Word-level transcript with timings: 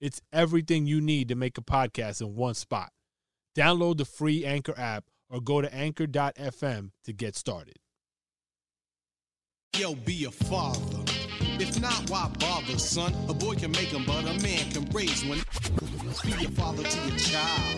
It's 0.00 0.20
everything 0.30 0.86
you 0.86 1.00
need 1.00 1.28
to 1.28 1.34
make 1.34 1.56
a 1.56 1.62
podcast 1.62 2.20
in 2.20 2.34
one 2.34 2.54
spot. 2.54 2.90
Download 3.56 3.96
the 3.96 4.04
free 4.04 4.44
Anchor 4.44 4.74
app 4.76 5.04
or 5.30 5.40
go 5.40 5.62
to 5.62 5.74
anchor.fm 5.74 6.90
to 7.04 7.12
get 7.12 7.34
started. 7.34 7.76
Yo, 9.74 9.94
be 9.94 10.24
a 10.24 10.30
father. 10.30 11.02
If 11.58 11.80
not, 11.80 12.10
why 12.10 12.30
bother, 12.38 12.78
son? 12.78 13.14
A 13.28 13.34
boy 13.34 13.54
can 13.54 13.70
make 13.72 13.90
them, 13.90 14.04
but 14.06 14.20
a 14.24 14.42
man 14.42 14.70
can 14.70 14.84
raise 14.90 15.24
one. 15.24 15.38
Be 16.24 16.44
a 16.44 16.50
father 16.50 16.82
to 16.82 17.08
your 17.08 17.18
child. 17.18 17.76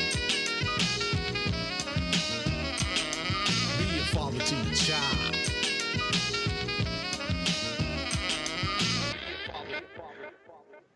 Be 3.79 3.99
a 3.99 4.05
father 4.11 4.39
to 4.41 4.55
your 4.57 4.75
child. 4.75 5.35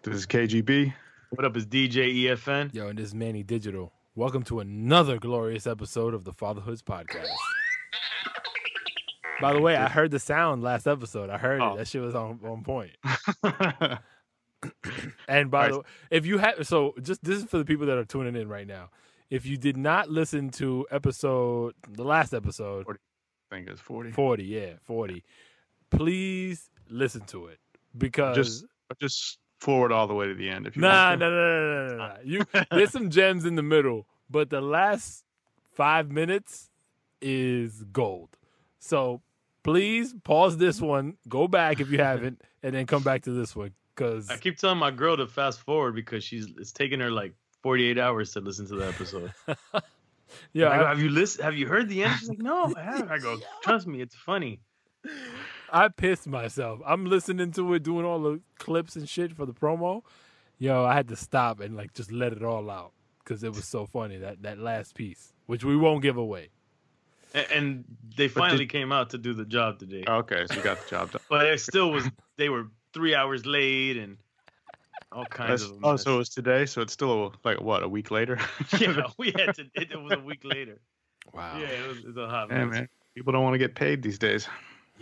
This 0.02 0.16
is 0.16 0.26
KGB. 0.26 0.92
What 1.34 1.44
up 1.44 1.56
is 1.56 1.66
DJ 1.66 2.24
EFN? 2.24 2.74
Yo, 2.74 2.88
and 2.88 2.98
this 2.98 3.08
is 3.08 3.14
Manny 3.14 3.42
Digital. 3.42 3.92
Welcome 4.14 4.42
to 4.44 4.60
another 4.60 5.18
glorious 5.18 5.66
episode 5.66 6.12
of 6.14 6.24
the 6.24 6.32
Fatherhoods 6.32 6.82
Podcast. 6.82 7.28
By 9.40 9.52
the 9.54 9.60
way, 9.60 9.74
I 9.76 9.88
heard 9.88 10.10
the 10.10 10.18
sound 10.18 10.62
last 10.62 10.86
episode. 10.86 11.30
I 11.30 11.38
heard 11.38 11.60
Oh. 11.60 11.74
it. 11.74 11.78
That 11.78 11.88
shit 11.88 12.02
was 12.02 12.14
on, 12.14 12.38
on 12.44 12.62
point. 12.62 12.92
And 15.26 15.50
by 15.50 15.62
Right. 15.64 15.72
the 15.72 15.78
way, 15.78 15.84
if 16.10 16.24
you 16.26 16.38
have, 16.38 16.66
so 16.68 16.94
just 17.02 17.24
this 17.24 17.38
is 17.38 17.44
for 17.46 17.58
the 17.58 17.64
people 17.64 17.86
that 17.86 17.98
are 17.98 18.04
tuning 18.04 18.36
in 18.40 18.48
right 18.48 18.66
now. 18.66 18.90
If 19.30 19.44
you 19.46 19.56
did 19.56 19.76
not 19.76 20.08
listen 20.10 20.50
to 20.50 20.86
episode 20.90 21.74
the 21.88 22.04
last 22.04 22.32
episode, 22.34 22.86
I 22.88 22.94
think 23.50 23.68
it's 23.68 23.80
40. 23.80 24.12
40, 24.12 24.44
yeah, 24.44 24.74
40, 24.84 25.24
please 25.90 26.70
listen 26.88 27.22
to 27.22 27.46
it 27.46 27.58
because 27.96 28.36
Just 28.36 28.66
just 29.00 29.38
forward 29.62 29.92
all 29.92 30.06
the 30.06 30.14
way 30.14 30.26
to 30.26 30.34
the 30.34 30.48
end 30.50 30.66
if 30.66 30.76
you 30.76 30.82
Nah, 30.82 31.10
want 31.10 31.20
no, 31.20 31.30
to. 31.30 31.34
no, 31.36 31.60
no, 31.60 31.86
no, 31.86 31.96
no, 31.96 31.96
no. 32.08 32.14
You 32.24 32.44
there's 32.70 32.90
some 32.90 33.10
gems 33.10 33.44
in 33.44 33.54
the 33.54 33.62
middle, 33.62 34.06
but 34.28 34.50
the 34.50 34.60
last 34.60 35.24
five 35.74 36.10
minutes 36.10 36.68
is 37.20 37.84
gold. 37.92 38.30
So 38.80 39.22
please 39.62 40.14
pause 40.24 40.58
this 40.58 40.80
one, 40.80 41.16
go 41.28 41.46
back 41.48 41.80
if 41.80 41.90
you 41.90 41.98
haven't, 42.10 42.42
and 42.62 42.74
then 42.74 42.86
come 42.86 43.02
back 43.04 43.22
to 43.22 43.30
this 43.30 43.54
one 43.54 43.72
because 43.94 44.28
I 44.30 44.36
keep 44.36 44.56
telling 44.58 44.78
my 44.78 44.90
girl 44.90 45.16
to 45.16 45.26
fast 45.28 45.60
forward 45.60 45.94
because 45.94 46.24
she's 46.24 46.46
it's 46.58 46.72
taking 46.72 46.98
her 47.00 47.10
like 47.10 47.32
48 47.62 47.98
hours 47.98 48.32
to 48.32 48.40
listen 48.40 48.66
to 48.66 48.74
the 48.74 48.88
episode. 48.88 49.32
yeah, 50.52 50.70
I 50.70 50.78
go, 50.78 50.86
have 50.86 51.00
you 51.00 51.08
listened? 51.10 51.44
Have 51.44 51.54
you 51.56 51.68
heard 51.68 51.88
the 51.88 52.02
end? 52.02 52.18
She's 52.18 52.28
like, 52.28 52.42
no, 52.42 52.72
I 52.76 52.82
haven't. 52.82 53.10
I 53.12 53.18
go, 53.18 53.38
trust 53.62 53.86
me, 53.86 54.00
it's 54.00 54.16
funny. 54.16 54.60
I 55.72 55.88
pissed 55.88 56.26
myself. 56.28 56.80
I'm 56.86 57.06
listening 57.06 57.50
to 57.52 57.72
it, 57.74 57.82
doing 57.82 58.04
all 58.04 58.20
the 58.20 58.40
clips 58.58 58.94
and 58.94 59.08
shit 59.08 59.34
for 59.34 59.46
the 59.46 59.54
promo. 59.54 60.02
Yo, 60.58 60.84
I 60.84 60.94
had 60.94 61.08
to 61.08 61.16
stop 61.16 61.60
and 61.60 61.76
like 61.76 61.94
just 61.94 62.12
let 62.12 62.32
it 62.32 62.44
all 62.44 62.70
out 62.70 62.92
because 63.24 63.42
it 63.42 63.54
was 63.54 63.64
so 63.66 63.86
funny 63.86 64.18
that 64.18 64.42
that 64.42 64.58
last 64.58 64.94
piece, 64.94 65.32
which 65.46 65.64
we 65.64 65.76
won't 65.76 66.02
give 66.02 66.16
away. 66.18 66.50
And, 67.34 67.46
and 67.52 67.84
they 68.16 68.28
finally 68.28 68.66
came 68.66 68.92
out 68.92 69.10
to 69.10 69.18
do 69.18 69.32
the 69.32 69.46
job 69.46 69.78
today, 69.78 70.04
oh, 70.06 70.16
Okay, 70.16 70.44
so 70.46 70.54
you 70.54 70.62
got 70.62 70.78
the 70.84 70.90
job 70.90 71.10
done. 71.10 71.22
but 71.30 71.46
it 71.46 71.60
still 71.60 71.90
was. 71.90 72.04
They 72.36 72.48
were 72.50 72.68
three 72.92 73.14
hours 73.14 73.46
late 73.46 73.96
and 73.96 74.18
all 75.10 75.24
kinds 75.24 75.62
That's- 75.62 75.78
of. 75.78 75.84
oh, 75.84 75.96
so 75.96 76.14
it 76.16 76.18
was 76.18 76.28
today, 76.28 76.66
so 76.66 76.82
it's 76.82 76.92
still 76.92 77.34
like 77.44 77.60
what 77.60 77.82
a 77.82 77.88
week 77.88 78.10
later. 78.10 78.38
yeah, 78.78 79.04
we 79.18 79.32
had 79.34 79.54
to. 79.56 79.62
It, 79.74 79.90
it 79.92 80.00
was 80.00 80.12
a 80.12 80.20
week 80.20 80.44
later. 80.44 80.78
Wow. 81.32 81.56
Yeah, 81.58 81.66
it 81.66 81.88
was, 81.88 81.98
it 81.98 82.06
was 82.08 82.16
a 82.18 82.28
hot 82.28 82.48
Yeah, 82.50 82.64
mess. 82.66 82.74
man. 82.74 82.88
People 83.14 83.32
don't 83.32 83.42
want 83.42 83.54
to 83.54 83.58
get 83.58 83.74
paid 83.74 84.02
these 84.02 84.18
days. 84.18 84.46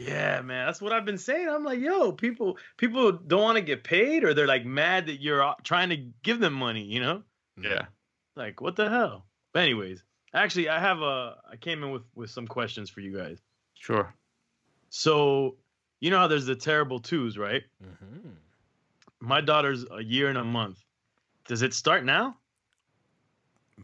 Yeah, 0.00 0.40
man, 0.40 0.64
that's 0.66 0.80
what 0.80 0.92
I've 0.92 1.04
been 1.04 1.18
saying. 1.18 1.46
I'm 1.48 1.62
like, 1.64 1.78
yo, 1.78 2.12
people, 2.12 2.56
people 2.78 3.12
don't 3.12 3.42
want 3.42 3.56
to 3.56 3.62
get 3.62 3.84
paid, 3.84 4.24
or 4.24 4.32
they're 4.32 4.46
like 4.46 4.64
mad 4.64 5.06
that 5.06 5.20
you're 5.20 5.42
uh, 5.44 5.54
trying 5.62 5.90
to 5.90 5.98
give 6.22 6.40
them 6.40 6.54
money. 6.54 6.84
You 6.84 7.00
know, 7.00 7.22
Yeah. 7.60 7.86
like 8.34 8.60
what 8.62 8.76
the 8.76 8.88
hell? 8.88 9.26
But 9.52 9.64
anyways, 9.64 10.02
actually, 10.32 10.70
I 10.70 10.78
have 10.80 11.02
a. 11.02 11.36
I 11.52 11.56
came 11.56 11.82
in 11.82 11.90
with 11.90 12.02
with 12.14 12.30
some 12.30 12.46
questions 12.46 12.88
for 12.88 13.00
you 13.00 13.14
guys. 13.14 13.38
Sure. 13.74 14.14
So, 14.88 15.56
you 16.00 16.10
know 16.10 16.18
how 16.18 16.28
there's 16.28 16.46
the 16.46 16.56
terrible 16.56 17.00
twos, 17.00 17.36
right? 17.36 17.62
Mhm. 17.84 18.36
My 19.20 19.42
daughter's 19.42 19.84
a 19.90 20.02
year 20.02 20.28
and 20.30 20.38
a 20.38 20.44
month. 20.44 20.82
Does 21.46 21.60
it 21.60 21.74
start 21.74 22.04
now? 22.06 22.38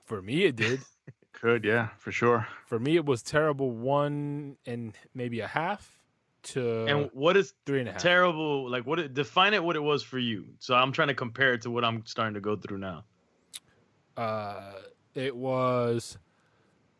For 0.04 0.22
me, 0.22 0.44
it 0.44 0.56
did. 0.56 0.80
Could, 1.32 1.64
yeah, 1.64 1.88
for 1.98 2.10
sure. 2.10 2.46
For 2.64 2.78
me, 2.78 2.96
it 2.96 3.04
was 3.04 3.22
terrible 3.22 3.70
one 3.70 4.56
and 4.64 4.96
maybe 5.14 5.40
a 5.40 5.46
half 5.46 5.95
to 6.46 6.86
and 6.86 7.10
what 7.12 7.36
is 7.36 7.54
three 7.66 7.80
and 7.80 7.88
a 7.88 7.92
half. 7.92 8.00
terrible? 8.02 8.70
Like, 8.70 8.86
what? 8.86 8.98
It, 8.98 9.14
define 9.14 9.54
it. 9.54 9.62
What 9.62 9.76
it 9.76 9.82
was 9.82 10.02
for 10.02 10.18
you. 10.18 10.46
So 10.58 10.74
I'm 10.74 10.92
trying 10.92 11.08
to 11.08 11.14
compare 11.14 11.54
it 11.54 11.62
to 11.62 11.70
what 11.70 11.84
I'm 11.84 12.04
starting 12.06 12.34
to 12.34 12.40
go 12.40 12.56
through 12.56 12.78
now. 12.78 13.04
uh, 14.16 14.72
it 15.14 15.36
was 15.36 16.18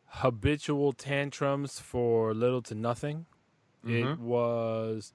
habitual 0.06 0.92
tantrums 0.92 1.78
for 1.80 2.34
little 2.34 2.62
to 2.62 2.74
nothing. 2.74 3.26
It 3.84 4.04
Mhm. 4.04 4.18
was 4.18 5.12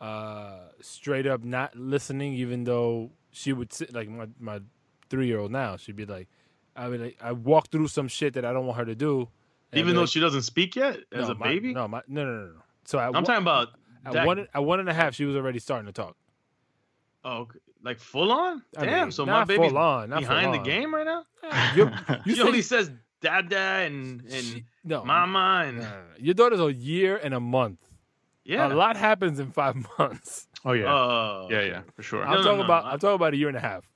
uh, 0.00 0.68
straight 0.80 1.26
up 1.26 1.44
not 1.44 1.76
listening, 1.76 2.34
even 2.34 2.64
though 2.64 3.12
she 3.30 3.52
would 3.52 3.72
sit 3.72 3.94
like 3.94 4.08
my 4.08 4.26
my 4.38 4.60
three 5.08 5.26
year 5.28 5.38
old 5.38 5.50
now. 5.52 5.76
She'd 5.76 5.96
be 5.96 6.04
like, 6.04 6.28
I 6.76 6.88
mean, 6.88 7.02
like, 7.02 7.18
I 7.22 7.32
walk 7.32 7.68
through 7.70 7.88
some 7.88 8.08
shit 8.08 8.34
that 8.34 8.44
I 8.44 8.52
don't 8.52 8.66
want 8.66 8.78
her 8.78 8.84
to 8.84 8.94
do, 8.96 9.28
Even 9.72 9.94
though 9.94 10.02
like, 10.02 10.10
she 10.10 10.20
doesn't 10.20 10.42
speak 10.42 10.76
yet 10.76 10.98
as 11.12 11.28
no, 11.28 11.34
a 11.34 11.34
my- 11.36 11.46
baby. 11.48 11.72
no, 11.72 11.86
my, 11.88 12.02
no, 12.08 12.24
no, 12.24 12.32
no, 12.32 12.46
no. 12.54 12.62
So 12.86 12.98
I, 12.98 13.06
I'm 13.06 13.24
talking 13.24 13.42
about 13.42 13.68
at 14.04 14.12
that- 14.12 14.26
one 14.26 14.46
at 14.52 14.64
one 14.64 14.80
and 14.80 14.88
a 14.88 14.94
half, 14.94 15.14
she 15.14 15.24
was 15.24 15.36
already 15.36 15.58
starting 15.58 15.86
to 15.86 15.92
talk. 15.92 16.16
Oh, 17.24 17.38
okay. 17.42 17.58
like 17.82 17.98
full 17.98 18.30
on? 18.30 18.62
I 18.76 18.84
Damn. 18.84 19.00
mean, 19.04 19.12
so 19.12 19.24
my 19.24 19.32
not 19.32 19.48
baby's 19.48 19.70
full 19.70 19.78
on, 19.78 20.10
not 20.10 20.20
behind 20.20 20.52
full 20.54 20.62
the 20.62 20.70
game 20.70 20.94
right 20.94 21.06
now. 21.06 21.24
You, 21.76 21.90
you 22.26 22.34
she 22.36 22.42
only 22.42 22.62
says 22.62 22.90
dada 23.20 23.56
and 23.58 24.20
and 24.22 24.32
she- 24.44 24.64
no, 24.84 25.04
mama 25.04 25.64
and 25.66 25.78
no, 25.78 25.82
no, 25.84 25.88
no. 25.90 26.02
Your 26.18 26.34
daughter's 26.34 26.60
a 26.60 26.72
year 26.72 27.16
and 27.16 27.32
a 27.32 27.40
month. 27.40 27.78
yeah. 28.44 28.70
A 28.70 28.74
lot 28.74 28.96
happens 28.96 29.38
in 29.40 29.50
five 29.52 29.74
months. 29.98 30.48
Oh 30.66 30.72
yeah. 30.72 30.92
Oh, 30.92 31.48
yeah, 31.50 31.62
yeah, 31.62 31.82
for 31.94 32.02
sure. 32.02 32.22
I'm 32.22 32.30
No, 32.32 32.36
no, 32.36 32.42
talking 32.42 32.58
no, 32.58 32.64
about. 32.64 32.84
I- 32.84 32.92
I'm 32.92 32.98
talking 32.98 33.14
about 33.14 33.32
a 33.32 33.36
year 33.38 33.48
and 33.48 33.56
a 33.56 33.60
half. 33.60 33.88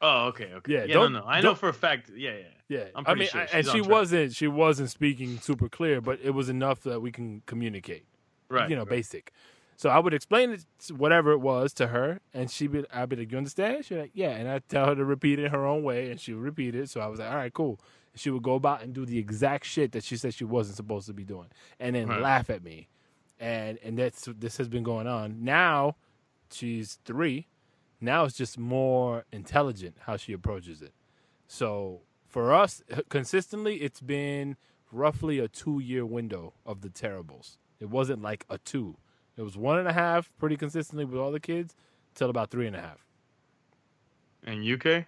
Oh, 0.00 0.26
okay, 0.28 0.50
okay. 0.54 0.72
Yeah, 0.72 0.84
Yeah, 0.84 0.94
don't- 0.94 1.12
no, 1.12 1.20
no. 1.20 1.26
I 1.26 1.36
know 1.36 1.42
don't- 1.50 1.58
for 1.58 1.68
a 1.68 1.74
fact. 1.74 2.10
Yeah, 2.16 2.30
yeah. 2.32 2.44
Yeah, 2.68 2.84
I'm 2.96 3.04
I 3.06 3.14
mean, 3.14 3.28
sure 3.28 3.42
I- 3.42 3.48
and 3.52 3.66
she 3.66 3.78
track. 3.80 3.90
wasn't. 3.90 4.34
She 4.34 4.48
wasn't 4.48 4.90
speaking 4.90 5.38
super 5.38 5.68
clear, 5.68 6.00
but 6.00 6.18
it 6.22 6.30
was 6.30 6.48
enough 6.48 6.80
that 6.82 7.00
we 7.00 7.12
can 7.12 7.42
communicate. 7.46 8.06
Right. 8.52 8.68
you 8.70 8.76
know, 8.76 8.82
right. 8.82 8.90
basic. 8.90 9.32
So 9.76 9.88
I 9.90 9.98
would 9.98 10.14
explain 10.14 10.50
it, 10.52 10.64
whatever 10.94 11.32
it 11.32 11.38
was, 11.38 11.72
to 11.74 11.88
her, 11.88 12.20
and 12.32 12.50
she'd 12.50 12.70
be, 12.70 12.84
I'd 12.92 13.08
be 13.08 13.16
like, 13.16 13.32
"You 13.32 13.38
understand?" 13.38 13.84
She'd 13.84 13.98
like, 13.98 14.10
"Yeah," 14.14 14.30
and 14.30 14.48
I'd 14.48 14.68
tell 14.68 14.86
her 14.86 14.94
to 14.94 15.04
repeat 15.04 15.38
it 15.40 15.50
her 15.50 15.66
own 15.66 15.82
way, 15.82 16.10
and 16.10 16.20
she 16.20 16.32
would 16.34 16.42
repeat 16.44 16.74
it. 16.76 16.88
So 16.90 17.00
I 17.00 17.06
was 17.08 17.18
like, 17.18 17.28
"All 17.30 17.36
right, 17.36 17.52
cool." 17.52 17.80
And 18.12 18.20
she 18.20 18.30
would 18.30 18.42
go 18.44 18.54
about 18.54 18.82
and 18.82 18.92
do 18.94 19.04
the 19.04 19.18
exact 19.18 19.64
shit 19.66 19.90
that 19.92 20.04
she 20.04 20.16
said 20.16 20.34
she 20.34 20.44
wasn't 20.44 20.76
supposed 20.76 21.06
to 21.08 21.12
be 21.14 21.24
doing, 21.24 21.48
and 21.80 21.96
then 21.96 22.06
Right. 22.08 22.20
laugh 22.20 22.48
at 22.50 22.62
me, 22.62 22.88
and 23.40 23.78
and 23.82 23.98
that's 23.98 24.28
this 24.38 24.58
has 24.58 24.68
been 24.68 24.84
going 24.84 25.06
on. 25.08 25.42
Now 25.42 25.96
she's 26.50 26.98
three. 27.04 27.48
Now 28.00 28.24
it's 28.24 28.36
just 28.36 28.58
more 28.58 29.24
intelligent 29.32 29.96
how 30.06 30.16
she 30.16 30.32
approaches 30.32 30.82
it. 30.82 30.92
So 31.48 32.02
for 32.28 32.52
us, 32.54 32.82
consistently, 33.08 33.76
it's 33.76 34.00
been 34.00 34.56
roughly 34.92 35.38
a 35.38 35.48
two 35.48 35.80
year 35.80 36.04
window 36.06 36.52
of 36.66 36.82
the 36.82 36.90
terribles. 36.90 37.58
It 37.82 37.90
wasn't 37.90 38.22
like 38.22 38.46
a 38.48 38.58
two. 38.58 38.96
It 39.36 39.42
was 39.42 39.56
one 39.56 39.76
and 39.76 39.88
a 39.88 39.92
half 39.92 40.30
pretty 40.38 40.56
consistently 40.56 41.04
with 41.04 41.18
all 41.18 41.32
the 41.32 41.40
kids 41.40 41.74
till 42.14 42.30
about 42.30 42.48
three 42.48 42.68
and 42.68 42.76
a 42.76 42.80
half. 42.80 43.04
And 44.44 44.62
UK? 44.64 45.06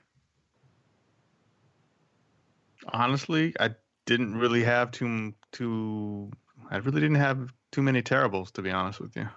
Honestly, 2.93 3.55
I 3.61 3.76
didn't 4.06 4.37
really 4.37 4.65
have 4.65 4.91
too 4.91 5.35
too. 5.53 6.32
I 6.69 6.79
really 6.79 7.00
didn't 7.00 7.17
have 7.17 7.53
too 7.71 7.81
many 7.81 8.03
terribles, 8.03 8.50
to 8.53 8.62
be 8.62 8.73
honest 8.73 8.99
with 8.99 9.15
you. 9.15 9.29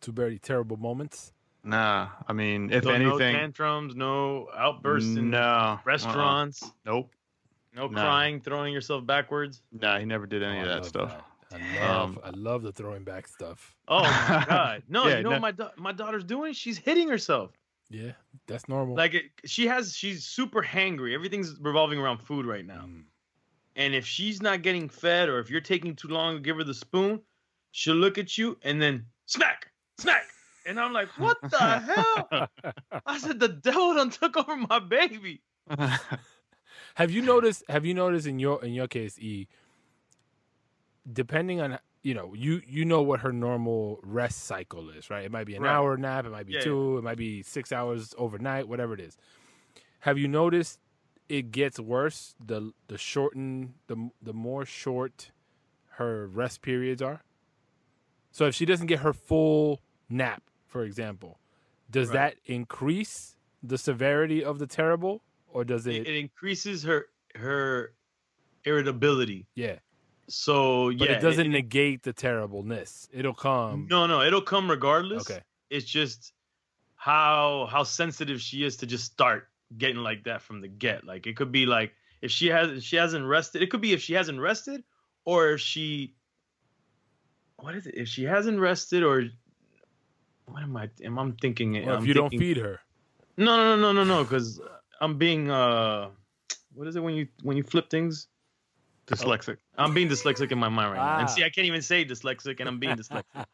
Two 0.00 0.12
very 0.12 0.38
terrible 0.38 0.78
moments. 0.78 1.34
Nah, 1.62 2.08
I 2.26 2.32
mean, 2.32 2.70
if 2.72 2.84
So 2.84 2.96
no 2.96 3.18
tantrums, 3.18 3.94
no 3.94 4.48
outbursts 4.56 5.14
in 5.14 5.28
no 5.30 5.38
uh-uh. 5.38 5.78
restaurants, 5.84 6.72
Nope. 6.86 7.10
no 7.76 7.88
No. 7.88 8.00
crying, 8.00 8.40
throwing 8.40 8.72
yourself 8.72 9.04
backwards. 9.04 9.60
Nah, 9.70 9.98
he 9.98 10.06
never 10.06 10.26
did 10.26 10.42
any 10.42 10.60
Oh, 10.60 10.62
of 10.62 10.68
that 10.68 10.76
love 10.78 10.86
stuff. 10.86 11.10
that. 11.10 11.24
I 11.52 11.80
love, 11.80 12.10
Um, 12.10 12.20
I 12.24 12.30
love 12.30 12.62
the 12.62 12.72
throwing 12.72 13.02
back 13.04 13.26
stuff. 13.28 13.74
Oh 13.88 14.02
my 14.02 14.44
god! 14.48 14.82
No, 14.88 15.06
Yeah, 15.06 15.16
you 15.18 15.22
know 15.24 15.30
no- 15.30 15.34
what 15.36 15.42
my 15.42 15.50
da- 15.52 15.70
my 15.76 15.92
daughter's 15.92 16.24
doing? 16.24 16.52
She's 16.52 16.78
hitting 16.78 17.08
herself. 17.08 17.50
Yeah, 17.90 18.12
that's 18.46 18.68
normal. 18.68 18.94
Like 18.94 19.14
it, 19.14 19.24
she 19.46 19.66
has, 19.66 19.96
she's 19.96 20.24
super 20.24 20.62
hangry. 20.62 21.12
Everything's 21.12 21.58
revolving 21.60 21.98
around 21.98 22.18
food 22.18 22.46
right 22.46 22.64
now. 22.64 22.82
Mm. 22.86 23.02
And 23.74 23.94
if 23.94 24.06
she's 24.06 24.40
not 24.40 24.62
getting 24.62 24.88
fed, 24.88 25.28
or 25.28 25.40
if 25.40 25.50
you're 25.50 25.60
taking 25.60 25.96
too 25.96 26.06
long 26.08 26.36
to 26.36 26.40
give 26.40 26.56
her 26.56 26.62
the 26.64 26.74
spoon, 26.74 27.20
she'll 27.72 27.96
look 27.96 28.16
at 28.16 28.38
you 28.38 28.56
and 28.62 28.80
then 28.80 29.06
snack, 29.26 29.72
snack. 29.98 30.22
And 30.66 30.78
I'm 30.78 30.92
like, 30.92 31.08
what 31.18 31.38
the 31.40 31.58
hell? 31.58 32.48
I 33.06 33.18
said, 33.18 33.40
the 33.40 33.48
devil 33.48 33.94
done 33.94 34.10
took 34.10 34.36
over 34.36 34.56
my 34.56 34.78
baby. 34.78 35.40
Have 36.94 37.10
you 37.10 37.22
noticed? 37.22 37.64
Have 37.68 37.84
you 37.84 37.94
noticed 37.94 38.26
in 38.26 38.38
your 38.38 38.62
in 38.64 38.72
your 38.72 38.86
case, 38.88 39.18
E? 39.18 39.48
Depending 41.10 41.60
on 41.60 41.78
you 42.02 42.14
know 42.14 42.34
you 42.34 42.62
you 42.66 42.84
know 42.84 43.02
what 43.02 43.20
her 43.20 43.32
normal 43.32 44.00
rest 44.02 44.44
cycle 44.44 44.90
is, 44.90 45.10
right? 45.10 45.24
It 45.24 45.32
might 45.32 45.44
be 45.46 45.54
an 45.56 45.62
Right. 45.62 45.70
hour 45.70 45.96
nap, 45.96 46.26
it 46.26 46.30
might 46.30 46.46
be 46.46 46.54
Yeah, 46.54 46.60
two, 46.62 46.98
it 46.98 47.02
might 47.04 47.18
be 47.18 47.42
six 47.42 47.72
hours 47.72 48.14
overnight, 48.18 48.68
whatever 48.68 48.94
it 48.94 49.00
is. 49.00 49.16
Have 50.00 50.18
you 50.18 50.28
noticed 50.28 50.80
it 51.28 51.50
gets 51.52 51.78
worse 51.80 52.34
the 52.44 52.72
the 52.88 52.98
shorten 52.98 53.74
the 53.86 54.10
the 54.22 54.32
more 54.32 54.64
short 54.64 55.30
her 55.92 56.26
rest 56.28 56.62
periods 56.62 57.02
are? 57.02 57.22
So 58.32 58.46
if 58.46 58.54
she 58.54 58.64
doesn't 58.64 58.86
get 58.86 59.00
her 59.00 59.12
full 59.12 59.80
nap, 60.08 60.42
for 60.66 60.84
example, 60.84 61.38
does 61.90 62.08
Right. 62.08 62.12
that 62.12 62.36
increase 62.46 63.36
the 63.62 63.78
severity 63.78 64.42
of 64.44 64.58
the 64.58 64.66
terrible, 64.66 65.22
or 65.48 65.64
does 65.64 65.86
It, 65.86 66.02
it? 66.02 66.06
it 66.06 66.16
increases 66.16 66.82
her 66.84 67.06
her 67.34 67.94
irritability. 68.64 69.46
yeah. 69.54 69.78
So 70.30 70.92
But 70.96 71.08
yeah, 71.08 71.16
it 71.16 71.20
doesn't 71.20 71.50
negate 71.50 72.02
the 72.04 72.12
terribleness. 72.12 73.08
It'll 73.12 73.34
come. 73.34 73.86
no, 73.90 74.06
no, 74.06 74.22
it'll 74.22 74.40
come 74.40 74.70
regardless. 74.70 75.28
Okay. 75.28 75.40
It's 75.70 75.86
just 75.86 76.32
how 76.96 77.68
how 77.70 77.82
sensitive 77.82 78.40
she 78.40 78.64
is 78.64 78.76
to 78.78 78.86
just 78.86 79.04
start 79.04 79.48
getting 79.76 79.96
like 79.96 80.24
that 80.24 80.42
from 80.42 80.60
the 80.60 80.68
get. 80.68 81.04
Like 81.04 81.26
it 81.26 81.36
could 81.36 81.50
be 81.50 81.66
like 81.66 81.92
if 82.22 82.30
she 82.30 82.46
has 82.48 82.70
if 82.70 82.82
she 82.82 82.96
hasn't 82.96 83.24
rested. 83.24 83.62
It 83.62 83.70
could 83.70 83.80
be 83.80 83.92
if 83.92 84.00
she 84.00 84.14
hasn't 84.14 84.40
rested, 84.40 84.84
or 85.24 85.50
if 85.50 85.60
she 85.60 86.14
what 87.56 87.74
is 87.74 87.86
it? 87.86 87.94
If 87.96 88.08
she 88.08 88.24
hasn't 88.24 88.58
rested, 88.58 89.02
or 89.02 89.24
what 90.46 90.62
am 90.62 90.76
I? 90.76 90.90
Am 91.04 91.18
I 91.18 91.32
thinking? 91.40 91.76
I'm 91.76 92.02
if 92.02 92.06
you 92.06 92.14
don't 92.14 92.30
feed 92.30 92.56
her. 92.56 92.80
No, 93.36 93.56
no, 93.56 93.76
no, 93.76 93.92
no, 93.92 94.04
no, 94.04 94.04
no. 94.04 94.24
Because 94.24 94.60
I'm 95.00 95.18
being 95.18 95.50
uh, 95.50 96.10
what 96.74 96.86
is 96.86 96.96
it 96.96 97.02
when 97.02 97.14
you 97.14 97.26
when 97.42 97.56
you 97.56 97.62
flip 97.62 97.90
things? 97.90 98.28
Dyslexic. 99.06 99.56
I'm 99.76 99.92
being 99.94 100.08
dyslexic 100.08 100.52
in 100.52 100.58
my 100.58 100.68
mind 100.68 100.92
right 100.92 100.98
now. 100.98 101.18
And 101.18 101.28
Ah. 101.28 101.32
see, 101.32 101.42
I 101.44 101.50
can't 101.50 101.66
even 101.66 101.82
say 101.82 102.04
dyslexic, 102.04 102.60
and 102.60 102.68
I'm 102.68 102.78
being 102.78 102.96
dyslexic. 102.96 103.24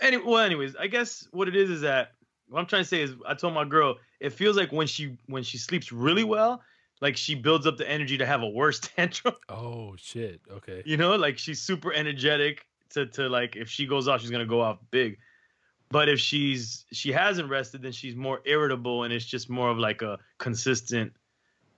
Any, 0.00 0.18
well, 0.18 0.38
anyways, 0.44 0.76
I 0.76 0.86
guess 0.88 1.26
what 1.32 1.48
it 1.48 1.56
is 1.56 1.70
is 1.70 1.80
that 1.80 2.12
what 2.48 2.60
I'm 2.60 2.66
trying 2.66 2.82
to 2.82 2.88
say 2.88 3.00
is 3.00 3.14
I 3.26 3.34
told 3.34 3.54
my 3.54 3.64
girl 3.64 3.96
it 4.20 4.30
feels 4.30 4.56
like 4.56 4.70
when 4.70 4.86
she 4.86 5.16
when 5.26 5.42
she 5.42 5.56
sleeps 5.58 5.90
really 5.90 6.24
well, 6.24 6.62
like 7.00 7.16
she 7.16 7.34
builds 7.34 7.66
up 7.66 7.76
the 7.78 7.88
energy 7.90 8.18
to 8.18 8.26
have 8.26 8.42
a 8.42 8.48
worse 8.48 8.78
tantrum. 8.96 9.34
oh 9.48 9.94
shit. 9.96 10.40
Okay. 10.50 10.82
You 10.84 10.96
know, 10.98 11.16
like 11.16 11.38
she's 11.38 11.62
super 11.62 11.92
energetic 11.92 12.66
to 12.90 13.06
to 13.06 13.28
like 13.28 13.56
if 13.56 13.68
she 13.70 13.86
goes 13.86 14.06
off, 14.06 14.20
she's 14.20 14.30
gonna 14.30 14.44
go 14.46 14.60
off 14.60 14.78
big. 14.90 15.16
But 15.88 16.08
if 16.10 16.20
she's 16.20 16.84
she 16.92 17.10
hasn't 17.12 17.48
rested, 17.48 17.80
then 17.82 17.92
she's 17.92 18.16
more 18.16 18.40
irritable, 18.44 19.04
and 19.04 19.12
it's 19.14 19.24
just 19.24 19.48
more 19.48 19.70
of 19.70 19.78
like 19.78 20.02
a 20.02 20.18
consistent 20.38 21.12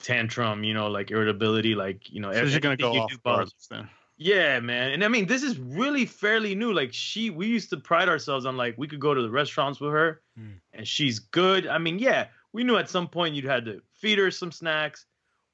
tantrum. 0.01 0.65
You 0.65 0.75
know, 0.75 0.89
like 0.89 1.11
irritability, 1.11 1.75
like 1.75 2.11
you 2.13 2.21
know. 2.21 2.33
So 2.33 2.45
she's 2.47 2.59
gonna 2.59 2.77
go 2.77 2.93
you 2.95 3.01
off 3.25 3.51
then. 3.71 3.89
yeah, 4.17 4.61
man. 4.61 4.93
And 4.93 5.05
I 5.05 5.09
mean, 5.09 5.27
this 5.27 5.43
is 5.43 5.59
really 5.59 6.07
fairly 6.07 6.55
new. 6.55 6.73
Like 6.73 6.93
she 6.93 7.31
we 7.31 7.47
used 7.47 7.71
to 7.71 7.77
pride 7.77 8.09
ourselves 8.09 8.47
on 8.47 8.57
like 8.57 8.77
we 8.79 8.89
could 8.89 9.01
go 9.01 9.15
to 9.15 9.23
the 9.23 9.31
restaurants 9.31 9.81
with 9.81 9.93
her 9.93 10.21
Mm. 10.39 10.53
and 10.73 10.87
she's 10.87 11.19
good. 11.19 11.67
I 11.67 11.79
mean, 11.79 11.99
yeah, 11.99 12.27
we 12.53 12.63
knew 12.63 12.77
at 12.77 12.89
some 12.89 13.09
point 13.09 13.35
you'd 13.35 13.45
had 13.45 13.65
to 13.65 13.83
feed 13.95 14.19
her 14.19 14.31
some 14.31 14.53
snacks 14.53 15.05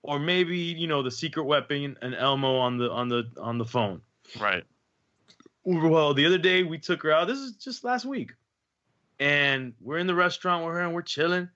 or 0.03 0.19
maybe, 0.19 0.59
you 0.59 0.87
know, 0.87 1.03
the 1.03 1.11
secret 1.11 1.45
weapon 1.45 1.97
and 2.03 2.15
Elmo 2.15 2.57
on 2.57 2.77
the 2.77 2.91
on 2.91 3.09
the 3.09 3.25
on 3.41 3.57
the 3.57 3.65
phone. 3.65 4.03
Right. 4.39 4.63
Well, 5.65 6.13
the 6.13 6.27
other 6.27 6.37
day 6.37 6.63
we 6.63 6.77
took 6.79 7.03
her 7.05 7.11
out. 7.13 7.27
This 7.27 7.39
is 7.39 7.53
just 7.53 7.85
last 7.85 8.05
week. 8.05 8.33
And 9.19 9.73
we're 9.81 9.97
in 9.99 10.07
the 10.07 10.15
restaurant 10.15 10.65
with 10.67 10.75
her 10.75 10.81
and 10.81 10.93
we're 10.93 11.01
chilling 11.03 11.49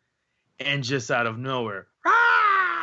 and 0.61 0.82
just 0.82 1.11
out 1.11 1.26
of 1.26 1.37
nowhere, 1.38 1.87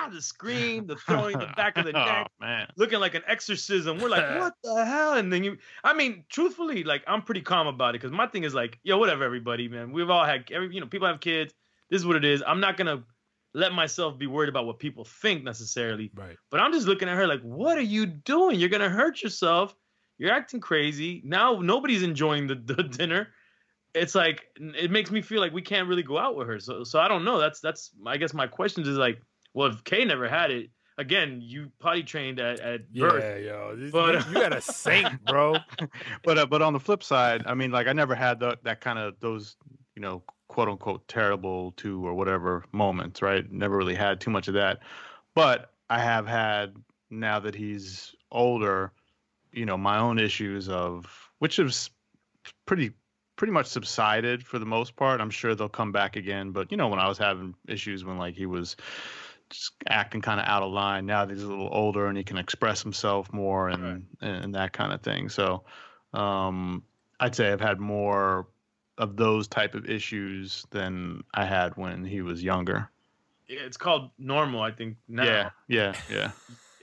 ah, 0.05 0.09
the 0.13 0.21
scream, 0.21 0.87
the 0.87 0.95
throwing 0.95 1.37
the 1.37 1.47
back 1.55 1.77
of 1.77 1.85
the 1.85 1.91
neck 1.93 2.27
Oh 2.27 2.45
man. 2.45 2.67
looking 2.77 2.99
like 2.99 3.15
an 3.15 3.23
exorcism. 3.27 3.99
We're 3.99 4.09
like, 4.09 4.39
what 4.39 4.53
the 4.63 4.85
hell? 4.85 5.13
And 5.13 5.31
then 5.31 5.43
you, 5.43 5.57
I 5.83 5.93
mean, 5.93 6.23
truthfully, 6.29 6.83
like 6.83 7.03
I'm 7.07 7.21
pretty 7.21 7.41
calm 7.41 7.67
about 7.67 7.95
it 7.95 8.01
because 8.01 8.11
my 8.11 8.27
thing 8.27 8.43
is 8.43 8.53
like, 8.53 8.79
yo, 8.83 8.97
whatever, 8.97 9.23
everybody, 9.23 9.67
man. 9.67 9.91
We've 9.91 10.09
all 10.09 10.25
had, 10.25 10.45
every, 10.51 10.73
you 10.73 10.81
know, 10.81 10.87
people 10.87 11.07
have 11.07 11.19
kids. 11.19 11.53
This 11.89 12.01
is 12.01 12.05
what 12.07 12.15
it 12.15 12.25
is. 12.25 12.43
I'm 12.45 12.59
not 12.59 12.77
gonna 12.77 13.03
let 13.53 13.71
myself 13.73 14.17
be 14.17 14.27
worried 14.27 14.49
about 14.49 14.65
what 14.65 14.79
people 14.79 15.05
think 15.05 15.43
necessarily. 15.43 16.11
Right. 16.13 16.35
But 16.51 16.59
I'm 16.59 16.73
just 16.73 16.87
looking 16.87 17.07
at 17.07 17.15
her 17.15 17.27
like, 17.27 17.41
what 17.41 17.77
are 17.77 17.81
you 17.81 18.05
doing? 18.05 18.59
You're 18.59 18.69
gonna 18.69 18.89
hurt 18.89 19.21
yourself. 19.23 19.75
You're 20.17 20.31
acting 20.31 20.59
crazy. 20.59 21.21
Now 21.25 21.59
nobody's 21.61 22.03
enjoying 22.03 22.47
the, 22.47 22.55
the 22.55 22.83
dinner. 22.83 23.29
It's 23.93 24.13
like 24.13 24.47
it 24.59 24.91
makes 24.91 25.09
me 25.09 25.21
feel 25.21 25.39
like 25.39 25.53
we 25.53 25.61
can't 25.61 25.87
really 25.87 26.03
go 26.03 26.17
out 26.17 26.35
with 26.35 26.47
her. 26.47 26.59
So 26.59 26.83
so 26.83 26.99
I 26.99 27.07
don't 27.07 27.23
know. 27.23 27.39
That's 27.39 27.59
that's 27.61 27.91
I 28.05 28.17
guess 28.17 28.33
my 28.33 28.47
question 28.47 28.83
is 28.83 28.89
like, 28.97 29.21
well, 29.55 29.69
if 29.69 29.83
Kay 29.83 30.05
never 30.05 30.27
had 30.27 30.51
it, 30.51 30.69
again, 30.97 31.39
you 31.41 31.71
potty 31.79 32.03
trained 32.03 32.39
at, 32.39 32.59
at 32.59 32.93
birth. 32.93 33.23
Yeah, 33.23 33.37
yo. 33.37 33.89
But- 33.91 34.27
you, 34.27 34.33
you 34.33 34.41
got 34.41 34.53
a 34.53 34.61
saint, 34.61 35.25
bro. 35.25 35.55
But 36.23 36.37
uh, 36.37 36.45
but 36.45 36.61
on 36.61 36.73
the 36.73 36.79
flip 36.79 37.01
side, 37.01 37.43
I 37.47 37.53
mean, 37.55 37.71
like 37.71 37.87
I 37.87 37.93
never 37.93 38.13
had 38.13 38.39
the, 38.39 38.57
that 38.63 38.81
kind 38.81 38.99
of 38.99 39.15
those, 39.19 39.55
you 39.95 40.01
know, 40.01 40.21
quote 40.47 40.67
unquote 40.67 41.07
terrible 41.07 41.71
two 41.77 42.05
or 42.05 42.13
whatever 42.13 42.65
moments, 42.71 43.21
right? 43.21 43.49
Never 43.51 43.75
really 43.77 43.95
had 43.95 44.19
too 44.19 44.29
much 44.29 44.47
of 44.47 44.53
that. 44.55 44.79
But 45.33 45.71
I 45.89 45.99
have 45.99 46.27
had 46.27 46.75
now 47.09 47.39
that 47.39 47.55
he's 47.55 48.13
older, 48.31 48.91
you 49.51 49.65
know, 49.65 49.77
my 49.77 49.99
own 49.99 50.19
issues 50.19 50.69
of 50.69 51.29
which 51.39 51.59
is 51.59 51.89
pretty 52.65 52.91
pretty 53.35 53.51
much 53.51 53.65
subsided 53.67 54.45
for 54.45 54.59
the 54.59 54.65
most 54.65 54.95
part. 54.95 55.19
I'm 55.19 55.29
sure 55.29 55.55
they'll 55.55 55.67
come 55.67 55.91
back 55.91 56.15
again, 56.15 56.51
but 56.51 56.71
you 56.71 56.77
know, 56.77 56.87
when 56.87 56.99
I 56.99 57.07
was 57.07 57.17
having 57.17 57.55
issues 57.67 58.05
when 58.05 58.17
like 58.17 58.35
he 58.35 58.45
was 58.45 58.75
just 58.75 59.24
acting 59.87 60.21
kind 60.21 60.39
of 60.39 60.47
out 60.47 60.63
of 60.63 60.71
line. 60.71 61.05
Now 61.05 61.25
that 61.25 61.33
he's 61.33 61.43
a 61.43 61.47
little 61.47 61.69
older 61.71 62.07
and 62.07 62.17
he 62.17 62.23
can 62.23 62.37
express 62.37 62.81
himself 62.81 63.31
more 63.31 63.69
and 63.69 64.05
Right. 64.21 64.29
and, 64.29 64.55
that 64.55 64.73
kind 64.73 64.93
of 64.93 65.01
thing. 65.01 65.29
So 65.29 65.63
um, 66.13 66.83
I'd 67.19 67.35
say 67.35 67.51
I've 67.51 67.61
had 67.61 67.79
more 67.79 68.47
of 68.97 69.17
those 69.17 69.47
type 69.47 69.75
of 69.75 69.89
issues 69.89 70.65
than 70.71 71.23
I 71.33 71.45
had 71.45 71.75
when 71.77 72.05
he 72.05 72.21
was 72.21 72.43
younger. 72.43 72.89
Yeah, 73.47 73.59
it's 73.61 73.77
called 73.77 74.09
normal, 74.17 74.61
I 74.61 74.71
think 74.71 74.97
now, 75.07 75.23
Yeah, 75.23 75.49
yeah, 75.67 75.93
yeah. 76.11 76.31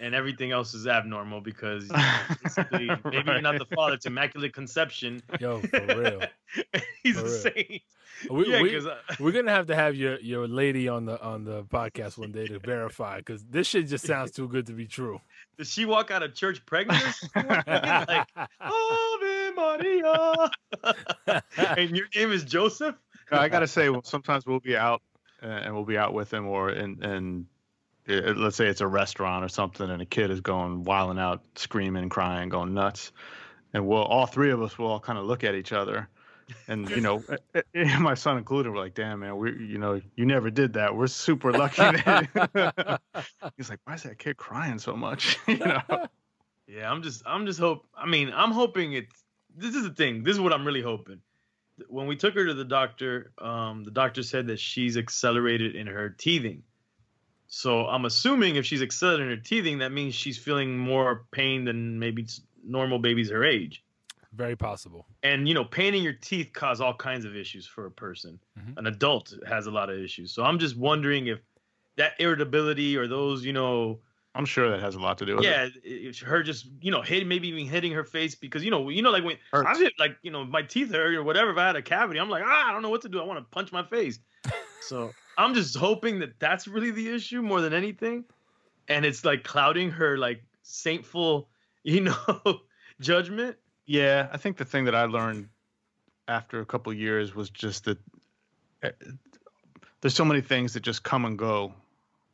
And 0.02 0.16
everything 0.16 0.50
else 0.50 0.74
is 0.74 0.86
abnormal 0.86 1.40
because 1.40 1.84
you 1.84 1.96
know, 1.96 2.18
basically, 2.42 2.90
maybe 3.04 3.30
you're 3.30 3.40
not 3.40 3.58
the 3.58 3.66
father. 3.74 3.94
It's 3.94 4.04
immaculate 4.04 4.52
conception. 4.52 5.22
Yo, 5.40 5.60
for 5.60 5.86
real. 5.86 6.20
He's 7.02 7.14
For 7.14 7.20
a 7.20 7.24
real. 7.24 7.32
saint. 7.32 7.82
We, 8.30 8.50
yeah, 8.50 8.60
we, 8.62 8.68
because 8.70 8.88
we're 9.18 9.32
gonna 9.32 9.52
have 9.52 9.68
to 9.68 9.74
have 9.74 9.94
your 9.96 10.18
your 10.20 10.46
lady 10.46 10.88
on 10.88 11.06
the 11.06 11.20
on 11.22 11.44
the 11.44 11.64
podcast 11.64 12.18
one 12.18 12.32
day 12.32 12.46
to 12.46 12.58
verify 12.58 13.18
because 13.18 13.44
this 13.44 13.68
shit 13.68 13.86
just 13.88 14.04
sounds 14.06 14.32
too 14.32 14.48
good 14.48 14.66
to 14.66 14.72
be 14.72 14.86
true. 14.86 15.20
did 15.56 15.66
she 15.66 15.86
walk 15.86 16.10
out 16.10 16.22
of 16.22 16.34
church 16.34 16.64
pregnant? 16.66 17.02
or 17.02 17.12
something? 17.12 17.48
like, 17.48 18.28
Ave 18.60 19.50
Maria. 19.56 20.50
and 21.76 21.96
your 21.96 22.06
name 22.14 22.32
is 22.32 22.44
Joseph. 22.44 22.96
I 23.30 23.48
gotta 23.48 23.66
say, 23.66 23.88
sometimes 24.04 24.46
we'll 24.46 24.60
be 24.60 24.76
out 24.76 25.00
uh, 25.42 25.46
and 25.46 25.74
we'll 25.74 25.84
be 25.84 25.96
out 25.96 26.12
with 26.12 26.32
him, 26.32 26.46
or 26.46 26.68
and 26.68 27.02
and 27.04 27.46
uh, 28.08 28.34
let's 28.36 28.56
say 28.56 28.66
it's 28.66 28.80
a 28.80 28.86
restaurant 28.86 29.44
or 29.44 29.48
something, 29.48 29.88
and 29.88 30.02
a 30.02 30.06
kid 30.06 30.30
is 30.30 30.40
going 30.40 30.84
wilding 30.84 31.18
out, 31.18 31.42
screaming, 31.56 32.08
crying, 32.08 32.48
going 32.48 32.74
nuts, 32.74 33.12
and 33.72 33.86
we'll 33.86 34.02
all 34.02 34.26
three 34.26 34.50
of 34.50 34.62
us 34.62 34.78
will 34.78 34.88
all 34.88 35.00
kind 35.00 35.18
of 35.18 35.24
look 35.24 35.44
at 35.44 35.54
each 35.54 35.72
other, 35.72 36.08
and 36.66 36.88
you 36.90 37.00
know, 37.00 37.22
my 38.00 38.14
son 38.14 38.38
included, 38.38 38.70
we're 38.72 38.78
like, 38.78 38.94
"Damn, 38.94 39.20
man, 39.20 39.36
we 39.36 39.52
you 39.52 39.78
know, 39.78 40.00
you 40.16 40.26
never 40.26 40.50
did 40.50 40.74
that. 40.74 40.96
We're 40.96 41.06
super 41.06 41.52
lucky." 41.52 41.82
He's 43.56 43.70
like, 43.70 43.80
"Why 43.84 43.94
is 43.94 44.02
that 44.02 44.18
kid 44.18 44.36
crying 44.36 44.78
so 44.78 44.96
much?" 44.96 45.38
you 45.46 45.58
know. 45.58 45.82
Yeah, 46.66 46.90
I'm 46.90 47.02
just 47.02 47.22
I'm 47.26 47.46
just 47.46 47.58
hope 47.58 47.86
I 47.94 48.06
mean, 48.06 48.32
I'm 48.34 48.50
hoping 48.50 48.94
it's 48.94 49.24
this 49.56 49.74
is 49.74 49.82
the 49.84 49.90
thing. 49.90 50.22
This 50.22 50.34
is 50.34 50.40
what 50.40 50.52
I'm 50.52 50.66
really 50.66 50.82
hoping. 50.82 51.20
When 51.88 52.06
we 52.06 52.16
took 52.16 52.34
her 52.34 52.46
to 52.46 52.54
the 52.54 52.64
doctor, 52.64 53.32
um, 53.38 53.84
the 53.84 53.90
doctor 53.90 54.22
said 54.22 54.46
that 54.48 54.58
she's 54.58 54.96
accelerated 54.96 55.74
in 55.74 55.86
her 55.86 56.10
teething. 56.10 56.62
So 57.54 57.86
I'm 57.86 58.06
assuming 58.06 58.56
if 58.56 58.64
she's 58.64 58.80
accelerated 58.80 59.30
in 59.30 59.36
her 59.36 59.42
teething, 59.44 59.76
that 59.80 59.92
means 59.92 60.14
she's 60.14 60.38
feeling 60.38 60.78
more 60.78 61.26
pain 61.32 61.66
than 61.66 61.98
maybe 61.98 62.22
s- 62.22 62.40
normal 62.64 62.98
babies 62.98 63.28
her 63.28 63.44
age. 63.44 63.84
Very 64.32 64.56
possible. 64.56 65.06
And 65.22 65.46
you 65.46 65.52
know, 65.52 65.62
pain 65.62 65.94
in 65.94 66.02
your 66.02 66.14
teeth 66.14 66.54
cause 66.54 66.80
all 66.80 66.94
kinds 66.94 67.26
of 67.26 67.36
issues 67.36 67.66
for 67.66 67.84
a 67.84 67.90
person. 67.90 68.40
Mhm. 68.58 68.78
An 68.78 68.86
adult 68.86 69.34
has 69.46 69.66
a 69.66 69.70
lot 69.70 69.90
of 69.90 69.98
issues. 69.98 70.32
So 70.32 70.42
I'm 70.44 70.58
just 70.58 70.78
wondering 70.78 71.26
if 71.26 71.40
that 71.96 72.18
irritability 72.18 72.96
or 72.96 73.06
those, 73.06 73.44
you 73.44 73.52
know, 73.52 74.00
I'm 74.34 74.46
sure 74.46 74.70
that 74.70 74.80
has 74.80 74.94
a 74.94 74.98
lot 74.98 75.18
to 75.18 75.26
do 75.26 75.36
with 75.36 75.44
yeah, 75.44 75.64
it. 75.64 75.76
it- 75.84 76.06
it's 76.06 76.20
her 76.20 76.42
just 76.42 76.70
you 76.80 76.90
know 76.90 77.02
hit 77.02 77.26
maybe 77.26 77.48
even 77.48 77.66
hitting 77.66 77.92
her 77.92 78.02
face 78.04 78.34
because 78.34 78.64
you 78.64 78.70
know 78.70 78.88
you 78.88 79.02
know 79.02 79.10
like 79.10 79.24
when 79.24 79.36
I 79.52 79.58
Hurts. 79.58 79.78
hit 79.78 79.92
like 79.98 80.16
you 80.22 80.30
know 80.30 80.42
my 80.46 80.62
teeth 80.62 80.90
hurt 80.90 81.14
or 81.14 81.22
whatever 81.22 81.50
if 81.50 81.58
I 81.58 81.66
had 81.66 81.76
a 81.76 81.82
cavity 81.82 82.18
I'm 82.18 82.30
like 82.30 82.44
ah 82.46 82.70
I 82.70 82.72
don't 82.72 82.80
know 82.80 82.88
what 82.88 83.02
to 83.02 83.10
do 83.10 83.20
I 83.20 83.24
want 83.24 83.40
to 83.40 83.44
punch 83.54 83.72
my 83.72 83.82
face 83.82 84.20
so 84.80 85.12
I'm 85.42 85.54
just 85.54 85.76
hoping 85.76 86.20
that 86.20 86.38
that's 86.38 86.66
really 86.66 86.90
the 86.90 87.14
issue 87.14 87.42
more 87.42 87.60
than 87.60 87.72
anything 87.72 88.24
and 88.88 89.04
it's 89.04 89.24
like 89.24 89.44
clouding 89.44 89.90
her 89.90 90.18
like 90.18 90.42
saintful 90.62 91.48
you 91.82 92.00
know 92.00 92.60
judgment 93.00 93.56
Yeah, 93.86 94.28
I 94.32 94.36
think 94.36 94.56
the 94.56 94.64
thing 94.64 94.84
that 94.84 94.94
I 94.94 95.04
learned 95.04 95.48
after 96.28 96.60
a 96.60 96.66
couple 96.66 96.92
years 96.92 97.34
was 97.34 97.50
just 97.50 97.84
that 97.84 97.98
eh, 98.82 98.90
there's 100.00 100.14
so 100.14 100.24
many 100.24 100.40
things 100.40 100.74
that 100.74 100.80
just 100.80 101.02
come 101.02 101.24
and 101.24 101.38
go, 101.38 101.74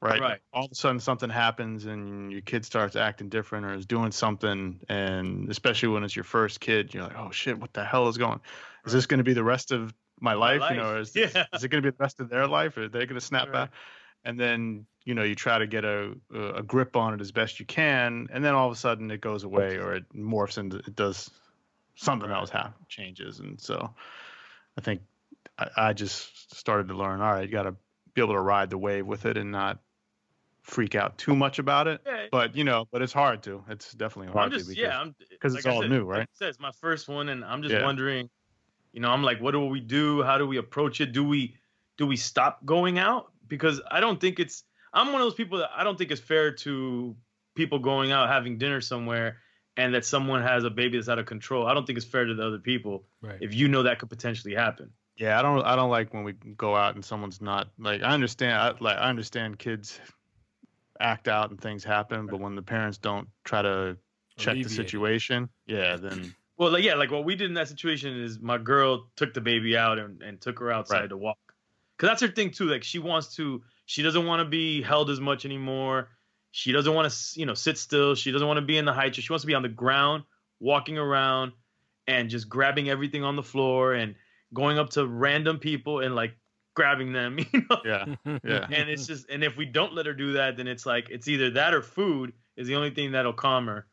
right? 0.00 0.21
Right. 0.21 0.41
All 0.53 0.67
of 0.67 0.73
a 0.73 0.75
sudden 0.75 1.00
something 1.00 1.31
happens 1.31 1.87
and 1.87 2.31
your 2.31 2.43
kid 2.43 2.65
starts 2.65 2.97
acting 2.97 3.29
different 3.29 3.67
or 3.67 3.75
is 3.75 3.87
doing 3.87 4.12
something, 4.12 4.81
and 4.88 5.50
especially 5.50 5.88
when 5.88 6.05
it's 6.05 6.15
your 6.15 6.25
first 6.25 6.61
kid, 6.61 6.93
you're 6.93 7.05
like, 7.05 7.19
oh 7.19 7.31
shit, 7.31 7.59
what 7.59 7.73
the 7.73 7.85
hell 7.85 8.09
is 8.09 8.19
going? 8.19 8.41
Is 8.85 8.93
this 8.93 9.07
going 9.07 9.19
to 9.19 9.25
be 9.25 9.35
the 9.35 9.45
rest 9.45 9.73
of 9.73 9.95
my 10.21 10.35
life? 10.35 10.63
You 10.71 10.77
know, 10.77 10.99
is, 10.99 11.15
yeah 11.17 11.45
is 11.53 11.65
it 11.65 11.69
going 11.69 11.83
to 11.83 11.91
be 11.91 11.97
the 11.97 12.01
rest 12.03 12.21
of 12.21 12.29
their 12.29 12.47
life? 12.47 12.77
Or 12.77 12.83
are 12.85 12.89
they 12.89 13.07
going 13.07 13.15
to 13.21 13.21
snap 13.21 13.45
Right. 13.47 13.53
back? 13.53 13.71
And 14.25 14.39
then 14.39 14.87
you 15.05 15.15
know 15.15 15.23
you 15.23 15.35
try 15.35 15.59
to 15.59 15.67
get 15.67 15.85
a 15.85 16.15
a 16.35 16.63
grip 16.63 16.97
on 16.97 17.15
it 17.15 17.21
as 17.21 17.33
best 17.33 17.61
you 17.61 17.67
can, 17.67 18.29
and 18.33 18.45
then 18.45 18.55
all 18.55 18.67
of 18.67 18.73
a 18.73 18.77
sudden 18.77 19.11
it 19.11 19.21
goes 19.21 19.45
away 19.45 19.79
or 19.79 19.95
it 19.95 20.05
morphs 20.15 20.59
and 20.59 20.75
it 20.75 20.95
does 20.97 21.31
something 21.95 22.31
else 22.31 22.51
happen 22.51 22.75
changes, 22.89 23.39
and 23.41 23.61
so 23.61 23.95
I 24.77 24.81
think 24.81 25.01
I, 25.59 25.69
I 25.77 25.93
just 25.93 26.55
started 26.55 26.89
to 26.89 26.95
learn. 26.95 27.21
All 27.21 27.33
right, 27.33 27.47
you 27.47 27.53
got 27.53 27.63
to 27.63 27.77
be 28.15 28.21
able 28.23 28.35
to 28.35 28.41
ride 28.41 28.71
the 28.71 28.79
wave 28.79 29.07
with 29.07 29.25
it 29.25 29.37
and 29.37 29.53
not 29.53 29.79
freak 30.63 30.95
out 30.95 31.17
too 31.17 31.35
much 31.37 31.59
about 31.59 31.87
it. 31.87 32.01
yeah 32.05 32.27
But 32.31 32.57
you 32.57 32.65
know, 32.65 32.87
but 32.91 33.01
it's 33.01 33.13
hard 33.13 33.43
to. 33.45 33.65
It's 33.69 33.93
definitely 33.93 34.33
hard 34.33 34.53
just 34.53 34.67
to 34.69 34.75
because 34.75 34.83
yeah 34.91 35.01
I'm 35.01 35.15
'cause 35.41 35.53
like 35.55 35.61
it's 35.61 35.67
all 35.67 35.81
said- 35.83 35.91
new, 35.91 36.05
right? 36.05 36.27
Said, 36.35 36.49
it's 36.49 36.61
my 36.61 36.73
first 36.73 37.09
one 37.09 37.29
and 37.31 37.45
I'm 37.45 37.63
just 37.63 37.75
Yeah. 37.75 37.85
wondering 37.85 38.29
you 38.99 39.02
know 39.02 39.11
I'm 39.11 39.23
like 39.23 39.40
what 39.40 39.52
do 39.52 39.61
we 39.64 39.78
do 39.78 40.25
how 40.25 40.38
do 40.38 40.47
we 40.49 40.57
approach 40.57 41.00
it 41.00 41.12
do 41.12 41.23
we 41.23 41.55
do 41.99 42.05
we 42.05 42.17
stop 42.17 42.67
going 42.67 42.99
out 42.99 43.31
because 43.47 43.81
I 43.88 44.00
don't 44.00 44.21
think 44.21 44.40
it's 44.40 44.64
I'm 44.93 45.12
one 45.12 45.21
of 45.23 45.26
those 45.26 45.35
people 45.35 45.59
that 45.59 45.71
I 45.73 45.85
don't 45.85 45.97
think 45.97 46.11
it's 46.11 46.21
fair 46.21 46.50
to 46.67 47.14
people 47.55 47.78
going 47.78 48.11
out 48.11 48.28
having 48.28 48.59
dinner 48.59 48.81
somewhere 48.81 49.37
and 49.76 49.95
that 49.95 50.05
someone 50.05 50.43
has 50.43 50.64
a 50.64 50.71
baby 50.71 50.99
that's 50.99 51.09
out 51.09 51.21
of 51.21 51.26
control. 51.26 51.64
I 51.69 51.75
don't 51.75 51.87
think 51.87 51.97
it's 51.97 52.07
fair 52.07 52.25
to 52.25 52.35
the 52.35 52.45
other 52.45 52.59
people 52.59 53.05
Right. 53.23 53.38
if 53.40 53.55
you 53.55 53.69
know 53.69 53.85
that 53.85 54.00
could 54.00 54.11
potentially 54.11 54.52
happen. 54.57 54.90
Yeah, 55.17 55.38
I 55.38 55.43
don't. 55.43 55.62
I 55.64 55.76
don't 55.76 55.90
like 55.90 56.12
when 56.12 56.25
we 56.25 56.33
go 56.33 56.75
out 56.75 56.95
and 56.97 57.05
someone's 57.05 57.40
not 57.40 57.69
like. 57.78 58.02
I 58.02 58.11
understand. 58.14 58.55
I, 58.55 58.75
like 58.81 58.97
I 58.99 59.09
understand 59.09 59.59
kids 59.61 60.00
act 60.99 61.28
out 61.28 61.50
and 61.50 61.61
things 61.61 61.85
happen, 61.85 62.26
but 62.26 62.40
when 62.40 62.57
the 62.57 62.62
parents 62.62 62.99
don't 62.99 63.28
try 63.45 63.62
to 63.62 63.97
check 64.37 64.55
the 64.55 64.61
Alleviate 64.62 64.67
it. 64.67 64.75
situation, 64.75 65.49
yeah, 65.67 65.97
then 65.97 66.35
Well, 66.59 66.73
like, 66.73 66.83
yeah, 66.83 66.95
like 66.95 67.11
what 67.11 67.25
we 67.25 67.37
did 67.37 67.47
in 67.47 67.55
that 67.55 67.69
situation 67.69 68.21
is 68.21 68.41
my 68.41 68.59
girl 68.59 69.07
took 69.17 69.33
the 69.33 69.41
baby 69.41 69.77
out 69.77 69.99
and, 69.99 70.21
and 70.23 70.41
took 70.41 70.59
her 70.59 70.71
outside 70.73 71.00
Right. 71.03 71.09
to 71.11 71.17
walk. 71.17 71.38
Cause 71.99 72.09
that's 72.11 72.23
her 72.23 72.29
thing 72.29 72.50
too. 72.50 72.67
Like 72.67 72.85
she 72.85 72.99
wants 72.99 73.35
to, 73.37 73.62
she 73.87 74.03
doesn't 74.03 74.27
want 74.27 74.41
to 74.41 74.45
be 74.45 74.83
held 74.83 75.09
as 75.11 75.21
much 75.21 75.45
anymore. 75.45 76.11
She 76.50 76.73
doesn't 76.73 76.93
want 76.93 77.11
to, 77.11 77.41
you 77.41 77.47
know, 77.47 77.55
sit 77.55 77.79
still. 77.79 78.15
She 78.15 78.31
doesn't 78.33 78.47
want 78.47 78.59
to 78.59 78.65
be 78.65 78.77
in 78.79 78.85
the 78.85 78.93
high 78.93 79.11
chair. 79.11 79.23
She 79.23 79.33
wants 79.33 79.43
to 79.43 79.47
be 79.47 79.55
on 79.55 79.62
the 79.62 79.69
ground, 79.69 80.25
walking 80.61 80.97
around, 80.99 81.53
and 82.07 82.31
just 82.31 82.49
grabbing 82.49 82.88
everything 82.88 83.23
on 83.25 83.37
the 83.37 83.43
floor 83.43 83.95
and 83.95 84.15
going 84.55 84.79
up 84.79 84.91
to 84.91 85.07
random 85.07 85.59
people 85.59 86.00
and 86.00 86.15
like 86.15 86.37
grabbing 86.75 87.12
them. 87.12 87.38
You 87.53 87.62
know, 87.69 87.81
yeah, 87.85 88.05
yeah. 88.45 88.67
and 88.71 88.88
it's 88.88 89.07
just 89.07 89.29
and 89.29 89.45
if 89.45 89.57
we 89.57 89.65
don't 89.67 89.95
let 89.95 90.07
her 90.07 90.15
do 90.15 90.33
that 90.35 90.57
then 90.57 90.67
it's 90.69 90.87
like 90.87 91.09
it's 91.11 91.29
either 91.29 91.50
that 91.50 91.75
or 91.75 91.83
food 91.83 92.33
is 92.57 92.67
the 92.69 92.77
only 92.77 92.91
thing 92.91 93.12
that'll 93.12 93.33
calm 93.33 93.67
her 93.67 93.87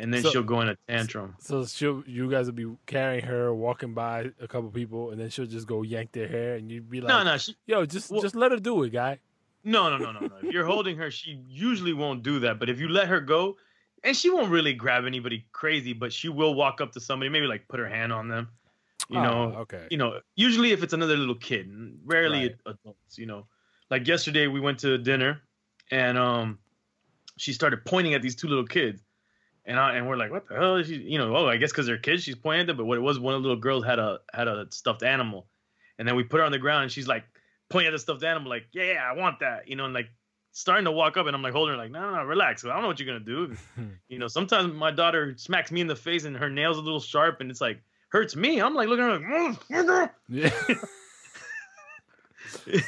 and 0.00 0.12
then 0.12 0.22
So- 0.22 0.30
she'll 0.30 0.42
go 0.42 0.60
in 0.62 0.68
a 0.68 0.76
tantrum 0.88 1.36
So 1.38 1.64
she'll, 1.66 2.02
you 2.06 2.30
guys 2.30 2.46
will 2.46 2.54
be 2.54 2.68
carrying 2.86 3.24
her, 3.24 3.54
walking 3.54 3.92
by 3.94 4.30
a 4.40 4.48
couple 4.48 4.70
people, 4.70 5.10
and 5.10 5.20
then 5.20 5.30
she'll 5.30 5.46
just 5.46 5.66
go 5.66 5.82
yank 5.82 6.12
their 6.12 6.26
hair, 6.28 6.56
and 6.56 6.70
you'd 6.70 6.90
be 6.90 7.00
like, 7.00 7.08
no 7.08 7.22
no 7.22 7.36
she, 7.38 7.54
"Yo, 7.66 7.84
just 7.86 8.10
Well- 8.10 8.22
just 8.22 8.34
let 8.34 8.50
her 8.50 8.58
do 8.58 8.82
it, 8.84 8.90
guy." 8.90 9.18
no 9.62 9.90
no 9.90 9.98
no 9.98 10.10
no 10.10 10.20
no 10.20 10.36
if 10.42 10.54
you're 10.54 10.64
holding 10.64 10.96
her 10.96 11.10
she 11.10 11.32
usually 11.46 11.92
won't 11.92 12.22
do 12.22 12.38
that 12.40 12.58
but 12.58 12.70
if 12.70 12.80
you 12.80 12.88
let 12.88 13.06
her 13.08 13.20
go 13.20 13.58
and 14.04 14.16
she 14.16 14.30
won't 14.30 14.50
really 14.50 14.72
grab 14.72 15.04
anybody 15.04 15.44
crazy 15.52 15.92
but 15.92 16.10
she 16.14 16.30
will 16.30 16.54
walk 16.54 16.80
up 16.80 16.90
to 16.92 16.98
somebody 16.98 17.28
maybe 17.28 17.46
like 17.46 17.68
put 17.68 17.78
her 17.78 17.86
hand 17.86 18.10
on 18.10 18.26
them 18.26 18.48
you 19.10 19.18
Oh, 19.18 19.22
know 19.22 19.40
okay. 19.64 19.86
you 19.90 19.98
know, 19.98 20.18
usually 20.34 20.70
if 20.72 20.82
it's 20.82 20.94
another 20.94 21.14
little 21.16 21.34
kid, 21.34 21.68
rarely 22.06 22.42
Right. 22.48 22.56
adults, 22.72 23.18
you 23.18 23.26
know. 23.26 23.46
Like 23.90 24.06
yesterday 24.08 24.46
we 24.46 24.60
went 24.60 24.78
to 24.78 24.96
dinner 24.96 25.42
and 25.90 26.16
um 26.16 26.58
she 27.36 27.52
started 27.52 27.84
pointing 27.84 28.14
at 28.14 28.22
these 28.22 28.36
two 28.36 28.48
little 28.48 28.66
kids. 28.66 29.02
And 29.70 29.78
I, 29.78 29.94
and 29.94 30.08
we're 30.08 30.16
like, 30.16 30.32
what 30.32 30.48
the 30.48 30.56
hell 30.56 30.74
is 30.76 30.88
she, 30.88 30.96
you 30.96 31.16
know, 31.16 31.36
oh, 31.36 31.46
I 31.46 31.56
guess 31.56 31.70
cuz 31.70 31.86
they're 31.86 31.96
kids 31.96 32.24
she's 32.24 32.34
pointing 32.34 32.62
at 32.62 32.66
them, 32.66 32.76
but 32.76 32.86
what 32.86 32.98
it 32.98 33.02
was 33.02 33.20
one 33.20 33.34
of 33.34 33.42
the 33.42 33.48
little 33.48 33.62
girls 33.62 33.84
had 33.84 34.00
a 34.00 34.18
had 34.34 34.48
a 34.48 34.66
stuffed 34.70 35.04
animal. 35.04 35.46
And 35.96 36.08
then 36.08 36.16
we 36.16 36.24
put 36.24 36.40
her 36.40 36.44
on 36.44 36.50
the 36.50 36.58
ground 36.58 36.82
and 36.82 36.90
she's 36.90 37.06
like 37.06 37.24
pointing 37.68 37.86
at 37.86 37.92
the 37.92 38.00
stuffed 38.00 38.24
animal 38.24 38.50
like, 38.50 38.66
"Yeah, 38.72 38.94
yeah, 38.94 39.08
I 39.08 39.12
want 39.12 39.38
that." 39.40 39.68
You 39.68 39.76
know, 39.76 39.84
and 39.84 39.94
like 39.94 40.08
starting 40.50 40.86
to 40.86 40.90
walk 40.90 41.16
up 41.16 41.28
and 41.28 41.36
I'm 41.36 41.42
like 41.42 41.52
holding 41.52 41.74
her 41.74 41.78
like, 41.78 41.92
"No, 41.92 42.00
no, 42.00 42.16
no, 42.16 42.24
relax. 42.24 42.64
I 42.64 42.72
don't 42.72 42.82
know 42.82 42.88
what 42.88 42.98
you're 42.98 43.06
going 43.06 43.24
to 43.24 43.46
do." 43.46 43.56
you 44.08 44.18
know, 44.18 44.26
sometimes 44.26 44.74
my 44.74 44.90
daughter 44.90 45.34
smacks 45.36 45.70
me 45.70 45.80
in 45.80 45.86
the 45.86 45.94
face 45.94 46.24
and 46.24 46.36
her 46.36 46.50
nails 46.50 46.76
a 46.76 46.80
little 46.80 46.98
sharp 46.98 47.40
and 47.40 47.48
it's 47.48 47.60
like 47.60 47.80
hurts 48.08 48.34
me. 48.34 48.60
I'm 48.60 48.74
like 48.74 48.88
looking 48.88 49.04
at 49.04 49.22
her 49.22 49.54
like, 49.54 49.58
"Mm, 49.68 50.10
Yeah. 50.28 50.50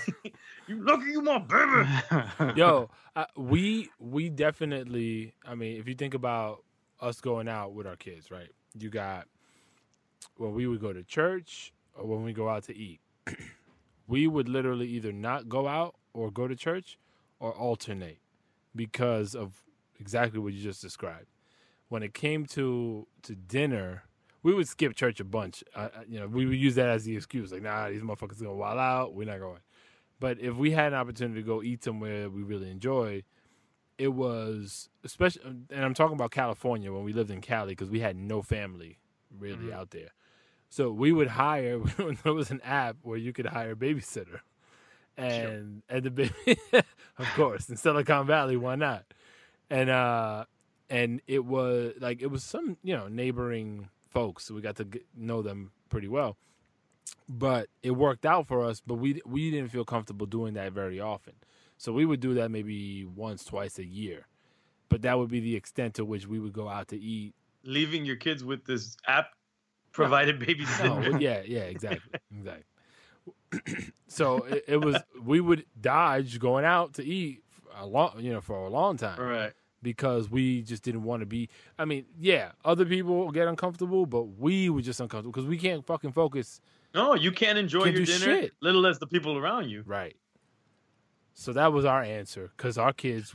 you 0.67 0.83
lucky 0.85 1.12
you 1.12 1.23
my 1.23 1.39
baby. 1.39 2.57
Yo, 2.57 2.91
uh, 3.15 3.27
we 3.37 3.91
we 4.01 4.29
definitely. 4.29 5.35
I 5.47 5.55
mean, 5.55 5.79
if 5.79 5.87
you 5.87 5.95
think 5.95 6.15
about 6.15 6.65
us 7.02 7.21
going 7.21 7.49
out 7.49 7.75
with 7.75 7.87
our 7.87 7.97
kids, 7.97 8.30
right? 8.30 8.49
You 8.78 8.88
got 8.88 9.26
when 10.37 10.54
we 10.54 10.66
would 10.66 10.80
go 10.80 10.92
to 10.92 11.02
church 11.02 11.73
or 11.94 12.06
when 12.06 12.23
we 12.23 12.32
go 12.32 12.49
out 12.49 12.64
to 12.64 12.76
eat. 12.76 13.00
we 14.06 14.26
would 14.26 14.49
literally 14.49 14.87
either 14.87 15.12
not 15.12 15.49
go 15.49 15.68
out 15.68 15.97
or 16.14 16.30
go 16.30 16.49
to 16.49 16.56
church 16.56 16.99
or 17.40 17.52
alternate 17.52 18.18
because 18.75 19.35
of 19.35 19.62
exactly 19.99 20.38
what 20.38 20.52
you 20.52 20.62
just 20.62 20.80
described. 20.80 21.26
When 21.88 22.02
it 22.02 22.14
came 22.14 22.47
to 22.47 23.06
to 23.23 23.35
dinner, 23.35 24.04
we 24.42 24.54
would 24.54 24.68
skip 24.68 24.94
church 24.94 25.21
a 25.21 25.25
bunch. 25.25 25.62
Uh, 25.75 25.88
you 26.09 26.18
know, 26.18 26.26
we 26.26 26.47
would 26.47 26.56
use 26.56 26.76
that 26.76 26.88
as 26.88 27.04
the 27.04 27.16
excuse, 27.16 27.52
like, 27.52 27.62
nah, 27.62 27.88
these 27.88 28.00
motherfuckers 28.00 28.40
gonna 28.40 28.54
wild 28.54 28.78
out. 28.78 29.14
We're 29.14 29.26
not 29.26 29.40
going. 29.40 29.61
But 30.18 30.38
if 30.40 30.54
we 30.54 30.71
had 30.71 30.92
an 30.92 30.99
opportunity 30.99 31.40
to 31.40 31.47
go 31.47 31.62
eat 31.62 31.82
somewhere 31.82 32.30
we 32.30 32.42
really 32.42 32.71
enjoyed, 32.71 33.25
it 34.02 34.12
was 34.14 34.88
especially, 35.04 35.42
and 35.44 35.85
I'm 35.85 35.94
talking 35.94 36.14
about 36.14 36.30
California 36.32 36.92
when 36.92 37.04
we 37.04 37.12
lived 37.12 37.30
in 37.30 37.40
Cali 37.40 37.73
because 37.73 37.90
we 37.90 38.00
had 38.00 38.16
no 38.16 38.42
family 38.42 38.99
really 39.38 39.68
Mhm. 39.68 39.75
out 39.78 39.90
there. 39.90 40.11
So 40.68 40.90
we 40.90 41.12
would 41.12 41.28
hire. 41.28 41.78
there 42.25 42.32
was 42.35 42.50
an 42.50 42.61
app 42.62 42.97
where 43.02 43.18
you 43.18 43.32
could 43.32 43.47
hire 43.47 43.73
a 43.73 43.76
babysitter, 43.76 44.40
and 45.16 45.82
and 45.88 46.02
the 46.04 46.11
baby, 46.11 46.35
of 47.18 47.28
course, 47.35 47.68
in 47.71 47.76
Silicon 47.76 48.26
Valley, 48.26 48.56
why 48.56 48.75
not? 48.75 49.04
And 49.71 49.88
uh, 49.90 50.44
and 50.90 51.21
it 51.26 51.44
was 51.44 51.94
like 52.00 52.23
it 52.23 52.28
was 52.28 52.42
some 52.42 52.76
you 52.82 52.97
know 52.97 53.09
neighboring 53.09 53.88
folks. 54.09 54.44
So 54.47 54.54
we 54.54 54.61
got 54.62 54.76
to 54.76 54.85
get, 54.85 55.04
know 55.16 55.42
them 55.42 55.73
pretty 55.88 56.09
well 56.09 56.37
but 57.28 57.68
it 57.82 57.92
worked 57.92 58.26
out 58.26 58.47
for 58.47 58.64
us. 58.64 58.80
But 58.87 58.94
we 58.97 59.21
we 59.25 59.50
didn't 59.50 59.71
feel 59.71 59.85
comfortable 59.85 60.26
doing 60.26 60.54
that 60.54 60.73
very 60.73 61.00
often, 61.00 61.35
so 61.83 61.93
we 61.93 62.05
would 62.05 62.21
do 62.21 62.35
that 62.35 62.49
maybe 62.53 63.05
once, 63.05 63.45
twice 63.45 63.81
a 63.81 63.85
year. 63.85 64.29
But 64.89 65.03
that 65.03 65.19
would 65.19 65.31
be 65.31 65.41
the 65.41 65.57
extent 65.57 65.95
to 65.95 66.05
which 66.05 66.29
we 66.29 66.39
would 66.39 66.53
go 66.53 66.69
out 66.69 66.87
to 66.89 66.97
eat. 66.97 67.35
Leaving 67.65 68.05
your 68.05 68.15
kids 68.17 68.45
with 68.45 68.65
this 68.65 68.97
app 69.09 69.31
provided 69.91 70.39
No, 70.41 70.47
babysitter. 70.47 71.11
well, 71.11 71.21
yeah, 71.21 71.43
yeah, 71.45 71.62
exactly, 71.62 72.21
exactly. 72.39 72.65
so 74.07 74.45
it, 74.45 74.65
it 74.69 74.77
was 74.85 74.97
we 75.25 75.41
would 75.41 75.65
dodge 75.81 76.39
going 76.39 76.65
out 76.65 76.95
to 76.95 77.05
eat 77.05 77.43
a 77.77 77.85
long, 77.87 78.12
you 78.19 78.33
know, 78.33 78.41
for 78.41 78.55
a 78.67 78.69
long 78.69 78.97
time 78.97 79.19
Right. 79.21 79.53
because 79.83 80.31
we 80.31 80.62
just 80.62 80.83
didn't 80.85 81.03
want 81.03 81.21
to 81.21 81.27
be. 81.27 81.49
I 81.79 81.85
mean, 81.85 82.05
yeah, 82.21 82.53
other 82.65 82.85
people 82.85 83.31
get 83.33 83.49
uncomfortable, 83.49 84.07
but 84.07 84.23
we 84.39 84.71
were 84.71 84.83
just 84.83 85.01
uncomfortable 85.01 85.33
because 85.33 85.49
we 85.49 85.59
can't 85.59 85.85
fucking 85.85 86.12
focus 86.12 86.61
No, 86.95 87.15
you 87.15 87.33
can't 87.33 87.59
enjoy 87.59 87.85
Can't 87.85 87.97
your 87.97 88.07
dinner, 88.07 88.19
shit. 88.43 88.53
little 88.61 88.87
as 88.87 88.99
the 88.99 89.07
people 89.07 89.37
around 89.37 89.69
you. 89.69 89.83
Right. 89.87 90.15
So 91.35 91.53
that 91.55 91.73
was 91.73 91.85
our 91.85 92.03
answer 92.03 92.51
because 92.57 92.77
our 92.79 92.93
kids, 92.93 93.35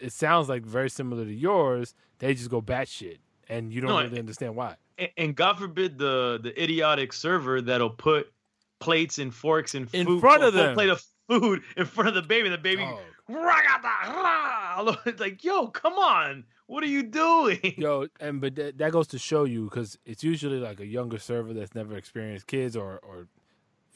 it 0.00 0.12
sounds 0.12 0.48
like 0.48 0.64
very 0.64 0.90
similar 0.90 1.24
to 1.24 1.32
yours. 1.32 1.94
They 2.18 2.34
just 2.34 2.50
go 2.50 2.60
batshit, 2.60 3.18
and 3.48 3.72
you 3.72 3.80
don't 3.80 3.90
No, 3.90 4.02
really 4.02 4.18
understand 4.18 4.56
why. 4.56 4.76
And, 5.16 5.36
God 5.36 5.58
forbid 5.58 5.98
the 5.98 6.40
the 6.42 6.60
idiotic 6.62 7.12
server 7.12 7.60
that'll 7.60 7.90
put 7.90 8.32
plates 8.80 9.18
and 9.18 9.32
forks 9.34 9.74
and 9.74 9.88
In 9.92 10.06
food, 10.06 10.20
front 10.20 10.42
of 10.42 10.54
them. 10.54 10.74
plate 10.74 10.88
of 10.88 11.04
food 11.28 11.62
in 11.76 11.84
front 11.84 12.08
of 12.08 12.14
the 12.14 12.22
baby. 12.22 12.48
The 12.48 12.58
baby, 12.58 12.86
ragada, 13.30 14.96
it's 15.06 15.20
like, 15.20 15.44
yo, 15.44 15.68
come 15.68 15.94
on, 15.94 16.44
what 16.66 16.82
are 16.82 16.88
you 16.88 17.02
doing? 17.02 17.74
Yo, 17.76 18.06
and 18.20 18.40
but 18.40 18.54
that, 18.56 18.78
that 18.78 18.92
goes 18.92 19.06
to 19.08 19.18
show 19.18 19.44
you 19.44 19.64
because 19.64 19.98
it's 20.04 20.24
usually 20.24 20.58
like 20.58 20.80
a 20.80 20.86
younger 20.86 21.18
server 21.18 21.52
that's 21.52 21.74
never 21.74 21.96
experienced 21.96 22.46
kids 22.46 22.76
or 22.76 22.98
or 23.02 23.28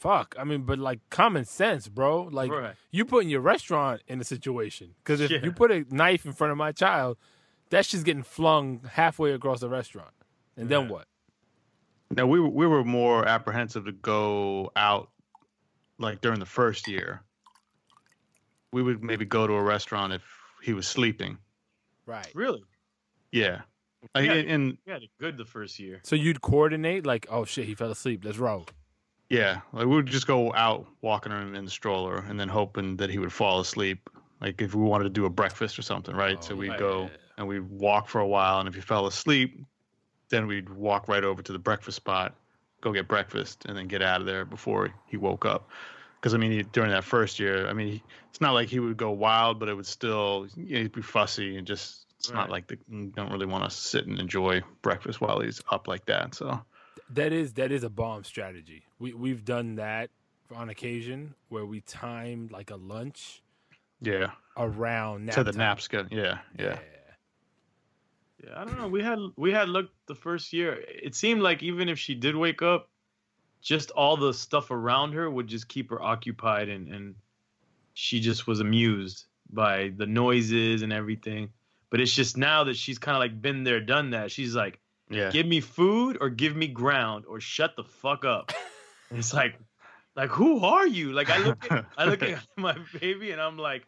fuck. 0.01 0.35
I 0.37 0.43
mean, 0.43 0.63
but 0.63 0.79
like 0.79 0.99
common 1.09 1.45
sense, 1.45 1.87
bro. 1.87 2.23
Like 2.23 2.51
Right. 2.51 2.75
you 2.91 3.05
putting 3.05 3.29
your 3.29 3.41
restaurant 3.41 4.01
in 4.07 4.19
a 4.19 4.23
situation 4.23 4.95
because 5.03 5.21
if 5.21 5.29
Yeah. 5.31 5.39
you 5.43 5.51
put 5.51 5.71
a 5.71 5.85
knife 5.89 6.25
in 6.25 6.33
front 6.33 6.51
of 6.51 6.57
my 6.57 6.71
child, 6.71 7.17
that 7.69 7.85
shit's 7.85 8.03
getting 8.03 8.23
flung 8.23 8.81
halfway 8.93 9.31
across 9.31 9.59
the 9.61 9.69
restaurant, 9.69 10.13
and 10.57 10.67
then 10.69 10.89
what? 10.89 11.07
Now 12.09 12.25
we 12.27 12.39
were, 12.41 12.49
we 12.49 12.67
were 12.67 12.83
more 12.83 13.25
apprehensive 13.25 13.85
to 13.85 13.93
go 13.93 14.71
out 14.75 15.09
like 15.97 16.19
during 16.19 16.39
the 16.39 16.45
first 16.45 16.87
year. 16.87 17.21
We 18.73 18.81
would 18.83 19.03
maybe 19.03 19.23
go 19.25 19.47
to 19.47 19.53
a 19.53 19.63
restaurant 19.63 20.13
if 20.13 20.23
he 20.63 20.73
was 20.73 20.87
sleeping. 20.87 21.37
Right. 22.05 22.29
Really? 22.33 22.63
Yeah. 23.31 23.61
Like, 24.15 24.25
Yeah. 24.25 24.33
and 24.33 24.77
We 24.85 24.91
had 24.93 25.03
good 25.19 25.37
the 25.37 25.45
first 25.45 25.79
year. 25.79 25.99
So 26.03 26.15
you'd 26.15 26.41
coordinate 26.41 27.05
like, 27.05 27.27
oh 27.29 27.45
shit, 27.45 27.65
he 27.67 27.75
fell 27.75 27.91
asleep. 27.91 28.25
Let's 28.25 28.37
roll. 28.39 28.65
Yeah, 29.31 29.61
like 29.73 29.85
we 29.85 29.95
would 29.95 30.07
just 30.07 30.27
go 30.27 30.53
out 30.53 30.87
walking 31.01 31.31
him 31.31 31.55
in 31.55 31.65
the 31.65 31.71
stroller 31.71 32.17
and 32.17 32.39
then 32.39 32.49
hoping 32.49 32.97
that 32.97 33.09
he 33.09 33.17
would 33.17 33.31
fall 33.31 33.59
asleep. 33.59 34.09
Like 34.41 34.61
if 34.61 34.75
we 34.75 34.83
wanted 34.83 35.05
to 35.05 35.09
do 35.09 35.25
a 35.25 35.29
breakfast 35.29 35.79
or 35.79 35.83
something, 35.83 36.15
right? 36.15 36.43
so 36.43 36.53
Oh, 36.53 36.57
we'd 36.57 36.71
yeah. 36.71 36.77
go 36.77 37.09
and 37.37 37.47
we'd 37.47 37.69
walk 37.69 38.07
for 38.07 38.19
a 38.19 38.27
while, 38.27 38.59
and 38.59 38.67
if 38.67 38.75
he 38.75 38.81
fell 38.81 39.07
asleep, 39.07 39.63
then 40.29 40.47
we'd 40.47 40.69
walk 40.69 41.07
right 41.07 41.23
over 41.23 41.41
to 41.41 41.51
the 41.53 41.59
breakfast 41.59 41.95
spot, 41.97 42.35
go 42.81 42.91
get 42.91 43.07
breakfast, 43.07 43.65
and 43.65 43.77
then 43.77 43.87
get 43.87 44.01
out 44.01 44.19
of 44.19 44.27
there 44.27 44.45
before 44.45 44.93
he 45.07 45.17
woke 45.17 45.45
up. 45.45 45.69
Because 46.19 46.33
I 46.33 46.37
mean, 46.37 46.51
he, 46.51 46.63
during 46.63 46.91
that 46.91 47.03
first 47.03 47.39
year, 47.39 47.67
I 47.67 47.73
mean, 47.73 47.87
he, 47.87 48.03
it's 48.29 48.41
not 48.41 48.53
like 48.53 48.69
he 48.69 48.79
would 48.79 48.97
go 48.97 49.11
wild, 49.11 49.59
but 49.59 49.69
it 49.69 49.75
would 49.75 49.87
still 49.87 50.47
you 50.55 50.75
know, 50.75 50.81
he'd 50.81 50.91
be 50.91 51.01
fussy 51.01 51.57
and 51.57 51.65
just 51.65 52.05
it's 52.19 52.31
not 52.31 52.51
like 52.51 52.67
the, 52.67 52.77
don't 53.15 53.31
really 53.31 53.47
want 53.47 53.63
to 53.63 53.75
sit 53.75 54.05
and 54.05 54.19
enjoy 54.19 54.61
breakfast 54.83 55.21
while 55.21 55.39
he's 55.39 55.61
up 55.71 55.87
like 55.87 56.05
that. 56.05 56.35
So 56.35 56.61
That 57.13 57.33
is 57.33 57.53
that 57.53 57.71
is 57.71 57.83
a 57.83 57.89
bomb 57.89 58.23
strategy. 58.23 58.83
We 58.99 59.13
we've 59.13 59.43
done 59.43 59.75
that 59.75 60.09
on 60.55 60.69
occasion 60.69 61.33
where 61.49 61.65
we 61.65 61.81
timed 61.81 62.51
like 62.51 62.71
a 62.71 62.75
lunch 62.75 63.41
yeah, 64.01 64.31
around 64.57 65.25
nap 65.25 65.35
to 65.35 65.43
the 65.43 65.51
time. 65.51 65.59
nap 65.59 65.81
schedule. 65.81 66.17
Yeah, 66.17 66.39
yeah. 66.57 66.79
Yeah, 68.43 68.59
I 68.59 68.65
don't 68.65 68.77
know. 68.77 68.87
We 68.87 69.03
had 69.03 69.19
we 69.37 69.51
had 69.51 69.69
looked 69.69 69.93
the 70.07 70.15
first 70.15 70.51
year. 70.51 70.83
It 70.87 71.15
seemed 71.15 71.41
like 71.41 71.61
even 71.61 71.89
if 71.89 71.99
she 71.99 72.15
did 72.15 72.35
wake 72.35 72.63
up, 72.63 72.89
just 73.61 73.91
all 73.91 74.17
the 74.17 74.33
stuff 74.33 74.71
around 74.71 75.13
her 75.13 75.29
would 75.29 75.47
just 75.47 75.67
keep 75.67 75.91
her 75.91 76.01
occupied, 76.01 76.67
and 76.67 76.87
and 76.87 77.15
she 77.93 78.19
just 78.19 78.47
was 78.47 78.59
amused 78.59 79.25
by 79.51 79.91
the 79.95 80.07
noises 80.07 80.81
and 80.81 80.91
everything. 80.91 81.49
But 81.91 82.01
it's 82.01 82.13
just 82.13 82.37
now 82.37 82.63
that 82.63 82.77
she's 82.77 82.97
kind 82.97 83.15
of 83.15 83.19
like 83.19 83.41
been 83.41 83.63
there, 83.63 83.79
done 83.79 84.11
that. 84.11 84.31
She's 84.31 84.55
like, 84.55 84.79
Yeah. 85.11 85.29
give 85.29 85.45
me 85.45 85.59
food 85.61 86.17
or 86.21 86.29
give 86.29 86.55
me 86.55 86.67
ground 86.67 87.25
or 87.27 87.39
shut 87.39 87.75
the 87.75 87.83
fuck 87.83 88.25
up. 88.25 88.51
It's 89.13 89.33
like, 89.33 89.59
like 90.15 90.29
who 90.29 90.63
are 90.63 90.87
you? 90.87 91.11
Like 91.11 91.29
I 91.29 91.37
look 91.43 91.69
at 91.69 91.85
I 91.97 92.05
look 92.05 92.23
at 92.23 92.39
my 92.57 92.77
baby 92.99 93.31
and 93.31 93.41
I'm 93.41 93.57
like, 93.57 93.85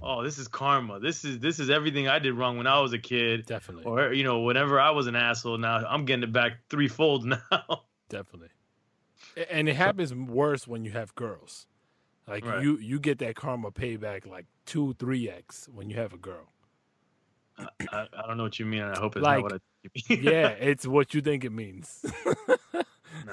oh, 0.00 0.22
this 0.22 0.38
is 0.38 0.46
karma. 0.46 1.00
This 1.00 1.24
is 1.24 1.40
this 1.40 1.58
is 1.58 1.70
everything 1.70 2.06
I 2.06 2.20
did 2.20 2.34
wrong 2.34 2.56
when 2.56 2.68
I 2.68 2.78
was 2.78 2.92
a 2.92 2.98
kid 2.98 3.46
Definitely. 3.46 3.86
or 3.86 4.12
you 4.12 4.22
know 4.22 4.42
whenever 4.42 4.78
I 4.78 4.90
was 4.90 5.08
an 5.08 5.16
asshole. 5.16 5.58
Now 5.58 5.84
I'm 5.88 6.04
getting 6.04 6.22
it 6.22 6.32
back 6.32 6.52
threefold 6.68 7.24
now. 7.50 7.82
Definitely. 8.08 8.50
And 9.50 9.68
it 9.68 9.74
happens 9.74 10.14
worse 10.14 10.68
when 10.68 10.84
you 10.84 10.92
have 10.92 11.12
girls. 11.16 11.66
Like 12.28 12.46
Right. 12.46 12.62
you 12.62 12.78
you 12.78 13.00
get 13.00 13.18
that 13.18 13.34
karma 13.34 13.72
payback 13.72 14.24
like 14.26 14.46
two, 14.66 14.94
three 15.00 15.28
X 15.28 15.68
when 15.74 15.90
you 15.90 15.96
have 15.96 16.12
a 16.12 16.18
girl. 16.18 16.46
I, 17.58 18.06
I 18.16 18.26
don't 18.26 18.36
know 18.36 18.44
what 18.44 18.58
you 18.60 18.66
mean. 18.66 18.82
I 18.82 18.96
hope 18.98 19.16
it's 19.16 19.22
Like, 19.24 19.38
not 19.38 19.42
what 19.42 19.52
I 19.52 19.56
think 19.56 19.62
you 19.62 19.66
mean. 19.66 19.69
Yeah, 20.08 20.48
it's 20.60 20.86
what 20.86 21.14
you 21.14 21.20
think 21.20 21.44
it 21.44 21.50
means. 21.52 22.04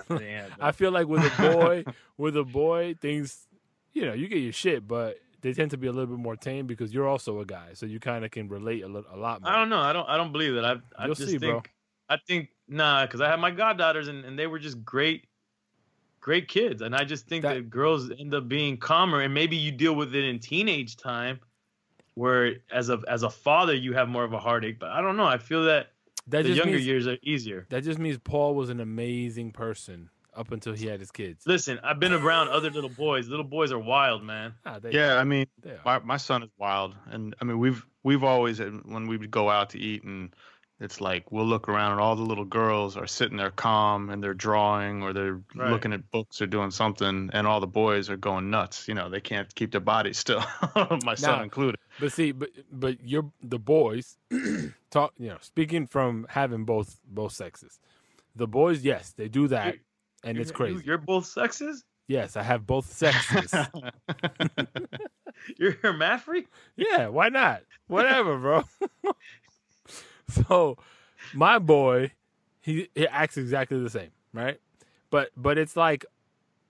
No, 0.09 0.19
yeah, 0.19 0.47
I 0.59 0.71
feel 0.73 0.91
like 0.91 1.07
with 1.07 1.23
a 1.23 1.53
boy, 1.53 1.85
with 2.17 2.35
a 2.35 2.43
boy, 2.43 2.95
things, 2.99 3.47
you 3.93 4.05
know, 4.05 4.13
you 4.13 4.27
get 4.27 4.39
your 4.39 4.51
shit, 4.51 4.87
but 4.87 5.17
they 5.41 5.53
tend 5.53 5.71
to 5.71 5.77
be 5.77 5.87
a 5.87 5.91
little 5.91 6.07
bit 6.07 6.21
more 6.21 6.35
tame 6.35 6.67
because 6.67 6.93
you're 6.93 7.07
also 7.07 7.39
a 7.39 7.45
guy, 7.45 7.69
so 7.73 7.85
you 7.85 7.99
kind 7.99 8.25
of 8.25 8.31
can 8.31 8.47
relate 8.49 8.83
a, 8.83 8.87
little, 8.87 9.09
a 9.13 9.17
lot 9.17 9.41
more. 9.41 9.51
I 9.51 9.55
don't 9.57 9.69
know. 9.69 9.79
I 9.79 9.93
don't. 9.93 10.07
I 10.09 10.17
don't 10.17 10.31
believe 10.31 10.55
that. 10.55 10.65
I. 10.65 10.75
I 10.97 11.05
You'll 11.05 11.15
just 11.15 11.29
see, 11.31 11.37
think. 11.37 11.51
bro. 11.51 11.63
I 12.09 12.17
think 12.27 12.49
nah, 12.67 13.05
because 13.05 13.21
I 13.21 13.29
have 13.29 13.39
my 13.39 13.51
goddaughters 13.51 14.07
and, 14.07 14.25
and 14.25 14.37
they 14.37 14.47
were 14.47 14.59
just 14.59 14.83
great, 14.83 15.25
great 16.19 16.47
kids, 16.47 16.81
and 16.81 16.95
I 16.95 17.03
just 17.03 17.27
think 17.27 17.43
That- 17.43 17.53
that, 17.55 17.69
girls 17.69 18.09
end 18.11 18.33
up 18.33 18.47
being 18.47 18.77
calmer, 18.77 19.21
and 19.21 19.33
maybe 19.33 19.55
you 19.55 19.71
deal 19.71 19.95
with 19.95 20.15
it 20.15 20.25
in 20.25 20.39
teenage 20.39 20.97
time, 20.97 21.39
where 22.15 22.55
as 22.71 22.89
a 22.89 22.99
as 23.07 23.23
a 23.23 23.29
father 23.29 23.73
you 23.73 23.93
have 23.93 24.09
more 24.09 24.23
of 24.23 24.33
a 24.33 24.39
heartache. 24.39 24.79
But 24.79 24.89
I 24.89 25.01
don't 25.01 25.17
know. 25.17 25.25
I 25.25 25.37
feel 25.37 25.63
that 25.65 25.91
that 26.27 26.43
the 26.43 26.49
just 26.49 26.57
younger 26.57 26.73
means, 26.73 26.85
years 26.85 27.07
are 27.07 27.17
easier. 27.23 27.65
That 27.69 27.83
just 27.83 27.99
means 27.99 28.17
Paul 28.17 28.55
was 28.55 28.69
an 28.69 28.79
amazing 28.79 29.51
person 29.51 30.09
up 30.35 30.51
until 30.51 30.73
he 30.73 30.85
had 30.85 30.99
his 30.99 31.09
kids. 31.11 31.45
Listen, 31.47 31.79
I've 31.83 31.99
been 31.99 32.13
around 32.13 32.49
other 32.49 32.69
little 32.69 32.89
boys. 32.91 33.27
Little 33.27 33.43
boys 33.45 33.71
are 33.71 33.79
wild, 33.79 34.23
man. 34.23 34.53
Ah, 34.65 34.77
they, 34.79 34.91
Yeah, 34.91 35.15
I 35.15 35.23
mean, 35.23 35.47
my 35.85 35.99
my 35.99 36.17
son 36.17 36.43
is 36.43 36.49
wild, 36.59 36.95
and 37.09 37.35
I 37.41 37.45
mean 37.45 37.57
we've 37.59 37.83
we've 38.03 38.23
always 38.23 38.59
when 38.59 39.07
we 39.07 39.17
would 39.17 39.31
go 39.31 39.49
out 39.49 39.71
to 39.71 39.79
eat 39.79 40.03
and 40.03 40.33
it's 40.79 41.01
like 41.01 41.31
we'll 41.31 41.43
look 41.47 41.67
around 41.69 41.93
and 41.93 42.01
all 42.01 42.15
the 42.15 42.21
little 42.21 42.45
girls 42.45 42.97
are 42.97 43.07
sitting 43.07 43.35
there 43.37 43.49
calm 43.49 44.11
and 44.11 44.23
they're 44.23 44.35
drawing 44.35 45.01
or 45.01 45.11
they're 45.11 45.41
Right. 45.55 45.71
looking 45.71 45.91
at 45.91 46.11
books 46.11 46.39
or 46.39 46.45
doing 46.45 46.69
something, 46.69 47.31
and 47.33 47.47
all 47.47 47.59
the 47.59 47.65
boys 47.65 48.11
are 48.11 48.17
going 48.17 48.51
nuts. 48.51 48.87
You 48.87 48.93
know, 48.93 49.09
they 49.09 49.19
can't 49.21 49.53
keep 49.55 49.71
their 49.71 49.81
bodies 49.81 50.19
still, 50.19 50.43
my 51.03 51.15
son 51.15 51.39
Nah. 51.39 51.43
included. 51.43 51.79
But 51.99 52.11
see, 52.11 52.31
but 52.31 52.49
but 52.71 52.97
you're 53.03 53.31
the 53.41 53.59
boys 53.59 54.17
talk. 54.91 55.13
You 55.17 55.29
know, 55.29 55.37
speaking 55.41 55.87
from 55.87 56.27
having 56.29 56.63
both 56.65 56.99
both 57.07 57.33
sexes, 57.33 57.79
the 58.35 58.47
boys, 58.47 58.83
yes, 58.83 59.13
they 59.17 59.27
do 59.27 59.47
that, 59.47 59.73
You- 59.75 59.79
and 60.23 60.37
it's 60.37 60.51
crazy. 60.51 60.83
You're 60.85 60.97
both 60.97 61.25
sexes. 61.25 61.83
Yes, 62.07 62.37
I 62.37 62.43
have 62.43 62.65
both 62.65 62.91
sexes. 62.91 63.53
You're 65.57 65.73
hermaphrodite. 65.81 66.47
yeah, 66.75 67.07
why 67.07 67.29
not? 67.29 67.63
Whatever, 67.87 68.37
bro. 68.37 68.63
so, 70.29 70.77
my 71.33 71.59
boy, 71.59 72.11
he, 72.61 72.89
he 72.95 73.07
acts 73.07 73.37
exactly 73.37 73.81
the 73.81 73.89
same, 73.89 74.11
right? 74.33 74.59
But 75.09 75.31
but 75.37 75.57
it's 75.57 75.75
like, 75.75 76.05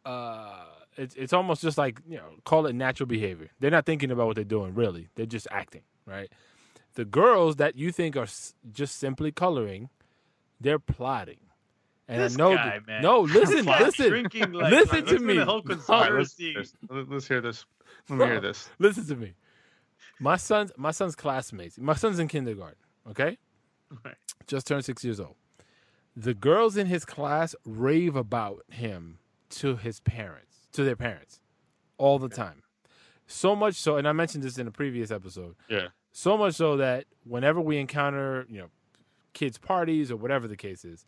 uh, 0.06 0.66
it's 0.98 1.16
it's 1.16 1.34
almost 1.34 1.62
just 1.62 1.78
like 1.78 2.02
you 2.08 2.18
know, 2.18 2.30
call 2.46 2.66
it 2.66 2.74
natural 2.74 3.08
behavior. 3.08 3.50
They're 3.60 3.72
not 3.72 3.86
thinking 3.86 4.12
about 4.12 4.28
what 4.28 4.36
they're 4.36 4.44
doing, 4.44 4.74
really. 4.74 5.08
They're 5.16 5.26
just 5.26 5.48
acting, 5.52 5.84
right? 6.06 6.32
The 6.96 7.06
girls 7.06 7.58
that 7.58 7.76
you 7.78 7.92
think 7.92 8.16
are 8.18 8.24
s- 8.24 8.56
just 8.72 8.98
simply 8.98 9.32
coloring, 9.32 9.90
they're 10.60 10.80
plotting. 10.80 11.38
And 12.08 12.22
This 12.22 12.36
I 12.36 12.38
know, 12.38 12.56
guy, 12.56 12.66
that- 12.80 12.88
man. 12.88 13.02
no, 13.02 13.20
listen, 13.40 13.66
listen, 13.66 14.10
drinking 14.10 14.52
like, 14.54 14.72
listen 14.72 14.96
like, 15.06 15.08
to 15.08 15.20
me. 15.20 15.38
The 15.38 15.46
whole 15.46 15.62
All 15.90 16.02
right, 16.02 16.12
let's, 16.14 16.36
let's, 16.56 16.74
let's 16.90 17.28
hear 17.28 17.42
this. 17.42 17.66
Let 18.10 18.18
me 18.20 18.26
hear 18.26 18.40
this. 18.42 18.70
listen 18.80 19.06
to 19.08 19.16
me. 19.16 19.34
My 20.20 20.38
son's 20.38 20.72
my 20.78 20.92
son's 20.92 21.16
classmates. 21.16 21.78
My 21.78 21.94
son's 21.94 22.18
in 22.20 22.28
kindergarten. 22.28 22.78
Okay, 23.10 23.38
Right. 24.04 24.16
just 24.48 24.66
turned 24.68 24.84
six 24.86 25.04
years 25.04 25.20
old. 25.20 25.36
The 26.16 26.34
girls 26.34 26.76
in 26.78 26.88
his 26.88 27.06
class 27.06 27.56
rave 27.64 28.16
about 28.16 28.64
him 28.72 29.20
to 29.52 29.76
his 29.76 30.00
parents, 30.00 30.47
to 30.74 30.84
their 30.84 30.96
parents, 30.96 31.40
all 31.98 32.20
the 32.20 32.30
time. 32.30 32.64
So 33.26 33.56
much 33.56 33.76
so, 33.76 33.98
and 33.98 34.08
I 34.08 34.14
mentioned 34.14 34.44
this 34.44 34.58
in 34.58 34.68
a 34.68 34.72
previous 34.72 35.12
episode. 35.12 35.56
Yeah. 35.70 35.88
So 36.12 36.38
much 36.38 36.56
so 36.56 36.78
that 36.78 37.06
whenever 37.26 37.60
we 37.60 37.78
encounter, 37.78 38.46
you 38.50 38.60
know, 38.60 38.68
kids' 39.34 39.58
parties 39.58 40.12
or 40.12 40.16
whatever 40.16 40.48
the 40.48 40.56
case 40.56 40.86
is, 40.86 41.06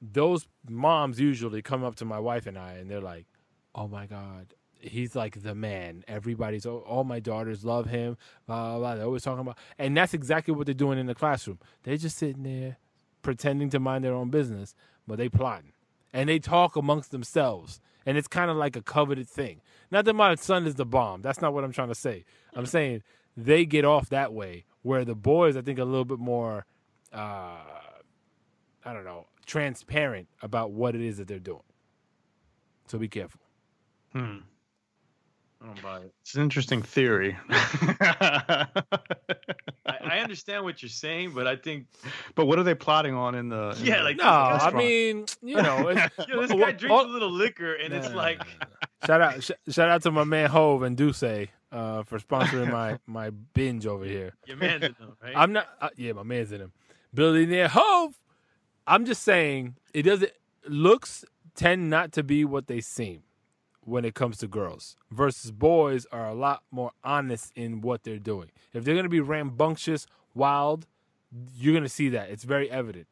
those 0.00 0.46
moms 0.68 1.18
usually 1.18 1.62
come 1.62 1.82
up 1.82 1.96
to 1.96 2.04
my 2.04 2.18
wife 2.18 2.46
and 2.46 2.56
I 2.56 2.74
and 2.74 2.90
they're 2.90 3.00
like, 3.00 3.26
"Oh 3.74 3.88
my 3.88 4.06
god, 4.06 4.54
he's 4.78 5.16
like 5.16 5.42
the 5.42 5.54
man. 5.54 6.04
Everybody's 6.06 6.66
all, 6.66 6.78
all 6.80 7.04
my 7.04 7.20
daughters 7.20 7.64
love 7.64 7.86
him. 7.86 8.16
Blah, 8.46 8.70
blah, 8.70 8.78
blah. 8.78 8.94
They're 8.96 9.04
always 9.06 9.22
talking 9.22 9.40
about, 9.40 9.58
and 9.78 9.96
that's 9.96 10.14
exactly 10.14 10.54
what 10.54 10.66
they're 10.66 10.74
doing 10.74 10.98
in 10.98 11.06
the 11.06 11.14
classroom. 11.14 11.58
They're 11.82 11.96
just 11.96 12.16
sitting 12.16 12.42
there 12.42 12.78
pretending 13.22 13.70
to 13.70 13.80
mind 13.80 14.04
their 14.04 14.14
own 14.14 14.30
business, 14.30 14.74
but 15.06 15.18
they 15.18 15.28
plotting 15.28 15.72
and 16.12 16.28
they 16.28 16.38
talk 16.38 16.76
amongst 16.76 17.10
themselves, 17.10 17.80
and 18.06 18.16
it's 18.16 18.28
kind 18.28 18.50
of 18.50 18.56
like 18.56 18.76
a 18.76 18.82
coveted 18.82 19.28
thing. 19.28 19.60
Not 19.90 20.04
that 20.06 20.14
my 20.14 20.34
son 20.36 20.66
is 20.66 20.74
the 20.74 20.86
bomb. 20.86 21.22
That's 21.22 21.40
not 21.40 21.54
what 21.54 21.64
I'm 21.64 21.72
trying 21.72 21.88
to 21.88 21.94
say. 21.94 22.24
I'm 22.54 22.66
saying 22.66 23.02
they 23.36 23.64
get 23.64 23.84
off 23.84 24.08
that 24.10 24.32
way, 24.32 24.64
where 24.82 25.04
the 25.04 25.14
boys 25.14 25.56
I 25.56 25.62
think 25.62 25.78
are 25.78 25.82
a 25.82 25.86
little 25.86 26.04
bit 26.04 26.18
more, 26.18 26.66
uh, 27.12 27.56
I 28.84 28.92
don't 28.92 29.04
know, 29.04 29.26
transparent 29.46 30.28
about 30.42 30.72
what 30.72 30.94
it 30.94 31.00
is 31.00 31.18
that 31.18 31.28
they're 31.28 31.38
doing. 31.38 31.62
So 32.86 32.98
be 32.98 33.08
careful. 33.08 33.40
Hmm. 34.12 34.38
I 35.62 35.66
don't 35.66 35.82
buy 35.82 35.98
it. 36.00 36.12
It's 36.20 36.34
an 36.34 36.42
interesting 36.42 36.82
theory. 36.82 37.36
I, 39.86 39.96
I 40.02 40.18
understand 40.20 40.64
what 40.64 40.82
you're 40.82 40.88
saying, 40.88 41.32
but 41.34 41.46
I 41.46 41.56
think 41.56 41.86
but 42.34 42.46
what 42.46 42.58
are 42.58 42.62
they 42.62 42.74
plotting 42.74 43.14
on 43.14 43.34
in 43.34 43.48
the? 43.50 43.76
in 43.78 43.84
Yeah, 43.86 43.98
the 43.98 44.04
like- 44.04 44.16
No, 44.16 44.24
I 44.24 44.70
mean, 44.72 45.26
you 45.42 45.56
know, 45.56 45.88
it's, 45.88 46.14
yo, 46.28 46.40
this 46.40 46.50
guy 46.52 46.72
drinks 46.72 46.84
all- 46.90 47.06
a 47.06 47.12
little 47.12 47.30
liquor, 47.30 47.74
and 47.74 47.92
it's 47.92 48.10
like 48.12 48.38
nah, 48.38 48.44
nah. 48.60 49.06
shout 49.06 49.20
out, 49.20 49.42
sh- 49.42 49.50
shout 49.72 49.88
out 49.90 50.02
to 50.02 50.10
my 50.10 50.24
man 50.24 50.48
Hov 50.50 50.82
and 50.82 50.96
D'USSÉ 50.96 51.48
uh, 51.72 52.02
for 52.04 52.18
sponsoring 52.18 52.70
my 52.72 52.98
my 53.06 53.30
binge 53.30 53.86
over 53.86 54.04
here. 54.04 54.32
your 54.46 54.56
man's 54.56 54.84
in 54.84 54.94
them, 54.98 55.16
right? 55.22 55.34
I'm 55.36 55.52
not, 55.52 55.68
uh, 55.80 55.90
yeah, 55.96 56.12
my 56.12 56.22
man's 56.22 56.50
in 56.52 56.60
him. 56.60 56.72
Billionaire 57.12 57.68
Hov. 57.68 58.14
I'm 58.86 59.04
just 59.04 59.22
saying 59.22 59.76
it 59.92 60.02
doesn't 60.02 60.32
looks 60.66 61.24
tend 61.54 61.90
not 61.90 62.12
to 62.12 62.22
be 62.22 62.44
what 62.44 62.66
they 62.66 62.80
seem. 62.80 63.22
When 63.86 64.04
it 64.04 64.14
comes 64.14 64.38
to 64.38 64.46
girls 64.46 64.96
versus 65.10 65.50
boys 65.50 66.06
are 66.12 66.26
a 66.28 66.34
lot 66.34 66.62
more 66.70 66.92
honest 67.02 67.52
in 67.54 67.80
what 67.80 68.02
they're 68.02 68.18
doing. 68.18 68.50
If 68.72 68.84
they're 68.84 68.94
going 68.94 69.04
to 69.04 69.10
be 69.10 69.20
rambunctious, 69.20 70.06
wild, 70.34 70.86
you're 71.56 71.72
going 71.72 71.84
to 71.84 71.88
see 71.88 72.08
that. 72.10 72.30
It's 72.30 72.44
very 72.44 72.70
evident 72.70 73.06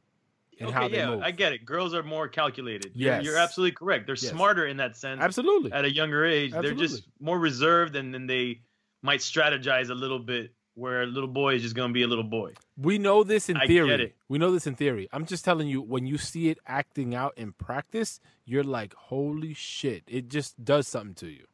in 0.59 0.67
okay, 0.67 0.75
how 0.75 0.89
they 0.89 0.97
yeah, 0.99 1.11
move. 1.11 1.23
I 1.23 1.31
get 1.31 1.53
it. 1.53 1.65
Girls 1.65 1.95
are 1.95 2.03
more 2.03 2.29
calculated. 2.29 2.93
You're, 2.95 3.21
you're 3.21 3.37
absolutely 3.37 3.73
correct. 3.73 4.07
They're 4.07 4.17
Yes. 4.17 4.31
smarter 4.31 4.67
in 4.67 4.77
that 4.79 4.97
sense 4.97 5.21
Absolutely. 5.21 5.73
at 5.73 5.85
a 5.85 5.93
younger 5.93 6.25
age. 6.25 6.53
They're 6.53 6.75
just 6.75 7.05
more 7.21 7.39
reserved 7.39 7.97
and 7.97 8.13
then 8.15 8.27
they 8.27 8.61
might 9.03 9.21
strategize 9.21 9.91
a 9.91 9.95
little 9.95 10.19
bit 10.21 10.53
where 10.75 11.03
a 11.03 11.07
little 11.07 11.29
boy 11.29 11.55
is 11.55 11.63
just 11.63 11.75
going 11.75 11.91
to 11.91 11.95
be 11.95 12.03
a 12.03 12.07
little 12.07 12.25
boy. 12.25 12.53
We 12.77 12.99
know 12.99 13.25
this 13.25 13.49
in 13.49 13.57
I 13.57 13.61
get 13.61 13.69
theory. 13.69 14.05
it. 14.05 14.15
We 14.29 14.39
know 14.39 14.53
this 14.53 14.67
in 14.67 14.75
theory. 14.75 15.09
I'm 15.13 15.27
just 15.27 15.45
telling 15.45 15.69
you, 15.69 15.83
when 15.83 16.07
you 16.07 16.19
see 16.19 16.49
it 16.49 16.59
acting 16.67 17.15
out 17.15 17.35
in 17.37 17.53
practice, 17.53 18.21
you're 18.45 18.65
like, 18.65 18.95
holy 18.95 19.55
shit. 19.55 20.03
It 20.07 20.29
just 20.29 20.63
does 20.65 20.89
something 20.89 21.15
to 21.17 21.29
you. 21.29 21.45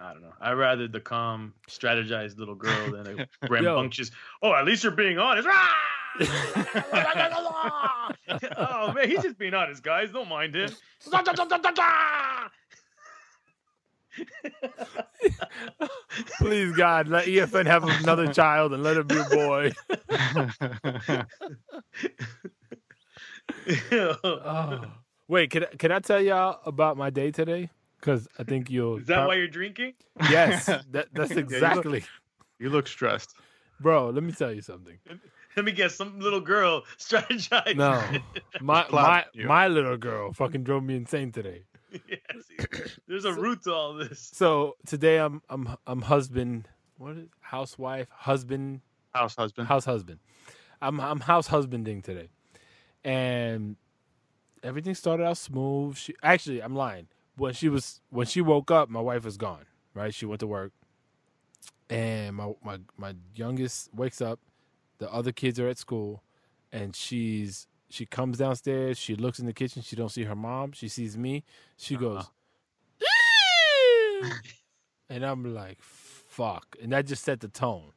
I 0.00 0.12
don't 0.12 0.22
know. 0.22 0.32
I'd 0.40 0.52
rather 0.52 0.86
the 0.88 1.00
calm, 1.00 1.54
strategized 1.68 2.38
little 2.38 2.54
girl 2.54 2.92
than 2.92 3.20
a 3.20 3.28
rambunctious. 3.48 4.10
Oh, 4.42 4.54
at 4.54 4.64
least 4.64 4.84
you're 4.84 4.92
being 4.92 5.18
honest. 5.18 5.48
Oh 8.56 8.92
man, 8.92 9.08
he's 9.08 9.22
just 9.22 9.38
being 9.38 9.54
honest, 9.54 9.82
guys. 9.82 10.10
Don't 10.10 10.28
mind 10.28 10.54
him. 10.54 10.70
Please, 16.38 16.72
God, 16.72 17.08
let 17.08 17.26
EFN 17.26 17.66
have 17.66 17.84
another 17.84 18.26
child 18.32 18.72
and 18.72 18.82
let 18.82 18.96
it 18.96 19.06
be 19.08 19.16
a 19.18 19.24
boy. 19.24 19.72
Oh. 23.92 24.84
Wait, 25.28 25.50
can, 25.50 25.64
I- 25.64 25.76
can 25.76 25.92
I 25.92 25.98
tell 25.98 26.20
y'all 26.20 26.60
about 26.64 26.96
my 26.96 27.10
day 27.10 27.30
today? 27.30 27.70
Because 28.00 28.28
I 28.38 28.44
think 28.44 28.70
you'll. 28.70 28.98
Is 28.98 29.06
that 29.06 29.16
prob- 29.16 29.28
why 29.28 29.34
you're 29.34 29.48
drinking? 29.48 29.94
Yes, 30.30 30.66
that, 30.90 31.08
that's 31.12 31.30
you 31.30 31.36
look- 31.36 31.44
exactly. 31.52 32.04
you 32.58 32.70
look 32.70 32.86
stressed. 32.86 33.34
Bro, 33.80 34.10
let 34.10 34.22
me 34.22 34.32
tell 34.32 34.52
you 34.52 34.62
something. 34.62 34.98
Let 35.56 35.64
me 35.64 35.72
guess. 35.72 35.94
Some 35.96 36.18
little 36.20 36.40
girl 36.40 36.82
strategized. 36.98 37.76
No, 37.76 38.02
my 38.60 38.84
Plot 38.84 39.26
my 39.36 39.44
my 39.44 39.68
little 39.68 39.96
girl 39.96 40.32
fucking 40.32 40.62
drove 40.64 40.82
me 40.84 40.96
insane 40.96 41.30
today. 41.32 41.64
Yeah, 42.08 42.16
there's 43.08 43.24
a 43.24 43.32
root 43.32 43.62
to 43.62 43.72
all 43.72 43.94
this. 43.94 44.30
So 44.34 44.76
today 44.86 45.18
I'm 45.18 45.42
I'm 45.48 45.76
I'm 45.86 46.02
husband. 46.02 46.68
What 46.98 47.16
is 47.16 47.28
housewife 47.40 48.08
husband 48.10 48.80
House 49.14 49.34
husband. 49.36 49.68
house 49.68 49.84
husband. 49.84 50.20
I'm 50.80 51.00
I'm 51.00 51.20
house 51.20 51.46
husbanding 51.46 52.02
today, 52.02 52.28
and 53.04 53.76
everything 54.62 54.94
started 54.94 55.24
out 55.24 55.38
smooth. 55.38 55.96
She 55.96 56.14
actually 56.22 56.62
I'm 56.62 56.74
lying. 56.74 57.08
When 57.36 57.54
she 57.54 57.68
was 57.68 58.00
when 58.10 58.26
she 58.26 58.40
woke 58.40 58.70
up, 58.70 58.88
my 58.88 59.00
wife 59.00 59.24
was 59.24 59.36
gone. 59.36 59.64
Right, 59.94 60.14
she 60.14 60.26
went 60.26 60.40
to 60.40 60.46
work, 60.46 60.72
and 61.88 62.36
my 62.36 62.52
my 62.62 62.78
my 62.96 63.14
youngest 63.34 63.92
wakes 63.94 64.20
up. 64.20 64.40
The 64.98 65.12
other 65.12 65.32
kids 65.32 65.58
are 65.58 65.68
at 65.68 65.78
school, 65.78 66.22
and 66.70 66.94
she's 66.94 67.66
she 67.90 68.06
comes 68.06 68.38
downstairs. 68.38 68.98
She 68.98 69.14
looks 69.16 69.38
in 69.38 69.46
the 69.46 69.52
kitchen. 69.52 69.82
She 69.82 69.96
don't 69.96 70.10
see 70.10 70.24
her 70.24 70.34
mom. 70.36 70.72
She 70.72 70.88
sees 70.88 71.16
me. 71.16 71.44
She 71.76 71.96
goes, 71.96 72.24
and 75.10 75.24
I'm 75.24 75.54
like, 75.54 75.78
fuck. 75.80 76.76
And 76.82 76.92
that 76.92 77.06
just 77.06 77.24
set 77.24 77.40
the 77.40 77.48
tone. 77.48 77.92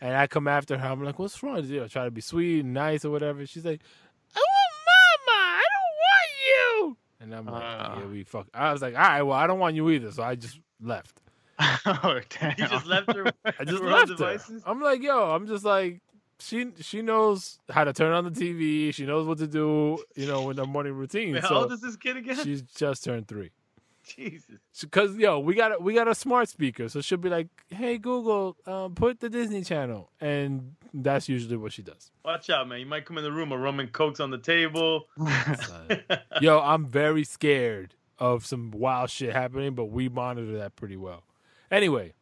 And 0.00 0.16
I 0.16 0.26
come 0.26 0.48
after 0.48 0.76
her. 0.76 0.86
I'm 0.88 1.02
like, 1.02 1.18
what's 1.18 1.42
wrong? 1.42 1.64
You 1.64 1.80
know, 1.80 1.88
try 1.88 2.04
to 2.04 2.10
be 2.10 2.20
sweet 2.20 2.64
and 2.64 2.74
nice 2.74 3.04
or 3.04 3.10
whatever. 3.10 3.46
She's 3.46 3.64
like, 3.64 3.80
I 4.34 4.38
want 4.40 5.26
mama. 5.28 5.38
I 5.38 5.64
don't 5.72 5.96
want 6.02 6.90
you. 6.90 6.96
And 7.20 7.34
I'm 7.34 7.46
like, 7.46 7.62
Uh. 7.62 8.00
yeah, 8.00 8.06
we 8.06 8.24
fuck. 8.24 8.48
I 8.52 8.72
was 8.72 8.82
like, 8.82 8.94
all 8.94 9.00
right, 9.00 9.22
well, 9.22 9.38
I 9.38 9.46
don't 9.46 9.58
want 9.60 9.76
you 9.76 9.88
either. 9.90 10.10
So 10.10 10.22
I 10.22 10.34
just 10.34 10.58
left. 10.80 11.20
oh 11.86 12.18
damn! 12.40 12.54
You 12.58 12.66
just 12.66 12.86
left 12.86 13.12
her. 13.14 13.26
I 13.44 13.64
just 13.64 13.82
left 13.82 14.08
her. 14.08 14.14
devices? 14.16 14.62
I'm 14.66 14.80
like, 14.80 15.02
yo, 15.02 15.30
I'm 15.30 15.46
just 15.46 15.64
like, 15.64 16.00
she 16.42 16.72
she 16.80 17.02
knows 17.02 17.58
how 17.70 17.84
to 17.84 17.92
turn 17.92 18.12
on 18.12 18.24
the 18.24 18.30
TV. 18.30 18.92
She 18.94 19.06
knows 19.06 19.26
what 19.26 19.38
to 19.38 19.46
do, 19.46 19.98
you 20.14 20.26
know, 20.26 20.50
in 20.50 20.56
the 20.56 20.66
morning 20.66 20.94
routine. 20.94 21.34
Wait, 21.34 21.42
how 21.42 21.56
old 21.56 21.72
is 21.72 21.80
this 21.80 21.96
kid 21.96 22.16
again? 22.16 22.42
she's 22.42 22.62
just 22.62 23.04
turned 23.04 23.28
three. 23.28 23.50
Jesus. 24.04 24.58
Because 24.80 25.16
yo, 25.16 25.38
we 25.38 25.54
got 25.54 25.72
a, 25.72 25.78
we 25.78 25.94
got 25.94 26.08
a 26.08 26.14
smart 26.14 26.48
speaker, 26.48 26.88
so 26.88 27.00
she'll 27.00 27.18
be 27.18 27.28
like, 27.28 27.48
"Hey 27.68 27.98
Google, 27.98 28.56
um, 28.66 28.94
put 28.94 29.20
the 29.20 29.30
Disney 29.30 29.62
Channel," 29.62 30.10
and 30.20 30.74
that's 30.92 31.28
usually 31.28 31.56
what 31.56 31.72
she 31.72 31.82
does. 31.82 32.10
Watch 32.24 32.50
out, 32.50 32.68
man. 32.68 32.80
You 32.80 32.86
might 32.86 33.04
come 33.04 33.16
in 33.18 33.24
the 33.24 33.32
room, 33.32 33.52
a 33.52 33.58
rum 33.58 33.78
and 33.80 33.92
cokes 33.92 34.18
on 34.18 34.30
the 34.30 34.38
table. 34.38 35.06
yo, 36.40 36.60
I'm 36.60 36.86
very 36.86 37.24
scared 37.24 37.94
of 38.18 38.44
some 38.44 38.70
wild 38.72 39.10
shit 39.10 39.32
happening, 39.32 39.74
but 39.74 39.86
we 39.86 40.08
monitor 40.08 40.58
that 40.58 40.74
pretty 40.76 40.96
well. 40.96 41.22
Anyway, 41.70 42.12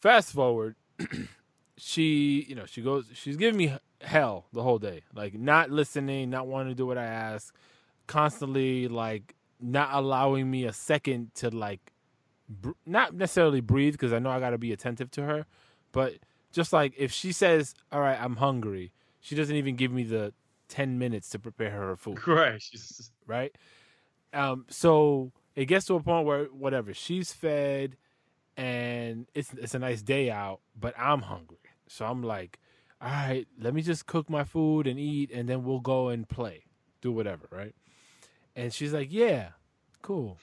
fast 0.00 0.32
forward, 0.32 0.76
she, 1.78 2.44
you 2.48 2.54
know, 2.54 2.66
she 2.66 2.82
goes, 2.82 3.06
she's 3.14 3.36
giving 3.36 3.56
me 3.56 3.74
hell 4.00 4.46
the 4.52 4.62
whole 4.62 4.78
day, 4.78 5.02
like 5.14 5.34
not 5.34 5.70
listening, 5.70 6.30
not 6.30 6.46
wanting 6.46 6.72
to 6.72 6.74
do 6.74 6.86
what 6.86 6.98
I 6.98 7.04
ask, 7.04 7.54
constantly 8.06 8.88
like 8.88 9.34
not 9.60 9.90
allowing 9.92 10.50
me 10.50 10.64
a 10.64 10.72
second 10.72 11.34
to 11.36 11.50
like, 11.50 11.92
br- 12.48 12.70
not 12.86 13.14
necessarily 13.14 13.60
breathe 13.60 13.94
because 13.94 14.12
I 14.12 14.18
know 14.18 14.30
I 14.30 14.40
got 14.40 14.50
to 14.50 14.58
be 14.58 14.72
attentive 14.72 15.10
to 15.12 15.22
her, 15.22 15.46
but 15.92 16.14
just 16.52 16.72
like 16.72 16.94
if 16.96 17.12
she 17.12 17.32
says, 17.32 17.74
"All 17.92 18.00
right, 18.00 18.20
I'm 18.20 18.36
hungry," 18.36 18.92
she 19.20 19.34
doesn't 19.34 19.54
even 19.54 19.76
give 19.76 19.92
me 19.92 20.02
the 20.02 20.32
ten 20.68 20.98
minutes 20.98 21.28
to 21.30 21.38
prepare 21.38 21.70
her 21.70 21.96
food. 21.96 22.18
Jesus. 22.60 23.10
right? 23.26 23.54
Um, 24.32 24.66
so 24.68 25.32
it 25.56 25.66
gets 25.66 25.86
to 25.86 25.94
a 25.94 26.00
point 26.00 26.26
where 26.26 26.44
whatever 26.46 26.94
she's 26.94 27.32
fed, 27.32 27.96
and 28.56 29.26
it's 29.34 29.52
it's 29.54 29.74
a 29.74 29.78
nice 29.78 30.02
day 30.02 30.30
out, 30.30 30.60
but 30.78 30.94
I'm 30.98 31.22
hungry, 31.22 31.58
so 31.88 32.06
I'm 32.06 32.22
like, 32.22 32.58
all 33.00 33.08
right, 33.08 33.46
let 33.60 33.74
me 33.74 33.82
just 33.82 34.06
cook 34.06 34.28
my 34.28 34.44
food 34.44 34.86
and 34.86 34.98
eat, 34.98 35.30
and 35.32 35.48
then 35.48 35.64
we'll 35.64 35.80
go 35.80 36.08
and 36.08 36.28
play, 36.28 36.64
do 37.00 37.12
whatever, 37.12 37.48
right? 37.50 37.74
And 38.56 38.72
she's 38.72 38.92
like, 38.92 39.08
yeah, 39.10 39.50
cool. 40.02 40.38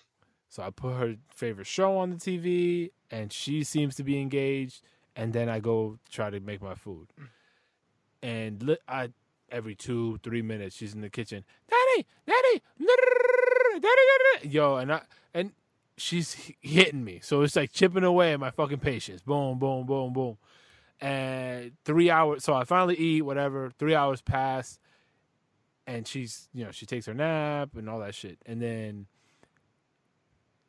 So 0.47 0.63
I 0.63 0.69
put 0.69 0.95
her 0.95 1.15
favorite 1.33 1.67
show 1.67 1.97
on 1.97 2.11
the 2.11 2.15
TV, 2.15 2.91
and 3.11 3.31
she 3.33 3.63
seems 3.63 3.95
to 3.95 4.03
be 4.03 4.21
engaged. 4.21 4.81
And 5.17 5.33
then 5.33 5.49
I 5.49 5.59
go 5.59 5.99
try 6.09 6.29
to 6.29 6.39
make 6.41 6.61
my 6.61 6.75
food, 6.75 7.07
and 8.21 8.77
I 8.87 9.11
every 9.49 9.75
two 9.75 10.19
three 10.23 10.41
minutes 10.41 10.75
she's 10.75 10.93
in 10.93 10.99
the 10.99 11.09
kitchen, 11.09 11.45
daddy, 11.69 12.05
daddy, 12.27 12.61
daddy, 12.79 13.79
daddy, 13.79 14.49
yo, 14.49 14.75
and 14.75 14.91
I 14.91 15.01
and 15.33 15.51
she's 15.95 16.51
hitting 16.59 17.03
me, 17.03 17.19
so 17.23 17.43
it's 17.43 17.55
like 17.55 17.71
chipping 17.71 18.03
away 18.03 18.33
at 18.33 18.41
my 18.41 18.51
fucking 18.51 18.79
patience. 18.79 19.21
Boom, 19.21 19.57
boom, 19.57 19.85
boom, 19.85 20.11
boom, 20.11 20.37
and 21.01 21.71
three 21.83 22.09
hours. 22.09 22.43
So 22.43 22.53
I 22.53 22.63
finally 22.63 22.95
eat 22.95 23.21
whatever. 23.21 23.71
Three 23.77 23.95
hours 23.95 24.21
pass, 24.21 24.79
and 25.87 26.07
she's 26.07 26.49
you 26.53 26.65
know 26.65 26.71
she 26.71 26.85
takes 26.85 27.05
her 27.05 27.13
nap 27.13 27.69
and 27.75 27.89
all 27.89 27.99
that 27.99 28.15
shit, 28.15 28.39
and 28.45 28.61
then 28.61 29.07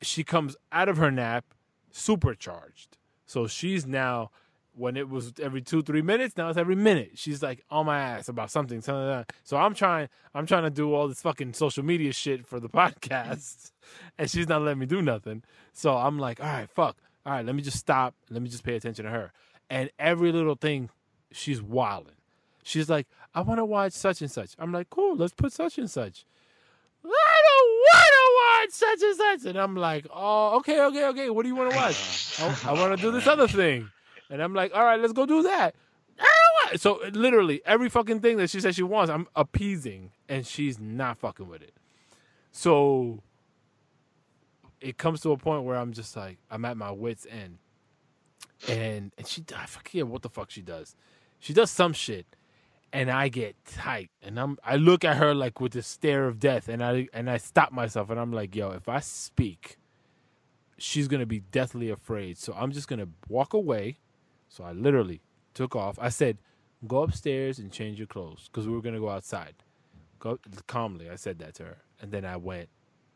she 0.03 0.25
comes 0.25 0.57
out 0.73 0.89
of 0.89 0.97
her 0.97 1.11
nap 1.11 1.45
supercharged. 1.91 2.99
So 3.27 3.47
she's 3.47 3.87
now 3.87 4.31
when 4.77 4.97
it 4.97 5.09
was 5.09 5.33
every 5.43 5.63
two 5.63 5.83
three 5.83 6.03
minutes 6.03 6.37
now 6.37 6.49
it's 6.51 6.59
every 6.59 6.77
minute 6.77 7.13
she's 7.15 7.43
like 7.43 7.65
on 7.71 7.87
my 7.87 7.99
ass 7.99 8.29
about 8.29 8.51
something 8.51 8.83
something 8.83 9.09
like 9.09 9.33
so 9.43 9.57
i'm 9.57 9.75
trying 9.75 10.07
i'm 10.35 10.47
trying 10.47 10.65
to 10.65 10.71
do 10.71 10.93
all 10.93 11.09
this 11.09 11.23
fucking 11.23 11.53
social 11.55 11.83
media 11.83 12.13
shit 12.13 12.47
for 12.47 12.61
the 12.61 12.69
podcast 12.69 13.73
and 14.19 14.31
she's 14.31 14.49
not 14.49 14.61
letting 14.61 14.79
me 14.79 14.87
do 14.87 15.01
nothing 15.01 15.43
so 15.73 15.97
i'm 15.97 16.19
like 16.19 16.41
all 16.41 16.47
right 16.47 16.69
fuck 16.69 16.99
all 17.25 17.33
right 17.33 17.47
let 17.47 17.55
me 17.55 17.63
just 17.63 17.79
stop 17.79 18.15
let 18.31 18.43
me 18.43 18.49
just 18.51 18.65
pay 18.65 18.77
attention 18.77 19.07
to 19.07 19.11
her 19.11 19.33
and 19.71 19.91
every 19.99 20.33
little 20.33 20.55
thing 20.55 20.91
she's 21.33 21.61
wilding 21.61 22.15
she's 22.63 22.89
like 22.89 23.07
i 23.35 23.41
want 23.41 23.59
to 23.59 23.65
watch 23.65 23.93
such 23.93 24.21
and 24.21 24.31
such 24.31 24.55
i'm 24.59 24.73
like 24.73 24.89
cool 24.91 25.17
let's 25.17 25.35
put 25.35 25.53
such 25.53 25.79
and 25.79 25.91
such 25.91 26.25
I 27.09 27.43
don't 27.49 27.71
want 27.81 28.13
to 28.13 28.27
watch 28.37 28.71
such 28.71 29.03
and 29.03 29.17
such. 29.17 29.51
And 29.51 29.59
I'm 29.59 29.77
like, 29.77 30.07
oh, 30.13 30.57
okay, 30.57 30.81
okay, 30.87 31.07
okay. 31.07 31.31
What 31.31 31.43
do 31.45 31.49
you 31.49 31.57
want 31.57 31.71
to 31.71 31.77
watch? 31.77 32.23
Oh, 32.39 32.63
I, 32.67 32.71
I 32.71 32.73
want 32.75 32.95
to 32.95 33.03
do 33.03 33.11
this 33.11 33.27
other 33.27 33.49
thing. 33.49 33.89
And 34.29 34.43
I'm 34.43 34.53
like, 34.53 34.75
all 34.75 34.85
right, 34.85 35.01
let's 35.01 35.15
go 35.15 35.25
do 35.25 35.43
that. 35.45 35.75
I 36.19 36.23
don't 36.23 36.71
want. 36.71 36.81
So 36.81 37.01
literally 37.19 37.63
every 37.65 37.89
fucking 37.89 38.21
thing 38.21 38.37
that 38.37 38.51
she 38.51 38.61
says 38.61 38.75
she 38.75 38.83
wants, 38.83 39.11
I'm 39.11 39.27
appeasing, 39.35 40.11
and 40.29 40.47
she's 40.47 40.79
not 40.79 41.17
fucking 41.17 41.49
with 41.49 41.63
it. 41.63 41.73
So 42.53 43.23
it 44.83 44.99
comes 44.99 45.21
to 45.23 45.33
a 45.33 45.39
point 45.39 45.65
where 45.65 45.77
I'm 45.77 45.95
just 45.95 46.15
like, 46.15 46.37
I'm 46.51 46.67
at 46.67 46.77
my 46.77 46.91
wits 46.91 47.27
end, 47.31 47.57
and 48.69 49.13
and 49.17 49.27
she, 49.27 49.45
I 49.57 49.67
forget 49.67 50.07
what 50.07 50.23
the 50.23 50.31
fuck 50.31 50.51
she 50.51 50.63
does. 50.63 50.97
She 51.39 51.53
does 51.53 51.71
some 51.71 51.93
shit, 51.93 52.27
and 52.93 53.11
I 53.11 53.29
get 53.29 53.57
tight, 53.65 54.11
and 54.23 54.39
I'm 54.39 54.59
I 54.65 54.77
look 54.77 55.05
at 55.05 55.17
her 55.17 55.35
like 55.35 55.61
with 55.61 55.73
the 55.73 55.83
stare 55.83 56.27
of 56.27 56.39
death, 56.39 56.69
and 56.69 56.83
I 56.83 57.09
and 57.13 57.31
I 57.31 57.37
stop 57.39 57.73
myself, 57.73 58.11
and 58.11 58.19
I'm 58.19 58.33
like, 58.33 58.55
yo, 58.55 58.71
if 58.71 58.89
I 58.89 59.01
speak, 59.01 59.77
she's 60.79 61.09
gonna 61.09 61.27
be 61.27 61.41
deathly 61.41 61.91
afraid. 61.91 62.39
So 62.39 62.55
I'm 62.57 62.73
just 62.73 62.89
gonna 62.89 63.09
walk 63.29 63.53
away. 63.55 63.99
So 64.49 64.65
I 64.65 64.73
literally 64.73 65.21
took 65.55 65.77
off. 65.77 65.99
I 66.01 66.09
said, 66.09 66.39
go 66.87 67.03
upstairs 67.03 67.59
and 67.59 67.73
change 67.73 67.99
your 67.99 68.07
clothes 68.07 68.49
because 68.51 68.67
we 68.67 68.75
were 68.75 68.83
gonna 68.83 69.01
go 69.01 69.11
outside. 69.11 69.55
Go 70.19 70.39
calmly. 70.67 71.11
I 71.11 71.17
said 71.17 71.39
that 71.41 71.55
to 71.57 71.65
her, 71.65 71.79
and 72.01 72.11
then 72.13 72.25
I 72.25 72.37
went 72.37 72.69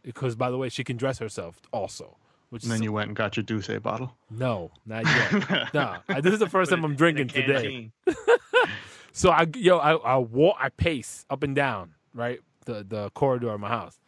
because 0.02 0.34
by 0.36 0.50
the 0.50 0.58
way, 0.58 0.68
she 0.68 0.84
can 0.84 0.96
dress 0.96 1.18
herself 1.18 1.60
also. 1.72 2.16
Which 2.50 2.64
And 2.64 2.72
is 2.72 2.78
then 2.78 2.82
you 2.84 2.92
went 2.92 3.06
and 3.08 3.16
got 3.16 3.36
your 3.36 3.44
D'USSÉ 3.44 3.80
bottle. 3.80 4.16
no, 4.30 4.70
not 4.84 5.04
yet. 5.06 5.72
no, 5.74 5.96
I- 6.08 6.20
this 6.20 6.32
is 6.34 6.38
the 6.40 6.48
first 6.48 6.70
time 6.70 6.84
I'm 6.84 6.94
drinking 6.96 7.28
today. 7.28 7.90
So 9.12 9.30
I 9.30 9.46
yo 9.56 9.78
I 9.78 9.94
I 9.96 10.16
walk 10.18 10.56
I 10.60 10.68
pace 10.68 11.26
up 11.28 11.42
and 11.42 11.54
down 11.54 11.94
right 12.14 12.38
the 12.66 12.84
the 12.88 13.10
corridor 13.10 13.50
of 13.52 13.58
my 13.60 13.68
house, 13.68 13.98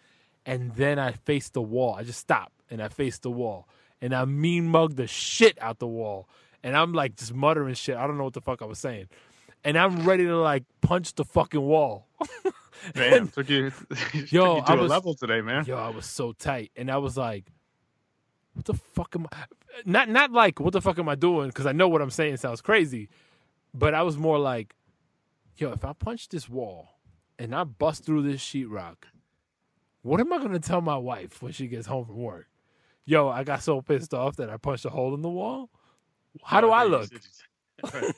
and 0.47 0.73
then 0.77 0.99
I 1.01 1.13
face 1.13 1.49
the 1.49 1.61
wall. 1.61 1.95
I 1.97 2.05
just 2.05 2.21
stop 2.21 2.53
and 2.71 2.81
I 2.81 2.87
face 2.89 3.19
the 3.19 3.31
wall, 3.31 3.67
and 4.01 4.15
I 4.15 4.25
mean 4.27 4.69
mug 4.69 4.95
the 4.95 5.09
shit 5.09 5.59
out 5.61 5.81
the 5.81 5.89
wall, 5.89 6.29
and 6.63 6.77
I'm 6.77 6.93
like 6.93 7.17
just 7.17 7.35
muttering 7.35 7.75
shit. 7.75 7.97
I 7.97 8.07
don't 8.07 8.17
know 8.17 8.25
what 8.25 8.33
the 8.35 8.41
fuck 8.41 8.63
I 8.63 8.65
was 8.65 8.79
saying, 8.79 9.09
and 9.65 9.77
I'm 9.77 10.05
ready 10.07 10.25
to 10.25 10.37
like 10.37 10.63
punch 10.83 11.15
the 11.17 11.25
fucking 11.25 11.61
wall. 11.61 12.07
Damn, 12.95 13.27
took 13.29 13.49
you, 13.51 13.71
took 13.71 14.31
Yo, 14.33 14.57
you 14.57 14.63
to 14.63 14.71
I 14.71 14.75
a 14.75 14.77
was- 14.83 14.91
level 14.91 15.15
today, 15.15 15.41
man. 15.41 15.65
Yo, 15.67 15.77
I 15.77 15.89
was 15.91 16.07
so 16.07 16.31
tight, 16.33 16.71
and 16.77 16.93
I 16.93 16.99
was 16.99 17.17
like, 17.17 17.47
"What 18.55 18.65
the 18.67 18.75
fuck 18.75 19.15
am 19.17 19.27
I?" 19.33 19.45
Not 19.85 20.09
not 20.09 20.33
like 20.33 20.61
what 20.61 20.73
the 20.73 20.81
fuck 20.81 20.99
am 20.99 21.09
I 21.09 21.15
doing? 21.15 21.49
Because 21.49 21.67
I 21.67 21.73
know 21.73 21.89
what 21.89 22.03
I'm 22.03 22.11
saying 22.11 22.37
sounds 22.39 22.61
crazy, 22.61 23.09
but 23.75 23.95
I 23.95 24.03
was 24.03 24.17
more 24.17 24.39
like, 24.39 24.75
"Yo, 25.57 25.73
if 25.73 25.85
I 25.85 25.93
punch 25.93 26.29
this 26.29 26.49
wall 26.49 26.99
and 27.39 27.55
I 27.55 27.65
bust 27.65 28.05
through 28.05 28.23
this 28.23 28.43
sheetrock, 28.43 28.97
what 30.03 30.21
am 30.21 30.33
I 30.33 30.39
gonna 30.39 30.59
tell 30.61 30.81
my 30.81 30.97
wife 30.97 31.43
when 31.43 31.53
she 31.53 31.67
gets 31.69 31.87
home 31.87 32.05
from 32.07 32.17
work?" 32.17 32.49
Yo, 33.05 33.29
I 33.29 33.43
got 33.45 33.63
so 33.63 33.81
pissed 33.83 34.15
off 34.15 34.37
that 34.37 34.49
I 34.49 34.57
punched 34.57 34.85
a 34.85 34.91
hole 34.91 35.15
in 35.15 35.23
the 35.23 35.29
wall. 35.29 35.71
How 36.45 36.61
do 36.61 36.71
I 36.71 36.85
look? 36.85 37.11
Right. 37.93 38.15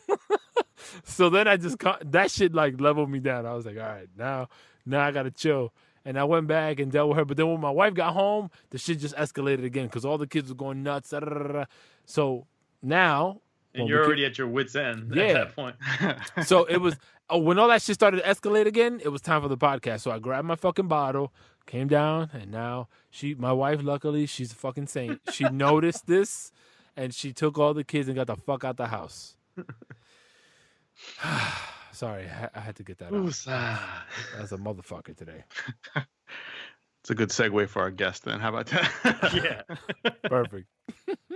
So 1.05 1.31
then 1.31 1.49
I 1.49 1.57
just 1.57 1.79
that 2.05 2.31
shit 2.31 2.55
like 2.55 2.81
leveled 2.81 3.11
me 3.11 3.19
down. 3.19 3.47
I 3.47 3.55
was 3.55 3.67
like, 3.67 3.77
all 3.77 3.83
right, 3.83 4.09
now 4.17 4.49
now 4.85 5.01
I 5.01 5.11
gotta 5.11 5.31
chill. 5.31 5.73
And 6.05 6.19
I 6.19 6.25
went 6.25 6.47
back 6.47 6.81
and 6.81 6.93
dealt 6.93 7.09
with 7.09 7.19
her. 7.19 7.25
But 7.25 7.37
then 7.39 7.49
when 7.49 7.61
my 7.61 7.71
wife 7.71 7.95
got 7.95 8.13
home, 8.13 8.51
the 8.71 8.79
shit 8.79 8.99
just 8.99 9.17
escalated 9.17 9.65
again 9.65 9.87
because 9.87 10.05
all 10.05 10.19
the 10.19 10.27
kids 10.27 10.51
were 10.51 10.55
going 10.55 10.83
nuts. 10.83 11.11
da, 11.11 11.21
da, 11.21 11.31
da. 11.53 11.65
So 12.05 12.47
now, 12.83 13.41
And 13.75 13.89
you're 13.89 14.05
already 14.05 14.25
at 14.27 14.37
your 14.37 14.47
wits' 14.49 14.77
end 14.77 15.13
Yeah. 15.15 15.25
at 15.25 15.33
that 15.35 15.57
point. 15.57 15.77
so 16.47 16.65
it 16.65 16.77
was 16.77 16.97
oh, 17.31 17.39
when 17.47 17.59
all 17.59 17.69
that 17.69 17.81
shit 17.83 17.95
started 17.95 18.23
to 18.23 18.29
escalate 18.29 18.67
again. 18.67 19.01
It 19.03 19.09
was 19.09 19.23
time 19.23 19.41
for 19.41 19.49
the 19.49 19.57
podcast. 19.57 20.01
So 20.01 20.11
I 20.11 20.19
grabbed 20.19 20.47
my 20.47 20.57
fucking 20.57 20.89
bottle, 20.89 21.33
came 21.67 21.89
down, 21.89 22.29
and 22.35 22.51
now 22.51 22.89
she, 23.11 23.35
my 23.35 23.53
wife, 23.53 23.81
luckily 23.83 24.27
she's 24.27 24.53
a 24.53 24.57
fucking 24.57 24.89
saint. 24.89 25.21
She 25.33 25.45
noticed 25.51 26.07
this, 26.07 26.53
and 26.97 27.15
she 27.15 27.33
took 27.33 27.59
all 27.59 27.73
the 27.73 27.83
kids 27.85 28.09
and 28.09 28.15
got 28.17 28.27
the 28.27 28.37
fuck 28.37 28.63
out 28.63 28.77
the 28.77 28.89
house. 28.89 29.37
Sorry, 31.95 32.27
I, 32.55 32.61
had 32.61 32.77
to 32.77 32.83
get 32.83 32.99
that 32.99 33.07
out. 33.07 33.13
Woosah. 33.13 33.79
As 34.39 34.53
a 34.53 34.59
motherfucker 34.59 35.17
today. 35.17 35.45
It's 37.05 37.11
a 37.11 37.15
good 37.15 37.29
segue 37.29 37.69
for 37.69 37.83
our 37.83 37.91
guest. 37.91 38.25
Then, 38.25 38.41
how 38.41 38.49
about 38.49 38.69
that? 38.69 39.35
yeah. 40.05 40.11
Perfect. 40.23 40.67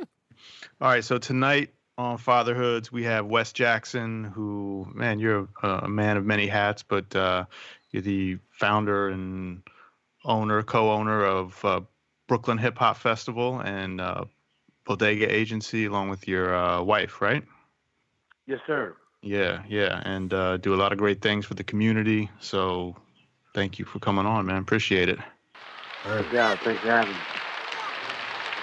All 0.80 0.88
right, 0.88 1.04
so 1.04 1.18
tonight 1.18 1.74
on 1.98 2.16
Fatherhoods, 2.16 2.90
we 2.90 3.04
have 3.04 3.26
Wes 3.26 3.52
Jackson, 3.52 4.24
who, 4.24 4.90
man, 4.94 5.18
you're 5.18 5.46
a, 5.62 5.68
a 5.68 5.88
man 5.88 6.16
of 6.16 6.24
many 6.24 6.46
hats, 6.46 6.84
but 6.84 7.14
uh, 7.14 7.44
you're 7.90 8.00
the 8.00 8.38
founder 8.50 9.08
and 9.08 9.60
owner, 10.24 10.62
co-owner 10.62 11.22
of 11.22 11.62
uh, 11.66 11.80
Brooklyn 12.28 12.56
Hip 12.56 12.78
Hop 12.78 12.96
Festival 12.96 13.60
and 13.60 14.00
uh, 14.00 14.24
Bodega 14.86 15.30
Agency, 15.30 15.84
along 15.84 16.08
with 16.08 16.26
your 16.26 16.54
uh, 16.54 16.80
wife, 16.80 17.20
right? 17.20 17.44
Yes, 18.46 18.60
sir. 18.66 18.96
Yeah, 19.22 19.62
yeah, 19.68 20.00
and 20.04 20.32
uh, 20.32 20.56
do 20.58 20.74
a 20.74 20.76
lot 20.76 20.92
of 20.92 20.98
great 20.98 21.20
things 21.20 21.44
for 21.44 21.54
the 21.54 21.64
community. 21.64 22.30
So, 22.40 22.96
thank 23.54 23.78
you 23.78 23.84
for 23.84 23.98
coming 23.98 24.26
on, 24.26 24.46
man. 24.46 24.62
Appreciate 24.62 25.08
it. 25.08 25.18
All 26.04 26.14
right. 26.14 26.26
Yeah, 26.32 26.56
thanks 26.56 26.80
for 26.80 26.90
having 26.90 27.12
me. 27.12 27.18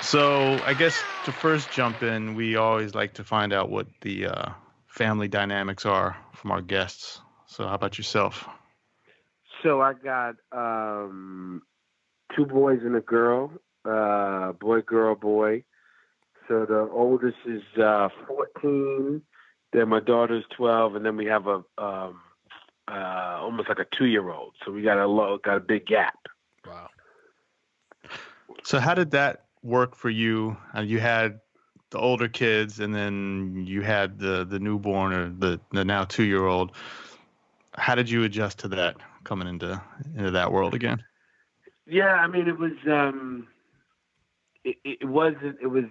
So 0.02 0.62
I 0.66 0.76
guess 0.76 1.02
to 1.26 1.32
first 1.32 1.72
jump 1.72 2.04
in, 2.04 2.36
we 2.36 2.58
always 2.58 2.94
like 2.94 3.16
to 3.16 3.24
find 3.24 3.52
out 3.52 3.70
what 3.70 3.88
the 4.02 4.28
uh, 4.28 4.50
family 4.86 5.28
dynamics 5.28 5.86
are 5.86 6.16
from 6.34 6.52
our 6.52 6.62
guests. 6.62 7.22
So 7.48 7.68
how 7.68 7.74
about 7.74 7.98
yourself? 7.98 8.48
So 9.64 9.82
I 9.82 9.94
got 9.94 10.36
um, 10.52 11.64
two 12.36 12.46
boys 12.46 12.82
and 12.84 12.96
a 12.96 13.02
girl, 13.02 13.52
uh, 13.84 14.52
boy, 14.54 14.82
girl, 14.82 15.16
boy. 15.16 15.64
So 16.48 16.66
the 16.66 16.88
oldest 16.94 17.38
is 17.48 17.64
uh, 17.82 18.10
14. 18.28 19.24
Then 19.76 19.90
my 19.90 20.00
daughter's 20.00 20.46
12, 20.56 20.96
and 20.96 21.06
then 21.06 21.18
we 21.18 21.26
have 21.26 21.48
a 21.48 21.62
um, 21.78 22.22
uh, 22.88 23.40
almost 23.42 23.68
like 23.68 23.80
a 23.80 23.86
two-year-old. 23.98 24.54
So 24.64 24.72
we 24.72 24.82
got 24.82 24.98
a 24.98 25.06
low, 25.06 25.38
got 25.38 25.58
a 25.58 25.60
big 25.60 25.86
gap. 25.86 26.18
Wow. 26.66 26.88
So 28.64 28.80
how 28.80 28.94
did 28.94 29.12
that 29.12 29.48
work 29.64 29.98
for 29.98 30.10
you? 30.10 30.56
Uh, 30.74 30.80
you 30.80 31.02
had 31.02 31.42
the 31.90 31.98
older 31.98 32.30
kids, 32.30 32.80
and 32.80 32.96
then 32.96 33.66
you 33.68 33.82
had 33.82 34.18
the 34.18 34.46
the 34.46 34.60
newborn 34.60 35.12
or 35.12 35.30
the 35.30 35.60
the 35.74 35.84
now 35.84 36.06
two 36.06 36.24
year 36.24 36.46
old. 36.46 36.72
How 37.74 37.96
did 37.96 38.10
you 38.10 38.24
adjust 38.24 38.60
to 38.60 38.70
that 38.70 38.96
coming 39.26 39.50
into 39.50 39.82
into 40.16 40.32
that 40.32 40.54
world 40.54 40.74
again? 40.74 41.04
Yeah, 41.86 42.14
I 42.14 42.28
mean 42.28 42.48
it 42.48 42.58
was 42.58 42.72
um 42.88 43.48
it, 44.64 44.78
it 44.86 45.10
wasn't 45.10 45.58
it 45.62 45.68
was 45.68 45.86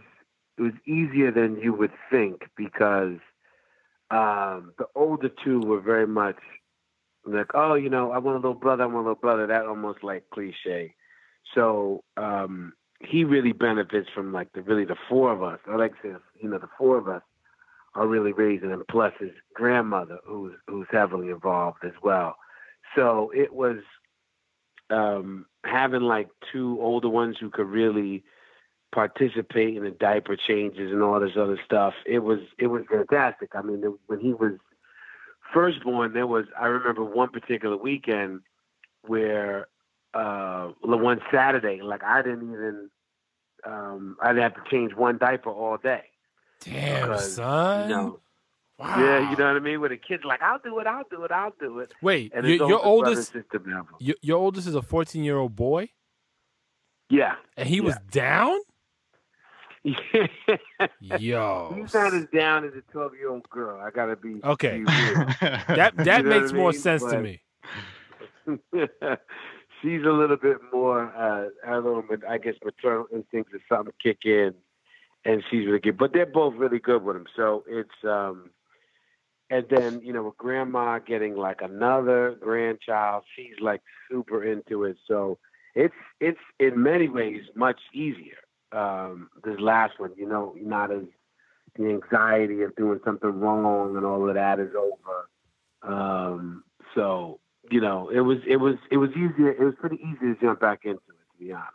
it 0.56 0.62
was 0.62 0.72
easier 0.86 1.30
than 1.30 1.58
you 1.60 1.74
would 1.74 1.92
think 2.10 2.48
because 2.56 3.18
um 4.10 4.72
the 4.78 4.86
older 4.94 5.30
two 5.44 5.60
were 5.60 5.80
very 5.80 6.06
much 6.06 6.36
like, 7.26 7.46
oh, 7.54 7.74
you 7.74 7.88
know, 7.88 8.12
I 8.12 8.18
want 8.18 8.36
a 8.36 8.40
little 8.40 8.60
brother, 8.60 8.82
I 8.82 8.86
want 8.86 8.98
a 9.06 9.10
little 9.10 9.14
brother, 9.14 9.46
that 9.46 9.66
almost 9.66 10.02
like 10.02 10.24
cliche. 10.30 10.94
So 11.54 12.02
um 12.16 12.72
he 13.00 13.24
really 13.24 13.52
benefits 13.52 14.08
from 14.14 14.32
like 14.32 14.52
the 14.52 14.62
really 14.62 14.84
the 14.84 14.96
four 15.08 15.32
of 15.32 15.42
us. 15.42 15.58
I 15.66 15.76
like 15.76 16.00
to 16.02 16.20
you 16.40 16.48
know, 16.48 16.58
the 16.58 16.68
four 16.78 16.98
of 16.98 17.08
us 17.08 17.22
are 17.94 18.06
really 18.06 18.32
raising 18.32 18.70
him 18.70 18.82
plus 18.90 19.12
his 19.18 19.30
grandmother 19.54 20.18
who's 20.26 20.54
who's 20.66 20.88
heavily 20.90 21.30
involved 21.30 21.84
as 21.84 21.92
well. 22.02 22.36
So 22.96 23.30
it 23.34 23.52
was 23.52 23.78
um, 24.90 25.46
having 25.64 26.02
like 26.02 26.28
two 26.52 26.78
older 26.80 27.08
ones 27.08 27.36
who 27.40 27.50
could 27.50 27.66
really 27.66 28.24
participate 28.94 29.76
in 29.76 29.84
the 29.84 29.90
diaper 29.90 30.36
changes 30.36 30.92
and 30.92 31.02
all 31.02 31.18
this 31.20 31.36
other 31.36 31.58
stuff. 31.64 31.94
It 32.06 32.20
was 32.20 32.38
it 32.58 32.68
was 32.68 32.82
fantastic. 32.90 33.50
I 33.54 33.62
mean, 33.62 33.82
when 34.06 34.20
he 34.20 34.32
was 34.32 34.52
first 35.52 35.82
born, 35.82 36.12
there 36.14 36.26
was 36.26 36.46
I 36.58 36.66
remember 36.66 37.04
one 37.04 37.30
particular 37.30 37.76
weekend 37.76 38.40
where 39.02 39.66
uh, 40.14 40.68
one 40.82 41.20
Saturday, 41.32 41.80
like 41.82 42.04
I 42.04 42.22
didn't 42.22 42.52
even 42.52 42.90
um, 43.66 44.16
I 44.22 44.28
didn't 44.28 44.42
have 44.42 44.54
to 44.64 44.70
change 44.70 44.94
one 44.94 45.18
diaper 45.18 45.50
all 45.50 45.76
day. 45.76 46.04
Damn, 46.60 47.18
son. 47.18 47.88
You 47.90 47.94
know, 47.96 48.20
wow. 48.78 48.98
yeah, 48.98 49.30
you 49.30 49.36
know 49.36 49.46
what 49.48 49.56
I 49.56 49.58
mean. 49.58 49.80
With 49.80 49.90
the 49.90 49.96
kids, 49.96 50.22
like 50.24 50.40
I'll 50.40 50.60
do 50.60 50.78
it, 50.78 50.86
I'll 50.86 51.04
do 51.10 51.24
it, 51.24 51.30
I'll 51.32 51.52
do 51.60 51.80
it. 51.80 51.92
Wait, 52.00 52.32
And 52.34 52.46
your, 52.46 52.68
your 52.68 52.84
oldest, 52.84 53.34
and 53.34 53.42
sister 53.44 53.60
never. 53.66 53.88
your, 53.98 54.16
your 54.22 54.38
oldest 54.38 54.66
is 54.68 54.74
a 54.74 54.82
14 54.82 55.22
year 55.24 55.36
old 55.36 55.54
boy, 55.56 55.88
Yeah. 57.10 57.34
and 57.56 57.68
he 57.68 57.80
was 57.80 57.96
down. 58.10 58.56
Yeah. 59.84 60.86
Yo, 61.00 61.74
He's 61.76 61.92
not 61.94 62.14
as 62.14 62.26
down 62.34 62.64
as 62.64 62.72
a 62.74 62.80
12 62.92 63.14
year 63.16 63.30
old 63.30 63.48
girl. 63.50 63.80
I 63.80 63.90
gotta 63.90 64.16
be 64.16 64.40
Okay. 64.42 64.78
be 64.78 64.86
that 64.88 65.92
that 66.04 66.18
You 66.18 66.22
know 66.24 66.30
makes 66.30 66.52
what 66.52 66.54
I 66.54 66.58
more 66.58 66.70
mean? 66.72 66.80
sense 66.80 67.02
to 67.02 67.20
me. 67.20 67.42
She's 69.82 70.02
a 70.02 70.10
little 70.10 70.36
bit 70.36 70.56
more. 70.72 71.12
Uh, 71.14 71.48
I 71.66 71.72
don't 71.72 71.84
know, 71.84 72.16
I 72.28 72.38
guess 72.38 72.54
maternal 72.64 73.06
instincts 73.12 73.52
or 73.52 73.60
something 73.68 73.92
kick 74.02 74.18
in, 74.24 74.54
and 75.26 75.42
she's 75.50 75.66
really 75.66 75.80
good. 75.80 75.98
But 75.98 76.12
they're 76.14 76.24
both 76.26 76.54
really 76.54 76.78
good 76.78 77.02
with 77.02 77.16
him. 77.16 77.26
So 77.36 77.64
it's 77.68 77.90
um, 78.04 78.50
and 79.50 79.66
then 79.68 80.00
you 80.02 80.12
know 80.14 80.22
with 80.24 80.38
grandma 80.38 80.98
getting 81.00 81.36
like 81.36 81.60
another 81.60 82.36
grandchild, 82.40 83.24
she's 83.36 83.60
like 83.60 83.82
super 84.10 84.42
into 84.44 84.84
it. 84.84 84.96
So 85.06 85.38
it's 85.74 85.94
it's 86.20 86.40
in 86.58 86.82
many 86.82 87.08
ways 87.08 87.42
much 87.54 87.80
easier. 87.92 88.38
Um, 88.74 89.30
this 89.44 89.58
last 89.60 89.98
one, 89.98 90.12
you 90.16 90.28
know, 90.28 90.54
not 90.60 90.90
as 90.90 91.04
the 91.76 91.86
anxiety 91.86 92.62
of 92.62 92.74
doing 92.76 93.00
something 93.04 93.40
wrong 93.40 93.96
and 93.96 94.04
all 94.04 94.28
of 94.28 94.34
that 94.34 94.58
is 94.60 94.70
over. 94.74 95.28
Um, 95.82 96.64
so 96.94 97.40
you 97.70 97.80
know, 97.80 98.10
it 98.10 98.20
was 98.20 98.38
it 98.46 98.56
was 98.56 98.76
it 98.90 98.96
was 98.96 99.10
easier. 99.10 99.50
It 99.50 99.64
was 99.64 99.74
pretty 99.78 99.96
easy 99.96 100.34
to 100.34 100.36
jump 100.40 100.60
back 100.60 100.80
into 100.84 100.96
it, 100.96 101.38
to 101.38 101.44
be 101.44 101.52
honest. 101.52 101.70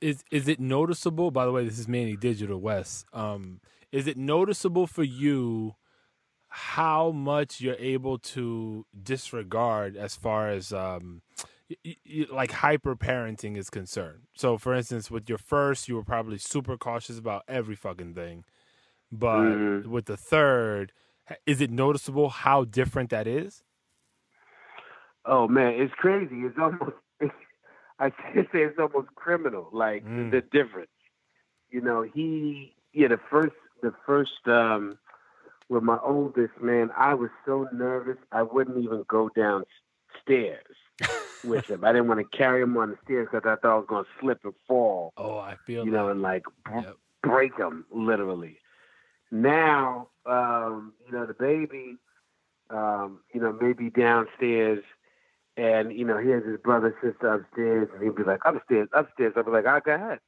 Is 0.00 0.24
is 0.30 0.48
it 0.48 0.60
noticeable? 0.60 1.30
By 1.30 1.44
the 1.44 1.52
way, 1.52 1.64
this 1.64 1.78
is 1.78 1.88
Manny 1.88 2.16
Digital 2.16 2.60
Wes. 2.60 3.04
Um, 3.12 3.60
is 3.90 4.06
it 4.06 4.16
noticeable 4.16 4.86
for 4.86 5.02
you 5.02 5.74
how 6.48 7.10
much 7.10 7.60
you're 7.60 7.76
able 7.78 8.18
to 8.18 8.86
disregard 9.02 9.96
as 9.96 10.16
far 10.16 10.48
as 10.50 10.72
um, 10.72 11.22
y- 11.84 11.96
y- 12.06 12.26
like 12.30 12.52
hyper 12.52 12.96
parenting 12.96 13.56
is 13.56 13.70
concerned? 13.70 14.22
So, 14.34 14.58
for 14.58 14.74
instance, 14.74 15.10
with 15.10 15.28
your 15.28 15.38
first, 15.38 15.88
you 15.88 15.96
were 15.96 16.04
probably 16.04 16.38
super 16.38 16.76
cautious 16.76 17.18
about 17.18 17.44
every 17.48 17.74
fucking 17.76 18.14
thing, 18.14 18.44
but 19.12 19.54
Mhm. 19.54 19.86
with 19.86 20.06
the 20.06 20.16
third, 20.16 20.92
is 21.46 21.60
it 21.60 21.70
noticeable 21.70 22.30
how 22.30 22.64
different 22.64 23.10
that 23.10 23.26
is? 23.26 23.62
Oh 25.24 25.46
man, 25.48 25.74
it's 25.74 25.92
crazy. 25.94 26.36
It's 26.40 26.58
almost 26.58 26.96
I 27.98 28.10
should 28.32 28.46
say 28.52 28.62
it's 28.62 28.78
almost 28.78 29.14
criminal, 29.14 29.68
like 29.72 30.04
Mm. 30.04 30.30
the 30.30 30.40
difference. 30.40 30.90
you 31.70 31.80
know, 31.80 32.02
he 32.02 32.74
yeah, 32.92 33.08
the 33.08 33.20
first 33.30 33.54
the 33.82 33.92
first 34.06 34.46
um 34.46 34.98
with 35.68 35.82
my 35.82 35.98
oldest 36.02 36.60
man, 36.60 36.90
I 36.96 37.14
was 37.14 37.30
so 37.44 37.68
nervous 37.72 38.16
I 38.32 38.42
wouldn't 38.42 38.78
even 38.78 39.04
go 39.08 39.28
downstairs 39.36 40.76
with 41.42 41.68
him. 41.68 41.84
I 41.84 41.92
didn't 41.92 42.08
want 42.08 42.20
to 42.20 42.36
carry 42.36 42.62
him 42.62 42.76
on 42.76 42.90
the 42.90 42.96
stairs 43.04 43.28
because 43.30 43.46
I 43.46 43.56
thought 43.60 43.72
I 43.74 43.76
was 43.78 43.86
going 43.88 44.04
to 44.04 44.10
slip 44.20 44.40
and 44.44 44.54
fall, 44.66 45.12
Oh, 45.16 45.38
I 45.38 45.56
feel 45.66 45.84
you 45.84 45.90
know, 45.90 46.08
and 46.08 46.22
like 46.22 46.44
Yep. 46.72 46.96
break 47.22 47.56
him 47.56 47.84
literally. 47.90 48.58
Now, 49.30 50.08
um, 50.26 50.92
you 51.06 51.12
know, 51.12 51.26
the 51.26 51.34
baby, 51.34 51.96
um, 52.70 53.20
you 53.32 53.40
know, 53.40 53.52
maybe 53.60 53.90
downstairs, 53.90 54.82
and 55.56 55.92
you 55.92 56.04
know, 56.04 56.18
he 56.18 56.30
has 56.30 56.44
his 56.44 56.58
brother, 56.60 56.96
sister 57.02 57.32
upstairs, 57.34 57.88
and 57.94 58.02
he'd 58.02 58.14
be 58.16 58.22
like, 58.22 58.40
upstairs, 58.44 58.88
upstairs. 58.92 59.34
I'd 59.36 59.44
be 59.44 59.50
like, 59.50 59.66
oh, 59.66 59.80
go 59.84 59.94
ahead. 59.94 60.18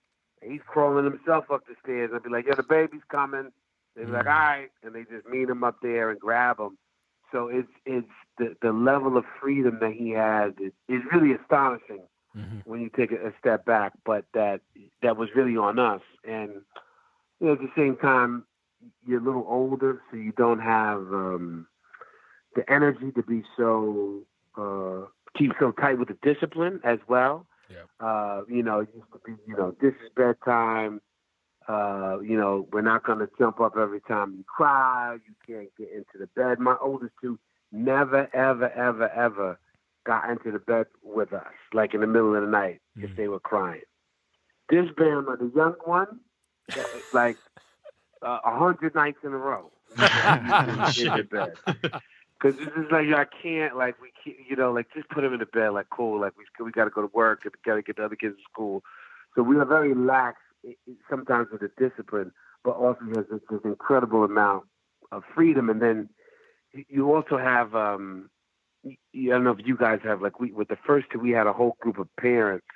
And 0.43 0.53
he's 0.53 0.61
crawling 0.67 1.05
himself 1.05 1.51
up 1.51 1.67
the 1.67 1.75
stairs. 1.83 2.11
I'd 2.15 2.23
be 2.23 2.31
like, 2.31 2.47
yo, 2.47 2.55
the 2.55 2.63
baby's 2.63 3.03
coming. 3.11 3.53
They'd 3.97 4.07
be 4.07 4.13
like, 4.13 4.27
all 4.27 4.33
right, 4.33 4.69
and 4.83 4.95
they 4.95 5.05
just 5.05 5.27
meet 5.29 5.49
him 5.49 5.65
up 5.65 5.77
there 5.83 6.11
and 6.11 6.19
grab 6.21 6.59
him. 6.61 6.77
So 7.33 7.49
it's 7.49 7.69
it's 7.87 8.09
the 8.39 8.57
the 8.63 8.73
level 8.73 9.17
of 9.17 9.25
freedom 9.41 9.79
that 9.81 9.93
he 9.93 10.11
has 10.11 10.53
is, 10.61 10.73
is 10.89 11.03
really 11.13 11.33
astonishing 11.33 12.03
Mhm. 12.37 12.63
when 12.65 12.81
you 12.81 12.91
take 12.91 13.13
a, 13.13 13.29
a 13.29 13.33
step 13.39 13.65
back. 13.65 13.93
But 14.05 14.25
that 14.35 14.61
that 15.03 15.17
was 15.17 15.29
really 15.35 15.57
on 15.57 15.79
us, 15.79 16.03
and 16.25 16.63
you 17.41 17.47
know, 17.47 17.53
at 17.53 17.61
the 17.61 17.71
same 17.77 17.97
time, 17.97 18.45
you're 19.07 19.21
a 19.21 19.25
little 19.25 19.47
older, 19.49 20.03
so 20.11 20.17
you 20.17 20.33
don't 20.33 20.61
have 20.61 21.01
um, 21.13 21.67
the 22.55 22.69
energy 22.71 23.11
to 23.13 23.23
be 23.23 23.43
so 23.57 24.23
uh, 24.57 25.07
keep 25.37 25.53
so 25.59 25.73
tight 25.73 25.99
with 25.99 26.09
the 26.09 26.19
discipline 26.23 26.81
as 26.85 26.99
well. 27.09 27.47
Uh, 28.01 28.43
you 28.49 28.63
know, 28.63 28.81
it 28.81 28.89
used 28.95 29.13
to 29.13 29.21
be, 29.25 29.33
you 29.47 29.57
know, 29.57 29.75
this 29.81 29.93
is 30.05 30.11
bedtime. 30.17 31.01
Uh, 31.69 32.19
you 32.21 32.37
know, 32.37 32.67
we're 32.73 32.81
not 32.81 33.05
going 33.05 33.19
to 33.19 33.29
jump 33.39 33.61
up 33.61 33.77
every 33.77 34.01
time 34.01 34.35
you 34.37 34.45
cry. 34.45 35.15
You 35.27 35.35
can't 35.47 35.75
get 35.77 35.91
into 35.93 36.19
the 36.19 36.27
bed. 36.29 36.59
My 36.59 36.77
oldest 36.81 37.13
two 37.21 37.39
never, 37.71 38.29
ever, 38.35 38.71
ever, 38.71 39.09
ever 39.11 39.59
got 40.05 40.29
into 40.31 40.51
the 40.51 40.59
bed 40.59 40.87
with 41.03 41.33
us, 41.33 41.47
like 41.73 41.95
in 41.95 42.01
the 42.01 42.07
middle 42.07 42.35
of 42.35 42.43
the 42.43 42.49
night, 42.49 42.81
if 42.97 43.11
Mhm. 43.11 43.17
they 43.17 43.29
were 43.29 43.41
crying. 43.41 43.83
This 44.69 44.91
Bama, 44.93 45.39
the 45.39 45.47
young 45.55 45.75
one, 45.85 46.21
it's 46.75 47.13
like 47.13 47.39
uh, 48.23 48.39
a 48.45 48.57
hundred 48.59 48.95
nights 48.95 49.19
in 49.23 49.33
a 49.33 49.37
row 49.37 49.71
in 49.97 49.97
the 51.15 51.27
bed. 51.31 51.57
Because 52.41 52.59
it's 52.61 52.75
just 52.75 52.91
like 52.91 53.09
I 53.09 53.27
can't, 53.43 53.77
like 53.77 54.01
we 54.01 54.11
can't, 54.25 54.39
you 54.49 54.57
know, 54.57 54.73
like 54.73 54.87
just 54.95 55.09
put 55.11 55.25
him 55.25 55.33
in 55.35 55.41
the 55.41 55.47
bed, 55.47 55.71
like 55.71 55.89
cool, 55.91 56.21
like 56.21 56.33
we 56.39 56.45
we 56.65 56.71
got 56.73 56.85
to 56.85 56.91
go 56.91 57.03
to 57.03 57.11
work 57.15 57.45
and 57.45 57.55
got 57.65 57.77
to 57.77 57.83
get 57.83 57.97
the 57.97 58.05
other 58.05 58.17
kids 58.17 58.37
to 58.37 58.43
school. 58.51 58.83
So 59.35 59.43
we 59.43 59.57
are 59.57 59.65
very 59.65 59.95
lax 59.95 60.05
i- 60.25 60.35
i- 60.35 60.50
sometimes 61.09 61.49
with 61.53 61.63
a 61.63 61.71
discipline, 61.79 62.33
but 62.65 62.73
also 62.73 63.01
there's 63.13 63.29
this, 63.31 63.41
this 63.51 63.61
incredible 63.65 64.25
amount 64.25 64.65
of 65.13 65.23
freedom. 65.35 65.69
And 65.71 65.81
then 65.81 66.09
you- 66.89 67.13
also 67.13 67.37
have, 67.39 67.75
um, 67.75 68.31
I 68.87 68.97
don't 69.15 69.45
know 69.45 69.51
if 69.53 69.67
you 69.67 69.77
guys 69.77 70.01
have, 70.05 70.23
like 70.23 70.41
we 70.41 70.53
with 70.53 70.69
the 70.69 70.77
first 70.87 71.07
two, 71.11 71.19
we 71.19 71.31
had 71.31 71.47
a 71.47 71.53
whole 71.53 71.77
group 71.81 71.99
of 71.99 72.09
parents 72.17 72.67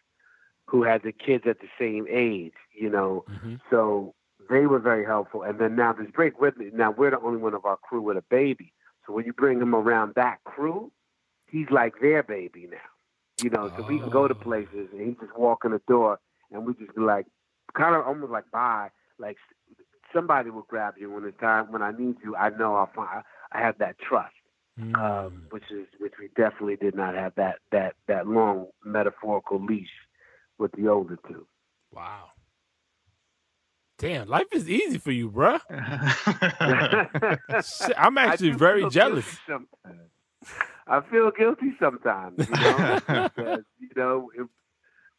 who 0.66 0.82
had 0.82 1.02
the 1.02 1.12
kids 1.12 1.44
at 1.46 1.58
the 1.60 1.68
same 1.78 2.06
age, 2.10 2.54
you 2.72 2.90
know. 2.90 3.24
Mhm. 3.28 3.60
So 3.70 4.14
they 4.50 4.66
were 4.66 4.78
very 4.78 5.04
helpful. 5.04 5.42
And 5.42 5.58
then 5.58 5.76
now 5.76 5.92
this 5.92 6.10
break 6.10 6.40
with 6.40 6.56
me. 6.56 6.70
Now 6.72 6.90
we're 6.90 7.10
the 7.10 7.20
only 7.20 7.38
one 7.38 7.54
of 7.54 7.64
our 7.64 7.76
crew 7.76 8.00
with 8.02 8.16
a 8.16 8.22
baby. 8.30 8.72
So 9.06 9.12
when 9.12 9.24
you 9.24 9.32
bring 9.32 9.60
him 9.60 9.74
around 9.74 10.14
that 10.16 10.38
crew, 10.44 10.90
he's 11.46 11.70
like 11.70 11.94
their 12.00 12.22
baby 12.22 12.66
now. 12.70 12.78
You 13.38 13.50
know, 13.50 13.70
so 13.76 13.82
we 13.82 13.98
can 14.00 14.08
go 14.10 14.28
to 14.28 14.34
Oh. 14.34 14.38
places 14.42 14.88
and 14.92 15.00
he 15.00 15.14
just 15.20 15.36
walk 15.36 15.64
in 15.64 15.72
the 15.72 15.82
door 15.88 16.18
and 16.50 16.66
we 16.66 16.74
just 16.74 16.94
be 16.94 17.00
like, 17.02 17.26
kind 17.76 17.94
of 17.94 18.06
almost 18.06 18.32
like 18.32 18.50
bye. 18.50 18.90
Like 19.18 19.36
somebody 20.12 20.50
will 20.50 20.66
grab 20.68 20.94
you 20.98 21.10
when 21.10 21.24
it's 21.24 21.38
time. 21.40 21.72
When 21.72 21.82
I 21.82 21.92
need 21.92 22.16
you, 22.24 22.36
I 22.36 22.50
know 22.50 22.74
I'll 22.76 22.90
find. 22.94 23.22
I 23.52 23.60
have 23.60 23.78
that 23.78 23.96
trust, 23.98 24.34
um, 24.78 24.92
Mm. 24.94 25.32
which 25.52 25.70
is 25.70 25.86
which 25.98 26.14
we 26.18 26.28
definitely 26.36 26.76
did 26.76 26.94
not 26.94 27.14
have 27.14 27.34
that 27.36 27.56
that 27.72 27.94
that 28.08 28.26
long 28.26 28.66
metaphorical 28.84 29.64
leash 29.64 29.88
with 30.58 30.72
the 30.72 30.88
older 30.88 31.18
two. 31.28 31.46
Wow. 31.92 32.30
Damn, 33.98 34.26
life 34.28 34.48
is 34.52 34.68
easy 34.68 34.98
for 34.98 35.12
you, 35.12 35.30
bruh. 35.30 35.60
Shit, 37.64 37.94
I'm 37.96 38.18
actually 38.18 38.50
very 38.50 38.88
jealous. 38.90 39.38
I 40.86 41.00
feel 41.10 41.30
guilty 41.30 41.74
sometimes, 41.80 42.38
you 42.38 42.54
know, 42.56 43.00
because, 43.06 43.64
you 43.78 43.88
know, 43.96 44.30
it, 44.36 44.46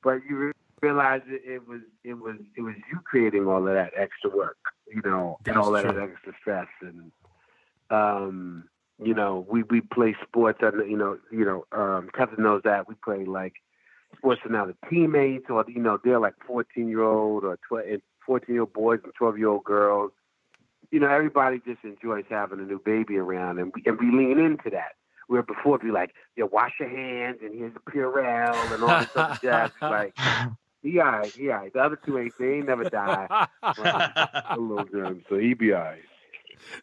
but 0.03 0.19
you 0.29 0.37
re- 0.37 0.51
realize 0.81 1.21
it, 1.27 1.41
it 1.45 1.67
was 1.67 1.81
it 2.03 2.13
was 2.13 2.35
it 2.55 2.61
was 2.61 2.75
you 2.91 2.99
creating 3.03 3.47
all 3.47 3.67
of 3.67 3.73
that 3.73 3.91
extra 3.95 4.29
work, 4.35 4.57
you 4.87 5.01
know, 5.03 5.37
and 5.45 5.55
That's 5.55 5.65
all 5.65 5.71
that 5.71 5.85
extra 5.85 6.33
stress, 6.39 6.67
and 6.81 7.11
um, 7.89 8.65
you 9.01 9.13
know, 9.13 9.45
we 9.49 9.63
we 9.63 9.81
play 9.81 10.15
sports, 10.27 10.59
and 10.61 10.89
you 10.89 10.97
know, 10.97 11.17
you 11.31 11.45
know, 11.45 11.65
um, 11.71 12.09
Kevin 12.15 12.43
knows 12.43 12.61
that 12.63 12.87
we 12.87 12.95
play 13.03 13.25
like 13.25 13.53
sports 14.17 14.41
and 14.43 14.53
now 14.53 14.65
the 14.65 14.75
teammates, 14.89 15.45
or 15.49 15.65
you 15.67 15.81
know, 15.81 15.99
they're 16.03 16.19
like 16.19 16.35
fourteen 16.45 16.87
year 16.87 17.03
old 17.03 17.43
or 17.43 17.57
fourteen 18.25 18.53
year 18.55 18.61
old 18.61 18.73
boys 18.73 18.99
and 19.03 19.13
twelve 19.13 19.37
year 19.37 19.49
old 19.49 19.63
girls 19.63 20.11
you 20.91 20.99
know, 20.99 21.09
everybody 21.09 21.61
just 21.65 21.83
enjoys 21.83 22.25
having 22.29 22.59
a 22.59 22.63
new 22.63 22.79
baby 22.79 23.17
around, 23.17 23.59
and 23.59 23.71
we 23.75 23.83
and 23.85 23.99
we 23.99 24.11
lean 24.11 24.39
into 24.39 24.69
that. 24.69 24.93
Where 25.27 25.41
before, 25.41 25.75
it'd 25.75 25.85
be 25.85 25.91
like, 25.91 26.13
yo, 26.35 26.45
wash 26.45 26.73
your 26.79 26.87
hands, 26.87 27.39
and 27.43 27.53
here's 27.53 27.73
the 27.73 27.79
Purell, 27.79 28.55
and 28.73 28.83
all 28.83 28.99
this 28.99 29.09
other 29.15 29.39
jazz. 29.43 29.71
Like, 29.81 30.15
he 30.85 30.99
all 30.99 31.05
right, 31.05 31.33
he 31.35 31.49
all 31.49 31.57
right. 31.57 31.73
The 31.73 31.79
other 31.79 31.99
two 32.05 32.17
ain't, 32.19 32.33
they 32.39 32.53
ain't 32.53 32.67
never 32.67 32.85
die. 32.85 33.27
A 33.77 34.57
little 34.57 34.85
germ, 34.85 35.23
so 35.29 35.37
he 35.37 35.53
be 35.53 35.73
all 35.73 35.81
right. 35.81 36.03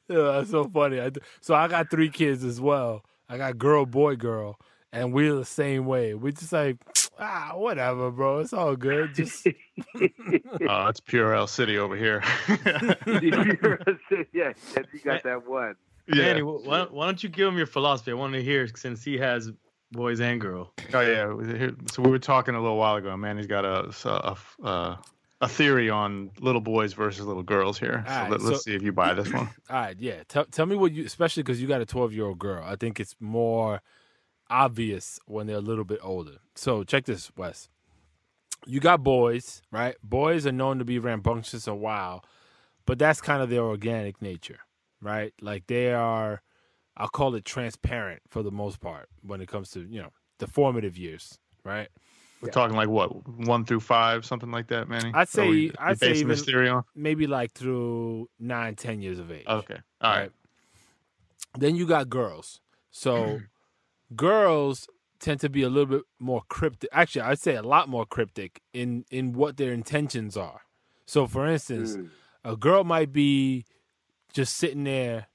Yeah, 0.09 0.33
that's 0.33 0.51
so 0.51 0.65
funny. 0.65 1.01
I, 1.01 1.11
so 1.41 1.55
I 1.55 1.69
got 1.69 1.91
three 1.91 2.11
kids 2.11 2.45
as 2.45 2.61
well. 2.61 3.05
I 3.29 3.39
got 3.39 3.57
girl, 3.59 3.87
boy, 3.87 4.17
girl, 4.17 4.59
and 4.93 5.13
we're 5.13 5.35
the 5.35 5.45
same 5.45 5.87
way. 5.87 6.15
We 6.15 6.33
just 6.33 6.53
like, 6.53 6.77
ah, 7.19 7.53
whatever, 7.55 8.11
bro. 8.11 8.41
It's 8.41 8.53
all 8.53 8.77
good. 8.77 9.15
Just 9.15 9.47
Oh, 10.69 10.87
it's 10.87 11.01
Purell 11.01 11.49
City 11.49 11.79
over 11.79 11.97
here. 11.97 12.23
yeah, 14.33 14.53
you 14.93 15.01
got 15.05 15.23
that 15.25 15.43
one. 15.47 15.77
yeah. 16.09 16.15
Manny, 16.15 16.43
why, 16.43 16.87
why 16.91 17.07
don't 17.07 17.23
you 17.23 17.29
give 17.29 17.49
him 17.49 17.57
your 17.57 17.67
philosophy? 17.67 18.11
I 18.11 18.15
want 18.15 18.35
to 18.35 18.43
hear 18.43 18.69
since 18.75 19.05
he 19.05 19.19
has 19.19 19.51
boys 19.93 20.21
and 20.21 20.41
girl. 20.41 20.73
Oh 20.93 21.01
yeah. 21.01 21.71
So 21.93 22.03
we 22.03 22.11
were 22.11 22.19
talking 22.19 22.55
a 22.55 22.61
little 22.61 22.77
while 22.77 22.97
ago. 22.97 23.17
Man, 23.17 23.37
he's 23.37 23.47
got 23.47 23.65
a 23.65 23.93
a, 24.05 24.37
a, 24.63 24.67
uh, 24.67 24.97
a 25.41 25.49
theory 25.49 25.91
on 25.91 26.31
little 26.41 26.61
boys 26.61 26.93
versus 26.93 27.27
little 27.27 27.43
girls 27.43 27.79
here. 27.79 28.05
So 28.07 28.13
Alright, 28.13 28.31
let, 28.31 28.41
so- 28.41 28.55
us 28.55 28.65
see 28.65 28.75
if 28.75 28.83
you 28.83 28.93
buy 28.93 29.15
this 29.15 29.33
one. 29.33 29.49
all 29.71 29.77
right, 29.77 29.97
yeah. 29.99 30.23
Tell 30.29 30.45
tell 30.47 30.67
me 30.67 30.77
what 30.77 30.93
you, 30.93 31.05
especially 31.05 31.43
because 31.43 31.61
you 31.61 31.69
got 31.69 31.81
a 31.81 31.87
twelve 31.87 32.13
year 32.13 32.27
old 32.27 32.39
girl. 32.39 32.65
I 32.65 32.77
think 32.77 33.01
it's 33.01 33.15
more 33.21 33.81
obvious 34.51 35.19
when 35.27 35.47
they're 35.47 35.57
a 35.57 35.61
little 35.61 35.85
bit 35.85 35.99
older. 36.03 36.39
So 36.55 36.85
check 36.85 37.07
this, 37.07 37.31
Wes. 37.37 37.69
You 38.67 38.79
got 38.79 39.03
boys, 39.03 39.63
right? 39.73 39.97
Boys 40.05 40.47
are 40.47 40.53
known 40.53 40.79
to 40.79 40.85
be 40.85 40.99
rambunctious 40.99 41.67
and 41.67 41.81
wild, 41.81 42.27
but 42.87 42.99
that's 42.99 43.21
kind 43.21 43.43
of 43.43 43.51
their 43.51 43.63
organic 43.63 44.23
nature, 44.23 44.61
right? 45.01 45.33
Like 45.41 45.67
they 45.67 45.93
are, 45.93 46.43
I'll 46.97 47.09
call 47.09 47.35
it 47.35 47.45
transparent 47.45 48.21
for 48.29 48.43
the 48.43 48.51
most 48.51 48.81
part 48.81 49.09
when 49.23 49.41
it 49.41 49.49
comes 49.49 49.71
to 49.71 49.81
you 49.81 50.03
know 50.03 50.11
the 50.39 50.47
formative 50.47 50.97
years, 50.99 51.39
right? 51.65 51.89
We're 52.41 52.51
talking 52.51 52.77
like 52.77 52.89
what 52.89 53.09
one 53.29 53.65
through 53.65 53.81
five, 53.81 54.25
something 54.25 54.51
like 54.51 54.67
that, 54.69 54.89
Manny. 54.89 55.13
I'd 55.15 55.29
say- 55.29 55.49
we- 55.49 55.73
I'd 55.79 55.99
say 55.99 56.07
even-. 56.21 56.31
Maybe 56.95 57.27
like 57.29 57.53
through 57.53 58.29
nine, 58.41 58.75
ten 58.75 59.01
years 59.01 59.19
of 59.21 59.31
age. 59.31 59.47
Okay. 59.47 59.79
All 60.01 60.11
right. 60.11 60.33
Then 61.57 61.77
you 61.77 61.87
got 61.87 62.09
girls. 62.11 62.61
So 62.91 63.41
girls 64.17 64.89
tend 65.21 65.41
to 65.41 65.49
be 65.49 65.63
a 65.63 65.69
little 65.69 65.87
bit 65.99 66.03
more 66.19 66.43
cryptic. 66.49 66.91
Actually, 66.93 67.23
I'd 67.23 67.39
say 67.39 67.55
a 67.55 67.63
lot 67.63 67.89
more 67.89 68.05
cryptic 68.07 68.61
in 68.73 69.05
in 69.11 69.33
what 69.33 69.57
their 69.57 69.73
intentions 69.73 70.37
are. 70.37 70.63
So, 71.07 71.27
for 71.27 71.47
instance, 71.47 71.97
Mm. 71.97 72.11
a 72.45 72.57
girl 72.57 72.85
might 72.85 73.13
be 73.13 73.65
just 74.33 74.55
sitting 74.57 74.85
there, 74.85 75.27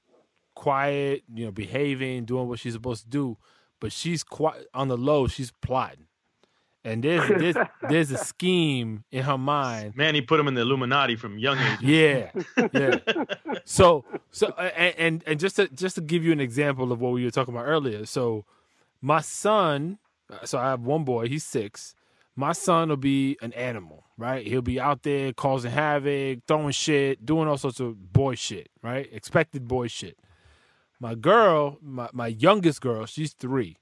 quiet, 0.58 1.22
you 1.32 1.44
know, 1.44 1.52
behaving, 1.52 2.24
doing 2.24 2.48
what 2.48 2.58
she's 2.58 2.72
supposed 2.72 3.04
to 3.04 3.08
do, 3.08 3.36
but 3.78 3.92
she's 3.92 4.24
quite 4.24 4.56
on 4.74 4.88
the 4.88 4.96
low. 4.96 5.28
She's 5.28 5.52
plotting, 5.52 6.08
and 6.84 7.04
there's 7.04 7.28
there's 7.28 7.56
there's 7.88 8.10
a 8.10 8.18
scheme 8.18 9.04
in 9.12 9.22
her 9.22 9.38
mind 9.38 9.96
Man, 9.96 10.16
he 10.16 10.20
put 10.20 10.40
him 10.40 10.48
in 10.48 10.54
the 10.54 10.62
Illuminati 10.62 11.14
from 11.14 11.38
young 11.38 11.58
age. 11.58 11.80
yeah, 11.80 12.30
yeah. 12.72 12.96
So, 13.64 14.04
so, 14.32 14.48
and, 14.58 14.94
and 14.98 15.24
and 15.26 15.40
just 15.40 15.56
to 15.56 15.68
just 15.68 15.94
to 15.94 16.00
give 16.00 16.24
you 16.24 16.32
an 16.32 16.40
example 16.40 16.90
of 16.90 17.00
what 17.00 17.12
we 17.12 17.22
were 17.24 17.30
talking 17.30 17.54
about 17.54 17.66
earlier. 17.66 18.04
So, 18.04 18.44
my 19.00 19.20
son. 19.20 19.98
Uh, 20.30 20.44
so 20.44 20.58
I 20.58 20.70
have 20.70 20.80
one 20.82 21.04
boy. 21.04 21.28
He's 21.28 21.44
six. 21.44 21.94
My 22.36 22.52
son 22.52 22.88
will 22.90 22.96
be 22.98 23.38
an 23.40 23.52
animal, 23.54 24.04
right? 24.18 24.46
He'll 24.46 24.60
be 24.60 24.78
out 24.78 25.02
there 25.04 25.32
causing 25.32 25.70
havoc, 25.70 26.40
throwing 26.46 26.72
shit, 26.72 27.24
doing 27.24 27.48
all 27.48 27.56
sorts 27.56 27.80
of 27.80 28.12
boy 28.12 28.34
shit, 28.34 28.68
right? 28.82 29.08
Expected 29.12 29.66
boy 29.66 29.86
shit. 29.88 30.18
My 31.00 31.14
girl, 31.14 31.78
my 31.80 32.08
my 32.12 32.26
youngest 32.26 32.80
girl, 32.80 33.06
she's 33.06 33.32
three. 33.32 33.76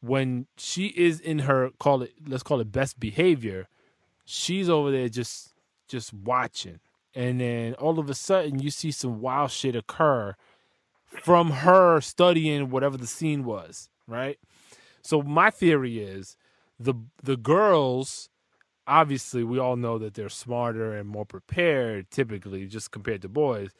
When 0.00 0.46
she 0.56 0.86
is 0.88 1.20
in 1.20 1.40
her 1.40 1.70
call 1.78 2.02
it, 2.02 2.12
let's 2.26 2.42
call 2.42 2.60
it 2.60 2.72
best 2.72 2.98
behavior, 2.98 3.68
she's 4.24 4.68
over 4.68 4.90
there 4.90 5.08
just 5.08 5.54
just 5.88 6.12
watching, 6.12 6.80
and 7.14 7.40
then 7.40 7.74
all 7.74 7.98
of 7.98 8.10
a 8.10 8.14
sudden 8.14 8.58
you 8.60 8.70
see 8.70 8.90
some 8.90 9.20
wild 9.20 9.50
shit 9.50 9.76
occur 9.76 10.34
from 11.22 11.50
her 11.50 12.00
studying 12.00 12.70
whatever 12.70 12.96
the 12.96 13.06
scene 13.06 13.44
was, 13.44 13.88
right? 14.06 14.38
So 15.02 15.22
my 15.22 15.50
theory 15.50 16.00
is 16.00 16.36
the 16.78 16.94
the 17.22 17.36
girls 17.36 18.28
obviously 18.86 19.44
we 19.44 19.58
all 19.58 19.76
know 19.76 19.98
that 19.98 20.14
they're 20.14 20.28
smarter 20.28 20.96
and 20.96 21.08
more 21.08 21.24
prepared 21.24 22.10
typically 22.10 22.66
just 22.66 22.90
compared 22.90 23.22
to 23.22 23.28
boys, 23.28 23.70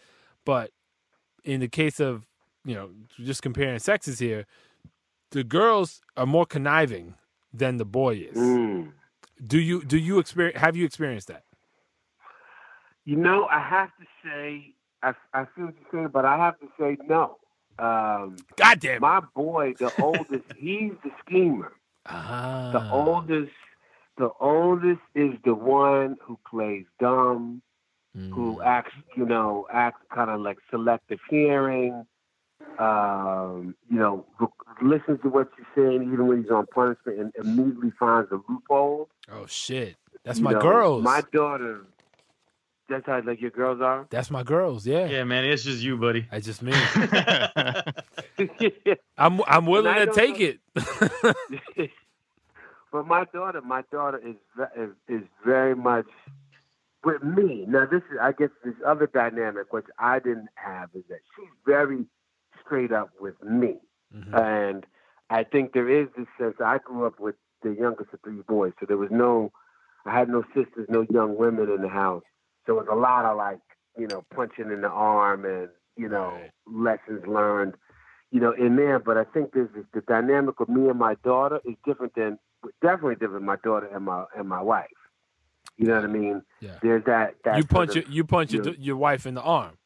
but 0.45 0.71
in 1.45 1.61
the 1.61 1.69
case 1.69 1.99
of, 1.99 2.27
you 2.65 2.75
know, 2.75 2.91
just 3.19 3.43
comparing 3.43 3.79
sexes 3.79 4.19
here, 4.19 4.47
the 5.31 5.45
girls 5.45 6.01
are 6.17 6.27
more 6.27 6.47
conniving 6.47 7.15
than 7.53 7.77
the 7.79 7.85
boy 7.85 8.15
is. 8.31 8.37
Mm. 8.37 8.93
Do 9.45 9.59
you 9.59 9.83
do 9.85 9.99
you 9.99 10.19
experience 10.19 10.59
have 10.59 10.77
you 10.77 10.85
experienced 10.85 11.29
that? 11.29 11.45
You 13.05 13.17
know, 13.17 13.47
I 13.51 13.59
have 13.61 13.89
to 13.99 14.05
say, 14.25 14.75
I, 15.03 15.13
I 15.35 15.47
feel 15.57 15.67
what 15.67 15.75
you're 15.81 16.01
saying, 16.01 16.11
but 16.13 16.25
I 16.25 16.37
have 16.37 16.59
to 16.61 16.69
say 16.79 16.97
no. 17.09 17.39
Um, 17.79 18.37
God 18.57 18.79
damn 18.81 19.01
my 19.01 19.21
boy, 19.35 19.75
the 19.81 19.91
oldest, 19.99 20.45
he's 20.57 20.93
the 21.03 21.11
schemer. 21.27 21.73
ah. 22.07 22.71
The 22.73 22.89
oldest, 22.93 23.53
the 24.19 24.31
oldest 24.39 25.01
is 25.17 25.33
the 25.45 25.55
one 25.55 26.17
who 26.23 26.39
plays 26.49 26.85
dumb, 27.01 27.63
who 28.31 28.61
Mm. 28.61 28.67
acts, 28.67 28.93
you 29.17 29.25
know, 29.25 29.67
acts 29.73 30.03
kind 30.15 30.31
of 30.31 30.41
like 30.41 30.59
selective 30.71 31.19
hearing. 31.29 32.07
Um, 32.79 33.75
you 33.91 33.99
know, 33.99 34.25
listens 34.81 35.21
to 35.23 35.29
what 35.29 35.49
you're 35.59 35.67
saying 35.91 36.11
even 36.13 36.27
when 36.27 36.43
he's 36.43 36.51
on 36.51 36.67
punishment, 36.67 37.19
and 37.19 37.33
immediately 37.37 37.93
finds 37.99 38.31
a 38.33 38.41
loophole. 38.49 39.09
Oh 39.31 39.47
shit. 39.47 39.97
That's 40.25 40.39
You 40.39 40.45
my 40.45 40.53
know, 40.53 40.61
girls. 40.61 41.03
My 41.05 41.23
daughter. 41.33 41.83
That's 42.89 43.07
how 43.07 43.21
like 43.25 43.41
your 43.41 43.51
girls 43.51 43.81
are. 43.81 44.07
That's 44.11 44.31
my 44.31 44.43
girls, 44.43 44.87
yeah. 44.87 45.07
Yeah, 45.07 45.25
man, 45.25 45.45
it's 45.45 45.65
just 45.65 45.83
you, 45.83 45.97
buddy. 45.97 46.27
I 46.31 46.41
just 46.41 46.63
mean 46.63 46.75
I'm 49.19 49.41
I'm 49.47 49.67
willing 49.67 49.95
to 49.95 50.13
take 50.13 50.39
know- 50.39 50.55
it. 51.85 51.91
but 52.93 53.07
my 53.07 53.25
daughter, 53.33 53.61
my 53.63 53.83
daughter 53.93 54.19
is 54.19 54.37
is, 54.77 54.91
is 55.09 55.23
very 55.45 55.75
much 55.75 56.07
with 57.05 57.23
me. 57.23 57.65
Now, 57.67 57.87
this 57.91 58.03
is, 58.13 58.19
I 58.21 58.33
guess, 58.33 58.51
this 58.65 58.75
other 58.87 59.07
dynamic 59.07 59.73
which 59.73 59.87
I 59.99 60.19
didn't 60.19 60.49
have 60.55 60.91
is 60.95 61.03
that 61.09 61.19
she's 61.37 61.49
very 61.67 62.05
straight 62.65 62.93
up 62.93 63.11
with 63.21 63.35
me, 63.43 63.79
Mhm. 64.15 64.35
and 64.39 64.87
I 65.31 65.45
think 65.45 65.73
there 65.73 65.89
is 65.89 66.09
this 66.17 66.27
sense. 66.39 66.57
I 66.61 66.79
grew 66.79 67.07
up 67.07 67.19
with 67.21 67.37
the 67.63 67.75
youngest 67.75 68.13
of 68.13 68.21
three 68.23 68.43
boys, 68.49 68.73
so 68.81 68.87
there 68.87 68.97
was 68.99 69.11
no, 69.11 69.53
I 70.05 70.11
had 70.19 70.29
no 70.29 70.43
sisters, 70.55 70.87
no 70.89 71.03
young 71.11 71.37
women 71.37 71.71
in 71.71 71.81
the 71.83 71.89
house. 71.89 72.25
So 72.67 72.75
it 72.79 72.87
was 72.87 72.89
a 72.91 72.95
lot 72.95 73.25
of 73.25 73.37
like, 73.37 73.61
you 73.97 74.07
know, 74.09 74.25
punching 74.35 74.71
in 74.71 74.81
the 74.83 74.89
arm 74.91 75.45
and 75.45 75.69
you 75.97 76.09
know 76.09 76.31
Right. 76.31 76.51
lessons 76.67 77.27
learned 77.27 77.75
you 78.35 78.41
know, 78.41 78.53
in 78.53 78.77
there. 78.77 78.99
But 78.99 79.19
I 79.19 79.25
think 79.25 79.53
this 79.53 79.69
is 79.77 79.85
the 79.93 80.01
dynamic 80.01 80.59
of 80.59 80.71
me 80.71 80.89
and 80.89 80.99
my 80.99 81.17
daughter 81.17 81.61
is 81.67 81.75
different 81.85 82.15
than 82.15 82.39
definitely 82.81 83.17
different 83.17 83.41
than 83.41 83.45
my 83.45 83.57
daughter 83.63 83.87
and 83.95 84.07
my 84.07 84.25
and 84.35 84.49
my 84.49 84.63
wife. 84.63 84.87
You 85.77 85.89
know 85.89 85.97
what 85.97 86.05
I 86.05 86.09
mean? 86.09 86.43
Yeah. 86.61 86.79
There's 86.83 87.05
that. 87.05 87.35
that 87.45 87.59
You 87.59 87.65
punch 87.67 87.93
sort 87.93 88.07
your 88.07 88.15
you 88.15 88.25
punch 88.25 88.53
your, 88.55 88.65
you- 88.69 88.77
your 88.79 88.97
wife 88.97 89.27
in 89.27 89.35
the 89.35 89.43
arm. 89.43 89.77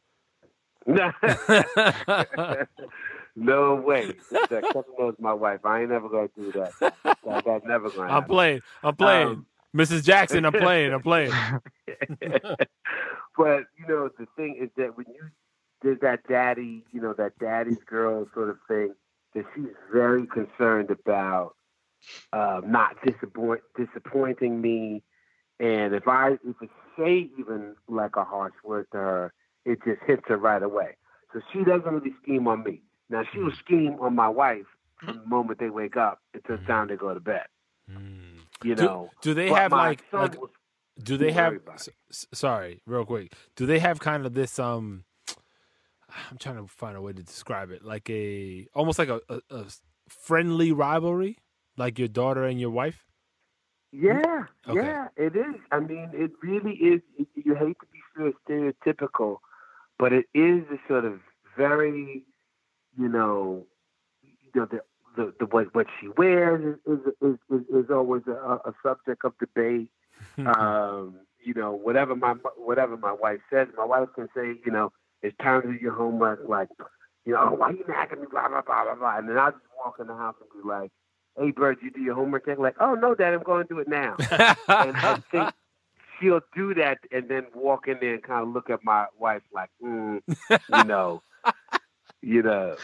Of- 0.86 2.68
no 3.36 3.74
way. 3.74 4.12
That 4.30 4.84
knows 4.98 5.14
my 5.18 5.32
wife. 5.32 5.60
I 5.64 5.80
ain't 5.82 5.90
never 5.90 6.08
gonna 6.08 6.28
do 6.36 6.52
that. 6.52 6.72
that 6.80 7.44
that's 7.44 7.64
never 7.64 7.90
gonna 7.90 8.02
I'm 8.02 8.08
happen. 8.10 8.28
playing. 8.28 8.60
I'm 8.82 8.96
playing. 8.96 9.28
Um, 9.28 9.46
Mrs. 9.76 10.04
Jackson, 10.04 10.44
I'm 10.44 10.52
playing. 10.52 10.92
I'm 10.92 11.02
playing. 11.02 11.32
but 13.36 13.64
you 13.78 13.86
know, 13.88 14.08
the 14.18 14.26
thing 14.36 14.56
is 14.60 14.70
that 14.76 14.96
when 14.96 15.06
you 15.08 15.28
there's 15.82 16.00
that 16.00 16.26
daddy, 16.28 16.84
you 16.92 17.00
know, 17.00 17.12
that 17.14 17.38
daddy's 17.38 17.82
girl 17.84 18.26
sort 18.34 18.48
of 18.48 18.56
thing, 18.66 18.94
that 19.34 19.44
she's 19.54 19.66
very 19.92 20.26
concerned 20.26 20.90
about 20.90 21.54
uh, 22.32 22.60
not 22.64 22.96
disappoint 23.04 23.60
disappointing 23.76 24.60
me. 24.60 25.02
And 25.60 25.94
if 25.94 26.08
I 26.08 26.32
if 26.32 26.56
I 26.62 26.68
say 26.98 27.30
even 27.38 27.74
like 27.88 28.16
a 28.16 28.24
harsh 28.24 28.54
word 28.64 28.86
to 28.92 28.98
her, 28.98 29.34
it 29.66 29.80
just 29.84 30.00
hits 30.06 30.24
her 30.28 30.38
right 30.38 30.62
away. 30.62 30.96
So 31.34 31.40
she 31.52 31.64
doesn't 31.64 31.92
really 31.92 32.14
scheme 32.22 32.48
on 32.48 32.64
me. 32.64 32.82
Now 33.10 33.24
she 33.32 33.40
will 33.40 33.50
hmm. 33.50 33.58
scheme 33.64 33.96
on 34.00 34.14
my 34.16 34.28
wife 34.28 34.66
hmm. 35.00 35.06
from 35.08 35.18
the 35.20 35.26
moment 35.26 35.60
they 35.60 35.70
wake 35.70 35.96
up 35.98 36.20
until 36.34 36.56
it's 36.56 36.64
hmm. 36.64 36.72
time 36.72 36.88
to 36.88 36.96
go 36.96 37.14
to 37.14 37.20
bed. 37.20 37.46
You 38.64 38.74
Do- 38.76 38.84
know. 38.84 39.10
do 39.22 39.34
they 39.34 39.50
But 39.50 39.62
have 39.62 39.72
like 39.72 40.04
like 40.12 40.36
do 41.02 41.18
they 41.18 41.32
have 41.32 41.60
s- 41.74 42.26
sorry 42.34 42.82
real 42.86 43.04
quick 43.04 43.34
do 43.56 43.66
they 43.66 43.80
have 43.80 44.00
kind 44.00 44.26
of 44.26 44.34
this 44.34 44.58
um 44.58 45.04
i'm 46.30 46.38
trying 46.38 46.56
to 46.56 46.66
find 46.66 46.96
a 46.96 47.02
way 47.02 47.12
to 47.12 47.22
describe 47.22 47.70
it 47.70 47.84
like 47.84 48.08
a 48.10 48.66
almost 48.74 48.98
like 48.98 49.08
a, 49.10 49.20
a, 49.28 49.40
a 49.50 49.64
friendly 50.08 50.72
rivalry 50.72 51.38
like 51.76 51.98
your 51.98 52.08
daughter 52.08 52.44
and 52.44 52.60
your 52.60 52.70
wife 52.70 53.04
Yeah, 53.92 54.44
Okay. 54.68 54.80
yeah, 54.86 55.08
it 55.16 55.36
is. 55.36 55.54
I 55.72 55.80
mean, 55.80 56.10
it 56.12 56.32
really 56.42 56.74
is. 56.74 57.00
You 57.34 57.54
hate 57.54 57.76
to 57.80 57.86
be 57.92 58.00
so 58.16 58.32
stereotypical, 58.46 59.38
but 59.98 60.12
it 60.12 60.26
is 60.34 60.62
a 60.70 60.78
sort 60.88 61.04
of 61.04 61.20
very, 61.56 62.24
you 62.98 63.08
know, 63.08 63.66
you 64.22 64.60
know, 64.60 64.66
the 64.66 64.80
the, 65.16 65.32
the 65.40 65.46
what 65.46 65.74
what 65.74 65.86
she 66.00 66.08
wears 66.16 66.78
is 66.86 66.98
is 67.22 67.38
is, 67.50 67.62
is 67.74 67.90
always 67.90 68.22
a, 68.26 68.58
a 68.64 68.74
subject 68.82 69.24
of 69.24 69.32
debate. 69.38 69.90
um, 70.38 71.16
you 71.44 71.54
know, 71.54 71.72
whatever 71.72 72.16
my 72.16 72.34
whatever 72.56 72.96
my 72.96 73.12
wife 73.12 73.40
says, 73.50 73.68
my 73.76 73.84
wife 73.84 74.08
can 74.14 74.28
say, 74.34 74.54
you 74.64 74.72
know, 74.72 74.92
it's 75.22 75.36
time 75.38 75.62
to 75.62 75.68
do 75.68 75.74
your 75.74 75.92
homework. 75.92 76.40
Like, 76.48 76.68
you 77.24 77.32
know, 77.32 77.50
oh, 77.50 77.54
why 77.54 77.70
you 77.70 77.84
nagging 77.88 78.20
me? 78.20 78.26
Blah 78.30 78.48
blah 78.48 78.62
blah 78.62 78.84
blah 78.84 78.94
blah. 78.94 79.18
And 79.18 79.28
then 79.28 79.38
I 79.38 79.50
just 79.50 79.62
walk 79.82 79.96
in 80.00 80.06
the 80.06 80.14
house 80.14 80.34
and 80.40 80.62
be 80.62 80.68
like, 80.68 80.90
Hey, 81.38 81.50
Bird, 81.50 81.78
you 81.82 81.90
do 81.90 82.00
your 82.00 82.14
homework? 82.14 82.46
They're 82.46 82.56
like, 82.56 82.76
Oh 82.80 82.94
no, 82.94 83.14
Dad, 83.14 83.34
I'm 83.34 83.42
going 83.42 83.66
to 83.66 83.74
do 83.74 83.80
it 83.80 83.88
now. 83.88 84.16
and 84.20 84.96
I 84.96 85.22
think 85.30 85.54
she'll 86.20 86.40
do 86.54 86.74
that 86.74 86.98
and 87.10 87.28
then 87.28 87.46
walk 87.54 87.88
in 87.88 87.98
there 88.00 88.14
and 88.14 88.22
kind 88.22 88.42
of 88.42 88.52
look 88.52 88.70
at 88.70 88.84
my 88.84 89.06
wife 89.18 89.42
like, 89.52 89.70
mm, 89.82 90.20
you 90.50 90.84
know, 90.84 91.22
you 92.22 92.42
know. 92.42 92.76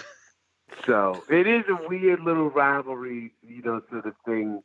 So 0.87 1.25
it 1.29 1.47
is 1.47 1.65
a 1.69 1.89
weird 1.89 2.21
little 2.21 2.51
rivalry, 2.51 3.33
you 3.43 3.63
know, 3.63 3.83
sort 3.91 4.07
of 4.07 4.15
thing 4.25 4.63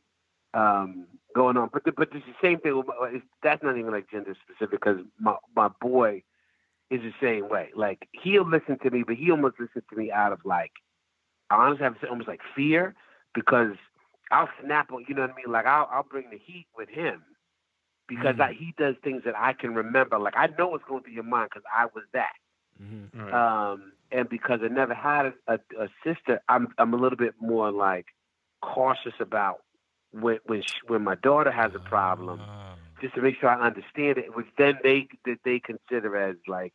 um, 0.53 1.05
going 1.35 1.57
on. 1.57 1.69
But 1.71 1.83
the, 1.83 1.91
but 1.91 2.09
it's 2.13 2.25
the 2.25 2.47
same 2.47 2.59
thing. 2.59 2.81
That's 3.43 3.61
not 3.63 3.77
even 3.77 3.91
like 3.91 4.09
gender 4.09 4.35
specific 4.43 4.79
because 4.81 4.99
my 5.19 5.35
my 5.55 5.69
boy 5.81 6.23
is 6.89 7.01
the 7.01 7.13
same 7.21 7.49
way. 7.49 7.69
Like 7.75 8.07
he'll 8.11 8.47
listen 8.47 8.79
to 8.79 8.89
me, 8.89 9.03
but 9.05 9.15
he 9.15 9.29
almost 9.31 9.59
listens 9.59 9.83
to 9.89 9.95
me 9.97 10.11
out 10.11 10.31
of 10.31 10.39
like 10.45 10.71
I 11.49 11.55
honestly 11.55 11.83
have 11.83 11.95
to 11.95 12.01
say 12.01 12.07
almost 12.07 12.27
like 12.27 12.41
fear 12.55 12.95
because 13.35 13.73
I'll 14.31 14.49
snap 14.63 14.91
on. 14.91 15.05
You 15.07 15.15
know 15.15 15.21
what 15.21 15.31
I 15.31 15.35
mean? 15.35 15.51
Like 15.51 15.65
I'll 15.65 15.89
I'll 15.91 16.03
bring 16.03 16.29
the 16.29 16.39
heat 16.39 16.67
with 16.77 16.89
him 16.89 17.23
because 18.07 18.35
Mm. 18.37 18.41
I, 18.41 18.53
he 18.53 18.73
does 18.77 18.95
things 19.03 19.23
that 19.25 19.35
I 19.37 19.53
can 19.53 19.73
remember. 19.75 20.17
Like 20.19 20.35
I 20.37 20.47
know 20.57 20.67
what's 20.69 20.83
going 20.85 21.03
through 21.03 21.13
your 21.13 21.23
mind 21.23 21.49
because 21.53 21.65
I 21.73 21.85
was 21.85 22.03
that. 22.13 22.33
Mhm. 22.81 23.09
Right. 23.13 23.33
Um, 23.33 23.91
and 24.11 24.29
because 24.29 24.61
I 24.63 24.67
never 24.69 24.93
had 24.93 25.25
a, 25.27 25.33
a, 25.47 25.59
a 25.79 25.87
sister, 26.03 26.41
I'm 26.47 26.73
I'm 26.77 26.93
a 26.93 26.97
little 26.97 27.17
bit 27.17 27.35
more 27.39 27.71
like 27.71 28.05
cautious 28.61 29.13
about 29.19 29.63
when 30.11 30.39
when 30.45 30.61
she, 30.61 30.69
when 30.87 31.03
my 31.03 31.15
daughter 31.15 31.51
has 31.51 31.71
a 31.75 31.79
problem, 31.79 32.39
Ah. 32.41 32.75
just 33.01 33.15
to 33.15 33.21
make 33.21 33.35
sure 33.39 33.49
I 33.49 33.59
understand 33.65 34.17
it, 34.17 34.35
which 34.35 34.47
then 34.57 34.79
they 34.83 35.07
that 35.25 35.39
they 35.43 35.59
consider 35.59 36.15
as 36.15 36.37
like, 36.47 36.73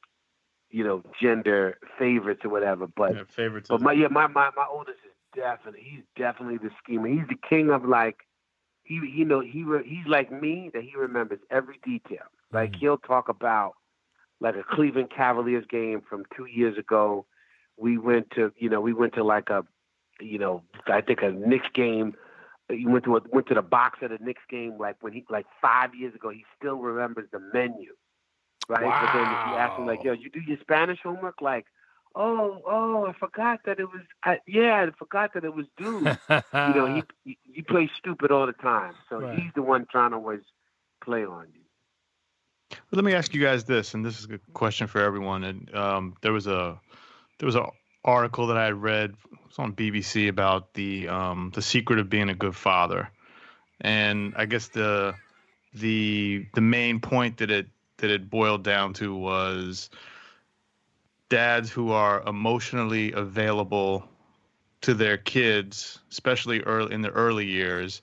you 0.70 0.85
know, 0.85 1.03
gender 1.20 1.78
favorites 1.99 2.43
or 2.45 2.51
whatever. 2.51 2.87
But 2.87 3.14
Yeah, 3.14 3.24
favorites. 3.24 3.68
but 3.70 3.80
my 3.80 3.93
yeah, 3.93 4.09
my, 4.09 4.26
my 4.26 4.51
my 4.55 4.66
oldest 4.70 4.99
is 5.07 5.12
definitely 5.35 5.80
he's 5.83 6.05
definitely 6.16 6.59
the 6.59 6.70
schemer. 6.83 7.09
He's 7.09 7.28
the 7.28 7.39
king 7.49 7.70
of 7.70 7.85
like 7.85 8.18
he 8.85 8.95
you 8.95 9.24
know 9.24 9.41
he 9.41 9.62
re, 9.62 9.83
he's 9.87 10.07
like 10.07 10.30
me 10.30 10.70
that 10.74 10.83
he 10.83 10.97
remembers 10.97 11.41
every 11.51 11.78
detail. 11.85 12.26
Like 12.53 12.72
Mhm. 12.72 12.78
he'll 12.78 12.99
talk 12.99 13.28
about 13.28 13.74
like 14.41 14.57
a 14.57 14.62
Cleveland 14.62 15.11
Cavaliers 15.14 15.64
game 15.68 16.01
from 16.03 16.24
two 16.37 16.47
years 16.47 16.76
ago. 16.78 17.26
We 17.76 17.99
went 17.99 18.30
to 18.33 18.53
you 18.57 18.68
know 18.68 18.80
we 18.80 18.93
went 18.93 19.14
to 19.14 19.24
like 19.24 19.51
a 19.51 19.64
you 20.20 20.39
know 20.39 20.62
I 20.87 21.01
think 21.01 21.22
a 21.22 21.30
Knicks 21.30 21.68
game. 21.74 22.14
He 22.68 22.87
went 22.87 23.05
to 23.05 23.16
a, 23.16 23.20
went 23.33 23.47
to 23.49 23.55
the 23.55 23.62
box 23.62 23.99
at 24.03 24.12
a 24.12 24.22
Knicks 24.22 24.43
game 24.51 24.78
like 24.78 24.97
when 25.01 25.12
he 25.12 25.24
like 25.30 25.47
five 25.61 25.95
years 25.95 26.14
ago. 26.14 26.30
He 26.30 26.45
still 26.59 26.76
remembers 26.76 27.28
the 27.33 27.41
menu, 27.53 27.95
right? 28.68 28.95
But 28.99 29.12
then 29.12 29.33
if 29.33 29.45
you 29.45 29.57
ask 29.57 29.76
him 29.76 29.87
like, 29.87 30.03
"Yo, 30.03 30.12
you 30.12 30.30
do 30.30 30.41
your 30.41 30.59
Spanish 30.61 30.99
homework?" 31.03 31.41
Like, 31.41 31.66
"Oh, 32.14 32.62
oh, 32.66 33.06
I 33.06 33.12
forgot 33.18 33.60
that 33.66 33.80
it 33.80 33.84
was. 33.84 34.02
I, 34.24 34.38
yeah, 34.46 34.86
I 34.86 34.90
forgot 34.98 35.34
that 35.34 35.44
it 35.44 35.54
was 35.54 35.66
due." 35.76 36.06
you 36.28 36.74
know, 36.74 36.86
he, 36.86 37.02
he 37.24 37.38
he 37.52 37.62
plays 37.62 37.90
stupid 37.98 38.30
all 38.30 38.46
the 38.46 38.52
time, 38.52 38.94
so 39.08 39.20
Right. 39.20 39.38
he's 39.38 39.52
the 39.54 39.62
one 39.62 39.86
trying 39.90 40.10
to 40.10 40.16
always 40.16 40.42
play 41.02 41.24
on 41.24 41.46
you. 41.54 41.60
Let 42.90 43.04
me 43.04 43.14
ask 43.14 43.34
you 43.34 43.40
guys 43.42 43.64
this, 43.64 43.94
and 43.94 44.04
this 44.04 44.18
is 44.18 44.26
a 44.30 44.38
question 44.52 44.86
for 44.86 45.00
everyone. 45.00 45.44
And 45.44 45.74
um, 45.74 46.16
there 46.22 46.32
was 46.32 46.46
a 46.46 46.78
there 47.38 47.46
was 47.46 47.54
an 47.54 47.66
article 48.04 48.46
that 48.48 48.56
I 48.56 48.64
had 48.66 48.74
read 48.74 49.10
it 49.10 49.38
was 49.46 49.58
on 49.58 49.74
BBC 49.74 50.28
about 50.28 50.74
the 50.74 51.08
um, 51.08 51.52
the 51.54 51.62
secret 51.62 51.98
of 51.98 52.08
being 52.10 52.28
a 52.28 52.34
good 52.34 52.56
father, 52.56 53.10
and 53.80 54.34
I 54.36 54.46
guess 54.46 54.68
the 54.68 55.14
the 55.74 56.46
the 56.54 56.60
main 56.60 57.00
point 57.00 57.38
that 57.38 57.50
it 57.50 57.68
that 57.98 58.10
it 58.10 58.28
boiled 58.30 58.64
down 58.64 58.94
to 58.94 59.14
was 59.14 59.90
dads 61.33 61.70
who 61.70 61.93
are 61.93 62.22
emotionally 62.28 63.11
available 63.12 64.07
to 64.83 64.93
their 64.93 65.16
kids, 65.16 65.99
especially 66.11 66.61
early 66.61 66.93
in 66.95 67.01
the 67.01 67.09
early 67.09 67.47
years. 67.47 68.03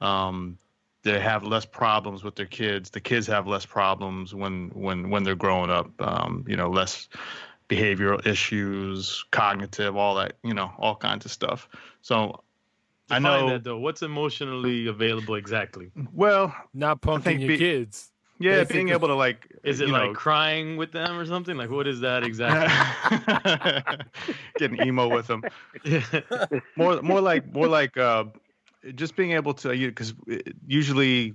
Um, 0.00 0.56
they 1.02 1.20
have 1.20 1.44
less 1.44 1.66
problems 1.66 2.24
with 2.24 2.34
their 2.34 2.46
kids. 2.46 2.88
The 2.88 3.00
kids 3.00 3.26
have 3.26 3.46
less 3.46 3.66
problems 3.66 4.34
when 4.34 4.70
when 4.70 5.10
when 5.10 5.22
they're 5.22 5.34
growing 5.34 5.68
up. 5.70 5.90
Um, 6.00 6.46
you 6.48 6.56
know, 6.56 6.70
less 6.70 7.08
behavioral 7.68 8.26
issues, 8.26 9.22
cognitive, 9.32 9.94
all 9.94 10.14
that. 10.14 10.38
You 10.42 10.54
know, 10.54 10.72
all 10.78 10.96
kinds 10.96 11.26
of 11.26 11.30
stuff. 11.30 11.68
So 12.00 12.40
I 13.10 13.18
Define 13.18 13.22
know. 13.22 13.48
that 13.50 13.64
though. 13.64 13.78
What's 13.78 14.00
emotionally 14.00 14.86
available 14.86 15.34
exactly? 15.34 15.90
Well, 16.14 16.54
Not 16.72 17.02
punking 17.02 17.40
your 17.40 17.48
be- 17.48 17.58
kids. 17.58 18.11
Yeah, 18.42 18.58
Basically. 18.58 18.74
being 18.76 18.88
able 18.90 19.08
to 19.08 19.14
like. 19.14 19.46
Is 19.64 19.80
it 19.80 19.88
like 19.88 20.08
know, 20.10 20.14
crying 20.14 20.76
with 20.76 20.92
them 20.92 21.18
or 21.18 21.24
something? 21.26 21.56
Like 21.56 21.70
what 21.70 21.86
is 21.86 22.00
that 22.00 22.24
exactly? 22.24 23.94
getting 24.58 24.80
emo 24.86 25.08
with 25.08 25.26
them? 25.26 25.42
yeah. 25.84 26.02
more 26.76 27.00
more 27.02 27.20
like 27.20 27.52
more 27.52 27.68
like 27.68 27.96
uh 27.96 28.24
just 28.94 29.14
being 29.16 29.32
able 29.32 29.54
to 29.54 29.74
you 29.76 29.88
because 29.88 30.14
usually 30.66 31.34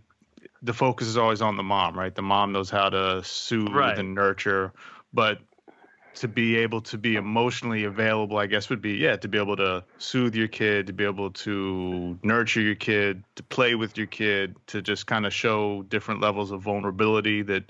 the 0.61 0.73
focus 0.73 1.07
is 1.07 1.17
always 1.17 1.41
on 1.41 1.55
the 1.55 1.63
mom 1.63 1.97
right 1.97 2.13
the 2.15 2.21
mom 2.21 2.51
knows 2.51 2.69
how 2.69 2.89
to 2.89 3.23
soothe 3.23 3.69
Right. 3.69 3.97
and 3.97 4.13
nurture 4.15 4.73
but 5.13 5.39
to 6.19 6.27
be 6.27 6.55
able 6.57 6.81
to 6.81 6.97
be 6.97 7.15
emotionally 7.15 7.83
available 7.83 8.37
i 8.37 8.45
guess 8.45 8.69
would 8.69 8.81
be 8.81 8.93
yeah 8.93 9.15
to 9.15 9.27
be 9.27 9.37
able 9.37 9.55
to 9.55 9.83
soothe 9.97 10.35
your 10.35 10.47
kid 10.47 10.87
to 10.87 10.93
be 10.93 11.03
able 11.03 11.31
to 11.31 12.17
nurture 12.23 12.61
your 12.61 12.75
kid 12.75 13.23
to 13.35 13.43
play 13.43 13.75
with 13.75 13.97
your 13.97 14.07
kid 14.07 14.55
to 14.67 14.81
just 14.81 15.07
kind 15.07 15.25
of 15.25 15.33
show 15.33 15.83
different 15.83 16.21
levels 16.21 16.51
of 16.51 16.61
vulnerability 16.61 17.41
that 17.41 17.63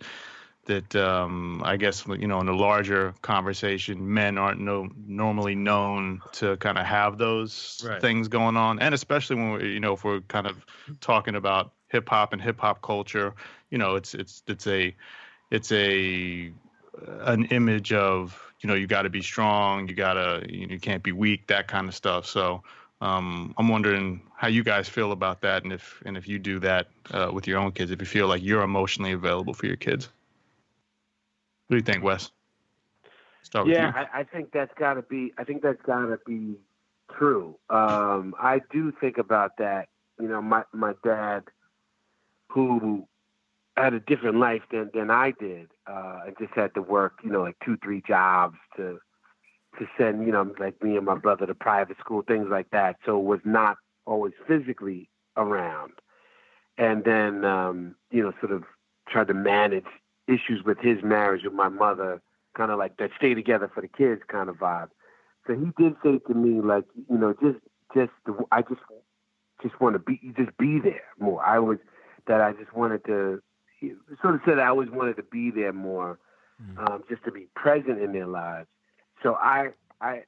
that 0.67 0.95
um, 0.95 1.61
I 1.65 1.77
guess 1.77 2.05
you 2.07 2.27
know 2.27 2.39
in 2.41 2.47
a 2.47 2.55
larger 2.55 3.13
conversation, 3.21 4.13
men 4.13 4.37
aren't 4.37 4.59
no 4.59 4.89
normally 5.07 5.55
known 5.55 6.21
to 6.33 6.57
kind 6.57 6.77
of 6.77 6.85
have 6.85 7.17
those 7.17 7.81
Right. 7.87 8.01
things 8.01 8.27
going 8.27 8.57
on, 8.57 8.79
and 8.79 8.93
especially 8.93 9.37
when 9.37 9.51
we 9.53 9.73
you 9.73 9.79
know 9.79 9.93
if 9.93 10.03
we're 10.03 10.21
kind 10.21 10.45
of 10.45 10.57
talking 10.99 11.35
about 11.35 11.71
hip 11.87 12.07
hop 12.09 12.33
and 12.33 12.41
hip 12.41 12.59
hop 12.59 12.81
culture, 12.81 13.33
you 13.69 13.77
know 13.77 13.95
it's 13.95 14.13
it's 14.13 14.43
it's 14.47 14.67
a 14.67 14.93
it's 15.49 15.71
a 15.71 16.51
an 17.21 17.45
image 17.45 17.93
of 17.93 18.41
you 18.61 18.67
know 18.67 18.75
you 18.75 18.87
got 18.87 19.03
to 19.03 19.09
be 19.09 19.21
strong, 19.21 19.87
you 19.87 19.95
gotta 19.95 20.45
you, 20.49 20.67
you 20.67 20.79
can't 20.79 21.03
be 21.03 21.11
weak, 21.11 21.47
that 21.47 21.67
kind 21.67 21.87
of 21.87 21.95
stuff. 21.95 22.25
So. 22.25 22.63
Um, 22.99 23.53
I'm 23.59 23.67
wondering 23.67 24.23
how 24.35 24.47
you 24.47 24.63
guys 24.63 24.89
feel 24.89 25.11
about 25.11 25.41
that, 25.41 25.63
and 25.63 25.71
if 25.71 26.01
and 26.07 26.17
if 26.17 26.27
you 26.27 26.39
do 26.39 26.57
that 26.61 26.87
uh, 27.11 27.29
with 27.31 27.45
your 27.45 27.59
own 27.59 27.71
kids, 27.71 27.91
if 27.91 27.99
you 27.99 28.07
feel 28.07 28.27
like 28.27 28.41
you're 28.41 28.63
emotionally 28.63 29.11
available 29.11 29.53
for 29.53 29.67
your 29.67 29.75
kids. 29.75 30.09
What 31.67 31.75
do 31.75 31.77
you 31.77 31.83
think, 31.83 32.03
Wes? 32.03 32.31
Yeah. 33.65 33.91
I, 33.95 34.21
I 34.21 34.23
think 34.23 34.51
that's 34.51 34.73
got 34.79 34.95
to 34.95 35.01
be. 35.01 35.33
I 35.37 35.43
think 35.43 35.61
that's 35.61 35.81
got 35.83 36.07
to 36.07 36.19
be 36.25 36.55
true. 37.17 37.55
Um, 37.69 38.35
I 38.39 38.61
do 38.71 38.91
think 38.91 39.17
about 39.17 39.57
that. 39.57 39.89
You 40.19 40.27
know, 40.27 40.41
my 40.41 40.63
my 40.73 40.93
dad, 41.03 41.43
who 42.49 43.07
had 43.75 43.93
a 43.93 43.99
different 43.99 44.37
life 44.37 44.63
than 44.71 44.89
than 44.93 45.11
I 45.11 45.31
did, 45.31 45.69
uh, 45.89 46.21
and 46.27 46.35
just 46.39 46.53
had 46.53 46.73
to 46.75 46.81
work. 46.81 47.13
You 47.23 47.31
know, 47.31 47.41
like 47.41 47.57
two, 47.63 47.77
three 47.83 48.01
jobs 48.07 48.57
to 48.77 48.99
to 49.79 49.87
send. 49.97 50.25
You 50.25 50.31
know, 50.31 50.53
like 50.59 50.81
me 50.83 50.97
and 50.97 51.05
my 51.05 51.15
brother 51.15 51.45
to 51.45 51.55
private 51.55 51.97
school, 51.99 52.21
things 52.21 52.47
like 52.49 52.69
that. 52.71 52.97
So 53.05 53.17
was 53.19 53.39
not 53.43 53.77
always 54.05 54.33
physically 54.47 55.09
around. 55.35 55.93
And 56.77 57.03
then, 57.03 57.43
um, 57.43 57.95
you 58.11 58.23
know, 58.23 58.33
sort 58.39 58.51
of 58.51 58.63
tried 59.09 59.27
to 59.27 59.33
manage 59.33 59.85
issues 60.27 60.63
with 60.63 60.77
his 60.79 61.01
marriage 61.03 61.43
with 61.43 61.53
my 61.53 61.69
mother 61.69 62.21
kind 62.55 62.71
of 62.71 62.79
like 62.79 62.97
that 62.97 63.11
stay 63.17 63.33
together 63.33 63.69
for 63.73 63.81
the 63.81 63.87
kids 63.87 64.21
kind 64.27 64.49
of 64.49 64.57
vibe. 64.57 64.89
So 65.45 65.53
he 65.53 65.71
did 65.81 65.95
say 66.03 66.19
to 66.27 66.33
me 66.33 66.61
like, 66.61 66.85
you 67.09 67.17
know, 67.17 67.33
just 67.41 67.59
just 67.95 68.11
the, 68.25 68.35
I 68.51 68.61
just 68.61 68.81
just 69.61 69.79
want 69.79 69.93
to 69.93 69.99
be 69.99 70.19
just 70.37 70.55
be 70.57 70.79
there 70.79 71.03
more. 71.19 71.43
I 71.45 71.59
was 71.59 71.77
that 72.27 72.41
I 72.41 72.53
just 72.53 72.73
wanted 72.73 73.05
to 73.05 73.41
sort 74.21 74.35
of 74.35 74.41
said 74.45 74.59
I 74.59 74.67
always 74.67 74.89
wanted 74.89 75.17
to 75.17 75.23
be 75.23 75.51
there 75.51 75.73
more, 75.73 76.19
um, 76.77 77.03
just 77.09 77.23
to 77.25 77.31
be 77.31 77.47
present 77.55 78.01
in 78.01 78.11
their 78.11 78.27
lives. 78.27 78.67
So 79.23 79.35
I 79.35 79.69
I 80.01 80.23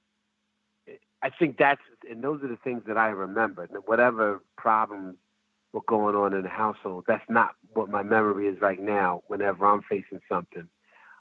I 1.21 1.29
think 1.29 1.57
that's 1.57 1.81
and 2.09 2.23
those 2.23 2.43
are 2.43 2.47
the 2.47 2.57
things 2.57 2.83
that 2.87 2.97
I 2.97 3.07
remember. 3.09 3.67
Whatever 3.85 4.41
problems 4.57 5.17
were 5.73 5.81
going 5.87 6.15
on 6.15 6.33
in 6.33 6.43
the 6.43 6.49
household, 6.49 7.05
that's 7.07 7.29
not 7.29 7.55
what 7.73 7.89
my 7.89 8.03
memory 8.03 8.47
is 8.47 8.59
right 8.61 8.79
now. 8.81 9.23
Whenever 9.27 9.65
I'm 9.65 9.81
facing 9.83 10.21
something, 10.29 10.67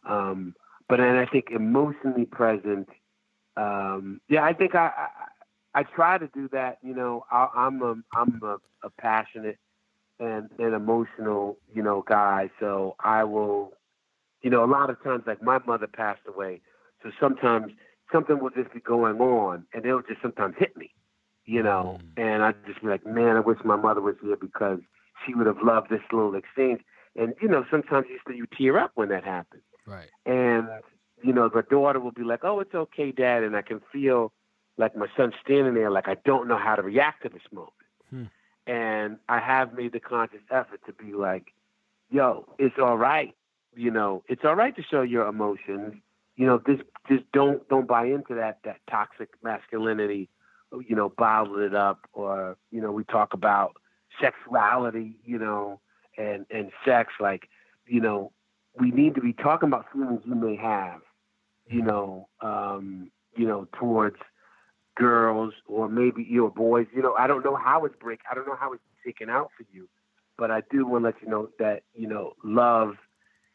um, 0.08 0.54
but 0.88 0.98
then 0.98 1.16
I 1.16 1.26
think 1.26 1.50
emotionally 1.50 2.26
present. 2.26 2.88
Um, 3.56 4.20
yeah, 4.28 4.44
I 4.44 4.52
think 4.52 4.74
I, 4.74 4.92
I 5.74 5.80
I 5.80 5.82
try 5.82 6.18
to 6.18 6.28
do 6.28 6.48
that. 6.52 6.78
You 6.82 6.94
know, 6.94 7.24
I, 7.30 7.48
I'm 7.54 7.82
a 7.82 7.96
I'm 8.14 8.40
a, 8.42 8.56
a 8.86 8.90
passionate 8.98 9.58
and 10.20 10.48
an 10.58 10.74
emotional 10.74 11.58
you 11.72 11.82
know 11.82 12.04
guy, 12.06 12.50
so 12.60 12.96
I 13.00 13.24
will. 13.24 13.72
You 14.42 14.50
know, 14.50 14.64
a 14.64 14.70
lot 14.70 14.88
of 14.88 15.02
times, 15.02 15.24
like 15.26 15.42
my 15.42 15.58
mother 15.66 15.88
passed 15.88 16.20
away, 16.28 16.60
so 17.02 17.10
sometimes 17.18 17.72
something 18.12 18.38
will 18.38 18.50
just 18.50 18.72
be 18.72 18.78
going 18.78 19.20
on, 19.20 19.64
and 19.74 19.84
it'll 19.84 20.02
just 20.02 20.22
sometimes 20.22 20.54
hit 20.56 20.76
me. 20.76 20.90
You 21.44 21.62
know, 21.62 21.98
hmm. 22.00 22.22
and 22.22 22.44
I 22.44 22.52
just 22.66 22.80
be 22.80 22.88
like, 22.88 23.04
man, 23.04 23.36
I 23.36 23.40
wish 23.40 23.58
my 23.64 23.74
mother 23.76 24.00
was 24.00 24.14
here 24.22 24.36
because 24.36 24.78
she 25.26 25.34
would 25.34 25.46
have 25.48 25.62
loved 25.62 25.90
this 25.90 26.02
little 26.12 26.36
exchange. 26.36 26.82
And 27.16 27.34
you 27.42 27.48
know, 27.48 27.64
sometimes 27.68 28.06
you 28.08 28.34
you 28.34 28.46
tear 28.56 28.78
up 28.78 28.92
when 28.94 29.08
that 29.08 29.24
happens 29.24 29.62
Right. 29.88 30.08
and 30.26 30.68
you 31.22 31.32
know 31.32 31.48
the 31.48 31.62
daughter 31.62 31.98
will 31.98 32.12
be 32.12 32.22
like 32.22 32.44
oh 32.44 32.60
it's 32.60 32.74
okay 32.74 33.10
dad 33.10 33.42
and 33.42 33.56
i 33.56 33.62
can 33.62 33.80
feel 33.90 34.32
like 34.76 34.94
my 34.94 35.06
son 35.16 35.32
standing 35.42 35.74
there 35.74 35.90
like 35.90 36.08
i 36.08 36.16
don't 36.26 36.46
know 36.46 36.58
how 36.58 36.76
to 36.76 36.82
react 36.82 37.22
to 37.22 37.30
this 37.30 37.42
moment. 37.50 37.72
And 38.68 39.18
i 39.28 39.40
have 39.40 39.74
made 39.74 39.92
the 39.92 40.00
conscious 40.00 40.40
effort 40.50 40.80
to 40.86 40.92
be 40.92 41.12
like 41.12 41.52
yo 42.10 42.46
it's 42.58 42.76
all 42.80 42.96
right 42.96 43.34
you 43.74 43.90
know 43.90 44.22
it's 44.28 44.44
all 44.44 44.54
right 44.54 44.76
to 44.76 44.82
show 44.82 45.02
your 45.02 45.26
emotions 45.26 45.94
you 46.36 46.46
know 46.46 46.60
just 46.66 46.82
just 47.08 47.24
don't 47.32 47.68
don't 47.68 47.88
buy 47.88 48.04
into 48.04 48.34
that 48.34 48.58
that 48.64 48.78
toxic 48.88 49.30
masculinity 49.42 50.28
you 50.86 50.94
know 50.94 51.08
bottle 51.08 51.58
it 51.58 51.74
up 51.74 52.06
or 52.12 52.56
you 52.70 52.80
know 52.80 52.92
we 52.92 53.02
talk 53.04 53.34
about 53.34 53.72
sexuality 54.20 55.16
you 55.24 55.38
know 55.38 55.80
and 56.16 56.46
and 56.50 56.70
sex 56.84 57.12
like 57.20 57.48
you 57.86 58.00
know 58.00 58.30
we 58.78 58.90
need 58.90 59.14
to 59.14 59.20
be 59.20 59.32
talking 59.32 59.68
about 59.68 59.86
feelings 59.92 60.22
you 60.24 60.34
may 60.34 60.56
have, 60.56 61.00
you 61.66 61.82
know, 61.82 62.28
um, 62.40 63.10
you 63.36 63.46
know, 63.46 63.66
towards 63.78 64.16
girls 64.98 65.54
or 65.66 65.88
maybe 65.88 66.26
your 66.28 66.50
boys. 66.50 66.86
You 66.94 67.02
know, 67.02 67.14
I 67.18 67.26
don't 67.26 67.44
know 67.44 67.56
how 67.56 67.84
it's 67.84 67.96
break. 68.00 68.20
I 68.30 68.34
don't 68.34 68.46
know 68.46 68.56
how 68.58 68.72
it's 68.72 68.82
taken 69.04 69.30
out 69.30 69.50
for 69.56 69.64
you, 69.72 69.88
but 70.36 70.50
I 70.50 70.62
do 70.70 70.86
want 70.86 71.04
to 71.04 71.06
let 71.10 71.22
you 71.22 71.28
know 71.28 71.48
that 71.58 71.82
you 71.94 72.08
know, 72.08 72.34
love. 72.44 72.94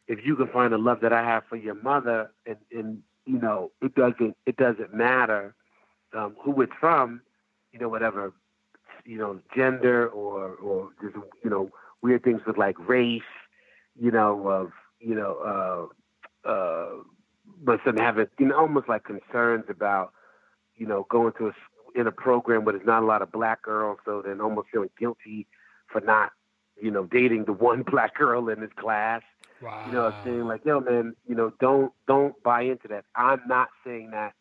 If 0.08 0.20
you 0.26 0.36
can 0.36 0.48
find 0.48 0.74
the 0.74 0.78
love 0.78 1.00
that 1.02 1.14
I 1.14 1.24
have 1.24 1.44
for 1.50 1.56
your 1.56 1.76
mother, 1.76 2.32
and 2.46 2.58
and 2.72 3.02
you 3.26 3.40
know, 3.40 3.72
it 3.82 3.96
doesn't 3.96 4.36
it 4.46 4.58
doesn't 4.58 4.94
matter 4.94 5.56
um, 6.16 6.36
who 6.44 6.62
it's 6.62 6.74
from, 6.80 7.22
you 7.72 7.80
know, 7.80 7.90
whatever, 7.90 8.34
you 9.06 9.18
know, 9.18 9.40
gender 9.56 10.08
or 10.10 10.56
or 10.56 10.90
just 11.02 11.16
you 11.44 11.50
know 11.50 11.70
weird 12.02 12.24
things 12.24 12.42
with 12.46 12.58
like 12.58 12.76
race, 12.88 13.22
you 14.00 14.12
know, 14.12 14.48
of 14.48 14.72
you 15.00 15.16
know, 15.16 15.90
uh, 16.46 16.50
uh, 16.50 16.90
my 17.64 17.78
son 17.86 17.98
having, 17.98 18.28
you 18.40 18.48
know, 18.48 18.58
almost 18.58 18.88
like 18.88 19.04
concerns 19.04 19.66
about, 19.70 20.14
you 20.84 20.90
know, 20.90 21.08
going 21.10 21.32
to 21.38 21.48
a, 21.48 21.54
in 21.98 22.08
a 22.08 22.12
program 22.12 22.66
where 22.66 22.74
there's 22.74 22.86
not 22.86 23.04
a 23.04 23.06
lot 23.06 23.22
of 23.22 23.32
black 23.32 23.62
girls, 23.62 24.00
so 24.04 24.22
then 24.22 24.42
almost 24.42 24.68
feeling 24.70 24.90
guilty 25.00 25.48
for 25.88 26.02
not, 26.02 26.32
you 26.76 26.92
know, 26.92 27.06
dating 27.06 27.46
the 27.46 27.54
one 27.70 27.84
black 27.84 28.16
girl 28.16 28.50
in 28.50 28.60
his 28.60 28.72
class. 28.76 29.22
Wow. 29.62 29.82
You 29.88 29.94
know, 29.94 30.08
I'm 30.08 30.26
saying 30.26 30.46
like, 30.46 30.66
yo, 30.66 30.82
man, 30.82 31.16
you 31.26 31.36
know, 31.36 31.54
don't 31.62 31.94
don't 32.06 32.36
buy 32.44 32.64
into 32.64 32.90
that. 32.90 33.06
I'm 33.16 33.40
not 33.48 33.70
saying 33.86 34.12
that 34.12 34.34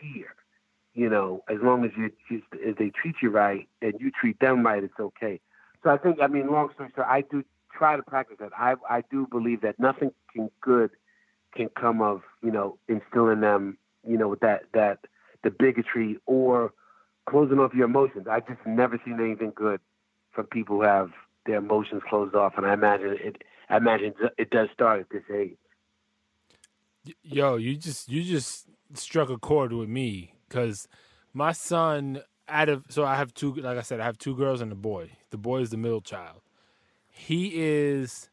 here. 0.00 0.34
You 0.94 1.08
know, 1.08 1.44
as 1.48 1.58
long 1.62 1.84
as 1.84 1.92
you 1.96 2.10
just 2.28 2.42
if 2.54 2.76
they 2.76 2.90
treat 2.90 3.14
you 3.22 3.30
right 3.30 3.68
and 3.80 3.94
you 4.00 4.10
treat 4.10 4.40
them 4.40 4.66
right, 4.66 4.82
it's 4.82 4.98
okay. 4.98 5.38
So 5.84 5.90
I 5.90 5.98
think, 5.98 6.18
I 6.20 6.26
mean, 6.26 6.50
long 6.50 6.70
story 6.74 6.90
short, 6.96 7.06
I 7.08 7.20
do 7.20 7.44
try 7.72 7.96
to 7.96 8.02
practice 8.02 8.38
that. 8.40 8.50
I 8.58 8.74
I 8.90 9.04
do 9.12 9.28
believe 9.30 9.60
that 9.60 9.78
nothing 9.78 10.10
can 10.34 10.50
good 10.60 10.90
can 11.54 11.68
come 11.68 12.02
of 12.02 12.22
you 12.42 12.50
know 12.50 12.78
instilling 12.88 13.42
them, 13.42 13.78
you 14.04 14.18
know, 14.18 14.26
with 14.26 14.40
that 14.40 14.64
that 14.72 14.98
the 15.44 15.50
bigotry 15.50 16.18
or 16.26 16.72
closing 17.28 17.58
off 17.58 17.72
your 17.74 17.86
emotions. 17.86 18.26
I 18.28 18.40
just 18.40 18.60
never 18.66 19.00
seen 19.04 19.20
anything 19.20 19.52
good 19.54 19.80
from 20.32 20.46
people 20.46 20.76
who 20.76 20.82
have 20.82 21.10
their 21.46 21.56
emotions 21.56 22.02
closed 22.08 22.34
off, 22.34 22.54
and 22.56 22.66
I 22.66 22.72
imagine 22.72 23.16
it. 23.20 23.42
I 23.68 23.76
imagine 23.76 24.14
it 24.36 24.50
does 24.50 24.68
start 24.72 25.00
at 25.00 25.10
this 25.10 25.22
age. 25.34 25.56
Yo, 27.22 27.56
you 27.56 27.76
just 27.76 28.08
you 28.08 28.22
just 28.22 28.66
struck 28.94 29.28
a 29.30 29.38
chord 29.38 29.72
with 29.72 29.88
me 29.88 30.34
because 30.48 30.88
my 31.32 31.52
son 31.52 32.20
out 32.48 32.68
of 32.68 32.84
so 32.88 33.04
I 33.04 33.16
have 33.16 33.32
two 33.34 33.54
like 33.54 33.78
I 33.78 33.82
said 33.82 34.00
I 34.00 34.04
have 34.04 34.18
two 34.18 34.36
girls 34.36 34.60
and 34.60 34.72
a 34.72 34.76
boy. 34.76 35.10
The 35.30 35.38
boy 35.38 35.60
is 35.60 35.70
the 35.70 35.76
middle 35.76 36.00
child. 36.00 36.40
He 37.08 37.52
is 37.54 38.30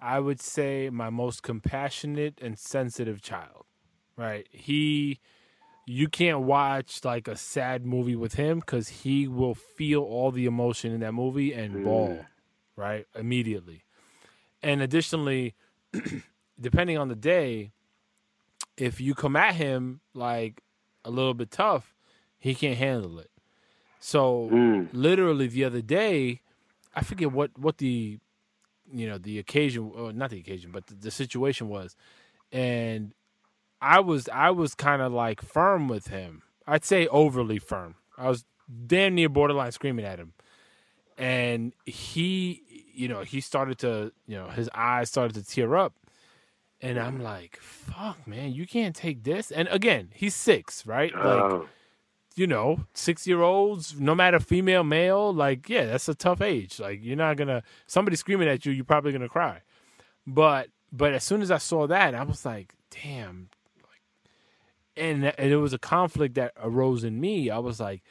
I 0.00 0.20
would 0.20 0.40
say 0.40 0.90
my 0.90 1.10
most 1.10 1.42
compassionate 1.42 2.40
and 2.40 2.58
sensitive 2.58 3.22
child. 3.22 3.64
Right? 4.16 4.46
He 4.50 5.20
you 5.86 6.08
can't 6.08 6.40
watch 6.40 7.04
like 7.04 7.26
a 7.28 7.36
sad 7.36 7.84
movie 7.84 8.16
with 8.16 8.34
him 8.34 8.60
because 8.60 8.88
he 8.88 9.26
will 9.26 9.54
feel 9.54 10.02
all 10.02 10.30
the 10.30 10.46
emotion 10.46 10.92
in 10.92 11.00
that 11.00 11.12
movie 11.12 11.52
and 11.52 11.74
Mm. 11.76 11.84
bawl, 11.84 12.26
right? 12.76 13.06
Immediately. 13.14 13.84
And 14.62 14.80
additionally, 14.80 15.54
depending 16.60 16.98
on 16.98 17.08
the 17.08 17.16
day, 17.16 17.72
if 18.76 19.00
you 19.00 19.14
come 19.14 19.36
at 19.36 19.54
him 19.54 20.00
like 20.14 20.62
a 21.04 21.10
little 21.10 21.34
bit 21.34 21.50
tough, 21.50 21.94
he 22.38 22.54
can't 22.54 22.78
handle 22.78 23.18
it. 23.18 23.30
So 24.00 24.48
Mm. 24.50 24.88
literally 24.92 25.46
the 25.48 25.64
other 25.64 25.82
day, 25.82 26.40
I 26.94 27.02
forget 27.02 27.32
what 27.32 27.56
what 27.58 27.78
the 27.78 28.18
you 28.92 29.08
know 29.08 29.18
the 29.18 29.38
occasion 29.38 29.92
or 29.94 30.12
not 30.12 30.30
the 30.30 30.38
occasion, 30.38 30.70
but 30.70 30.86
the, 30.86 30.94
the 30.94 31.10
situation 31.10 31.68
was, 31.68 31.96
and 32.50 33.14
I 33.82 33.98
was 34.00 34.28
I 34.28 34.50
was 34.50 34.74
kind 34.74 35.02
of 35.02 35.12
like 35.12 35.42
firm 35.42 35.88
with 35.88 36.06
him. 36.06 36.42
I'd 36.66 36.84
say 36.84 37.08
overly 37.08 37.58
firm. 37.58 37.96
I 38.16 38.28
was 38.28 38.44
damn 38.86 39.16
near 39.16 39.28
borderline 39.28 39.72
screaming 39.72 40.04
at 40.04 40.20
him, 40.20 40.34
and 41.18 41.72
he 41.84 42.62
you 42.94 43.08
know 43.08 43.22
he 43.22 43.40
started 43.40 43.78
to 43.80 44.12
you 44.26 44.36
know 44.36 44.46
his 44.48 44.70
eyes 44.72 45.08
started 45.08 45.34
to 45.34 45.44
tear 45.44 45.76
up, 45.76 45.94
and 46.80 46.98
I'm 46.98 47.20
like, 47.20 47.58
fuck 47.60 48.26
man, 48.26 48.52
you 48.52 48.66
can't 48.68 48.94
take 48.94 49.24
this. 49.24 49.50
And 49.50 49.66
again, 49.68 50.10
he's 50.14 50.36
six, 50.36 50.86
right? 50.86 51.12
Like 51.12 51.24
Oh, 51.24 51.68
you 52.36 52.46
know, 52.46 52.84
six 52.94 53.26
year 53.26 53.42
olds, 53.42 53.98
no 53.98 54.14
matter 54.14 54.38
female, 54.40 54.84
male, 54.84 55.34
like, 55.34 55.68
yeah, 55.68 55.86
that's 55.86 56.08
a 56.08 56.14
tough 56.14 56.40
age. 56.40 56.80
Like, 56.80 57.00
you're 57.02 57.16
not 57.16 57.36
gonna 57.36 57.62
somebody 57.86 58.16
screaming 58.16 58.48
at 58.48 58.64
you, 58.64 58.72
you're 58.72 58.84
probably 58.84 59.12
gonna 59.12 59.28
cry. 59.28 59.60
But 60.26 60.68
but 60.92 61.12
as 61.14 61.24
soon 61.24 61.42
as 61.42 61.50
I 61.50 61.58
saw 61.58 61.86
that, 61.88 62.14
I 62.14 62.22
was 62.22 62.44
like, 62.44 62.74
damn, 63.02 63.48
and, 64.96 65.24
it 65.24 65.56
was 65.56 65.72
a 65.72 65.78
conflict 65.78 66.34
that 66.34 66.52
arose 66.62 67.04
in 67.04 67.20
me. 67.20 67.50
I 67.50 67.58
was 67.58 67.80
like, 67.80 68.02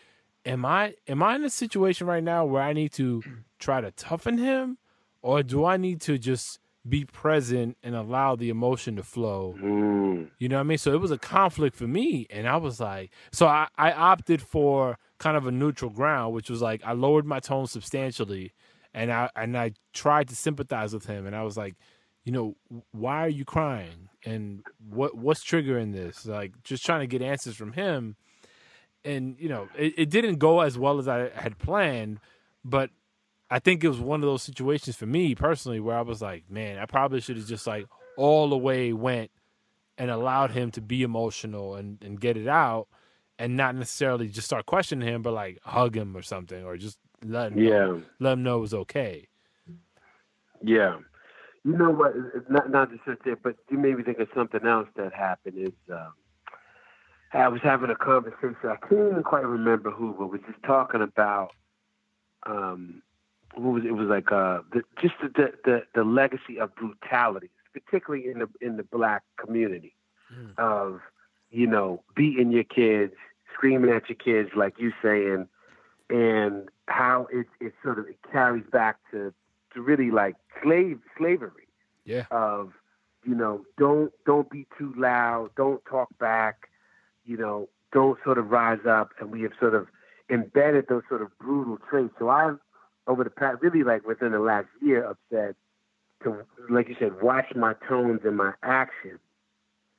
am 0.46 0.66
I 0.66 0.96
am 1.08 1.22
I 1.24 1.36
in 1.36 1.44
a 1.44 1.50
situation 1.50 2.08
right 2.08 2.24
now 2.24 2.46
where 2.46 2.62
I 2.62 2.74
need 2.74 2.92
to 2.94 3.24
try 3.60 3.82
to 3.82 3.92
toughen 3.92 4.38
him, 4.38 4.78
or 5.22 5.44
do 5.44 5.66
I 5.66 5.78
need 5.78 6.02
to 6.02 6.18
just 6.18 6.60
be 6.88 7.06
present 7.06 7.78
and 7.84 7.96
allow 7.96 8.36
the 8.36 8.50
emotion 8.50 8.96
to 8.96 9.04
flow? 9.04 9.56
mm. 9.60 10.30
You 10.40 10.50
know 10.50 10.56
what 10.56 10.62
I 10.62 10.64
mean? 10.64 10.78
So 10.78 10.94
it 10.94 11.00
was 11.00 11.12
a 11.12 11.18
conflict 11.18 11.76
for 11.76 11.88
me. 11.88 12.26
And 12.30 12.48
I 12.48 12.58
was 12.58 12.80
like, 12.80 13.12
so 13.32 13.48
I, 13.48 13.68
I 13.78 13.92
opted 13.92 14.42
for 14.42 14.98
kind 15.20 15.38
of 15.38 15.46
a 15.46 15.52
neutral 15.52 15.92
ground, 15.92 16.34
which 16.34 16.50
was 16.50 16.62
like 16.62 16.82
I 16.84 16.94
lowered 16.94 17.26
my 17.26 17.40
tone 17.40 17.68
substantially 17.68 18.54
and 18.94 19.12
I 19.12 19.30
and 19.36 19.58
I 19.58 19.74
tried 19.94 20.28
to 20.30 20.36
sympathize 20.36 20.94
with 20.94 21.06
him 21.06 21.26
and 21.26 21.36
I 21.36 21.44
was 21.44 21.58
like, 21.58 21.76
you 22.24 22.32
know, 22.32 22.55
why 22.91 23.26
are 23.26 23.30
you 23.30 23.45
crying? 23.45 24.09
And 24.26 24.63
what 24.89 25.15
what's 25.17 25.43
triggering 25.43 25.93
this? 25.93 26.26
Like 26.26 26.53
just 26.63 26.86
trying 26.86 26.99
to 27.01 27.07
get 27.07 27.22
answers 27.22 27.55
from 27.55 27.74
him. 27.74 28.15
And, 29.03 29.36
you 29.39 29.49
know, 29.49 29.67
it, 29.76 29.95
it 29.97 30.09
didn't 30.11 30.36
go 30.36 30.59
as 30.61 30.78
well 30.78 30.99
as 30.99 31.07
I 31.07 31.30
had 31.30 31.57
planned, 31.57 32.19
but 32.63 32.91
I 33.49 33.57
think 33.57 33.84
it 33.84 33.88
was 33.89 33.99
one 33.99 34.22
of 34.22 34.28
those 34.30 34.43
situations 34.43 34.95
for 34.95 35.07
me 35.07 35.34
personally 35.34 35.80
where 35.80 35.97
I 35.97 36.01
was 36.01 36.22
like, 36.22 36.49
man, 36.51 36.78
I 36.78 36.86
probably 36.86 37.19
should 37.19 37.38
have 37.38 37.47
just 37.47 37.65
like 37.65 37.88
all 38.15 38.47
the 38.49 38.57
way 38.57 38.93
went 38.93 39.32
and 39.97 40.11
allowed 40.11 40.51
him 40.51 40.69
to 40.72 40.82
be 40.82 41.01
emotional 41.01 41.76
and, 41.76 41.97
and 42.03 42.19
get 42.22 42.38
it 42.38 42.47
out 42.47 42.88
and 43.39 43.57
not 43.57 43.74
necessarily 43.76 44.28
just 44.28 44.45
start 44.45 44.67
questioning 44.67 45.07
him, 45.07 45.24
but 45.24 45.34
like 45.34 45.57
hug 45.63 45.97
him 45.97 46.15
or 46.15 46.22
something 46.22 46.63
or 46.63 46.78
just 46.78 46.99
let 47.26 47.51
him 47.51 47.63
know, 47.63 47.95
Yeah. 47.95 48.01
let 48.19 48.34
him 48.34 48.43
know 48.43 48.57
it 48.57 48.61
was 48.61 48.74
okay. 48.76 49.28
Yeah. 50.63 50.97
You 51.64 51.78
know 51.78 51.91
what? 51.91 52.14
Not 52.49 52.72
not 52.72 52.89
to 52.91 52.97
sit 53.07 53.24
there, 53.24 53.36
but 53.36 53.55
you 53.70 53.78
made 53.78 53.97
me 53.97 54.03
think 54.03 54.20
of 54.20 54.28
something 54.36 54.66
else 54.66 54.88
that 54.95 55.14
happened. 55.14 55.57
Is 55.57 55.74
um, 55.91 56.14
I 57.34 57.47
was 57.47 57.62
having 57.62 57.89
a 57.89 57.95
conversation. 57.95 58.55
I 58.64 58.78
can't 58.88 59.12
even 59.12 59.24
quite 59.24 59.45
remember 59.45 59.91
who, 59.91 60.16
but 60.18 60.28
was 60.28 60.41
just 60.49 60.62
talking 60.64 61.01
about 61.01 61.51
um, 62.47 63.01
what 63.53 63.74
was 63.74 63.84
it? 63.84 63.89
it 63.89 63.93
was 63.93 64.07
like 64.07 64.32
uh, 64.32 64.62
the, 64.74 64.82
just 65.01 65.14
the, 65.22 65.30
the 65.30 65.51
the 65.64 65.82
the 65.93 66.03
legacy 66.03 66.59
of 66.59 66.74
brutality, 66.76 67.51
particularly 67.74 68.28
in 68.28 68.39
the 68.39 68.47
in 68.59 68.78
the 68.78 68.84
black 68.84 69.24
community, 69.38 69.95
Mm. 70.34 70.57
of 70.57 71.01
you 71.49 71.68
know 71.68 72.01
beating 72.16 72.51
your 72.51 72.64
kids, 72.64 73.14
screaming 73.53 73.91
at 73.91 74.07
your 74.07 74.16
kids, 74.16 74.55
like 74.55 74.76
you 74.80 74.93
saying, 75.03 75.47
and 76.09 76.70
how 76.88 77.28
it 77.32 77.47
it 77.59 77.74
sort 77.84 77.99
of 77.99 78.07
it 78.07 78.18
carries 78.32 78.64
back 78.72 78.97
to 79.12 79.34
to 79.74 79.82
really 79.82 80.11
like 80.11 80.36
slave 80.61 80.99
slavery 81.17 81.67
Yeah. 82.05 82.26
of 82.32 82.74
you 83.24 83.36
know 83.36 83.65
don't 83.78 84.11
don't 84.26 84.49
be 84.49 84.65
too 84.78 84.93
loud 84.97 85.49
don't 85.55 85.84
talk 85.86 86.09
back 86.19 86.69
you 87.26 87.38
know 87.38 87.69
don't 87.93 88.17
sort 88.24 88.38
of 88.38 88.49
rise 88.49 88.86
up 88.88 89.09
and 89.19 89.32
we 89.32 89.41
have 89.43 89.51
sort 89.59 89.76
of 89.76 89.88
embedded 90.30 90.88
those 90.88 91.03
sort 91.09 91.22
of 91.22 91.30
brutal 91.39 91.78
traits 91.89 92.13
so 92.19 92.30
i've 92.30 92.57
over 93.07 93.24
the 93.24 93.30
past 93.30 93.61
really 93.61 93.84
like 93.84 94.05
within 94.07 94.32
the 94.32 94.39
last 94.39 94.67
year 94.82 95.07
i've 95.07 95.17
said 95.32 95.55
to 96.24 96.45
like 96.69 96.88
you 96.89 96.95
said 96.99 97.22
watch 97.22 97.53
my 97.55 97.74
tones 97.88 98.22
and 98.24 98.38
my 98.38 98.53
actions 98.63 99.19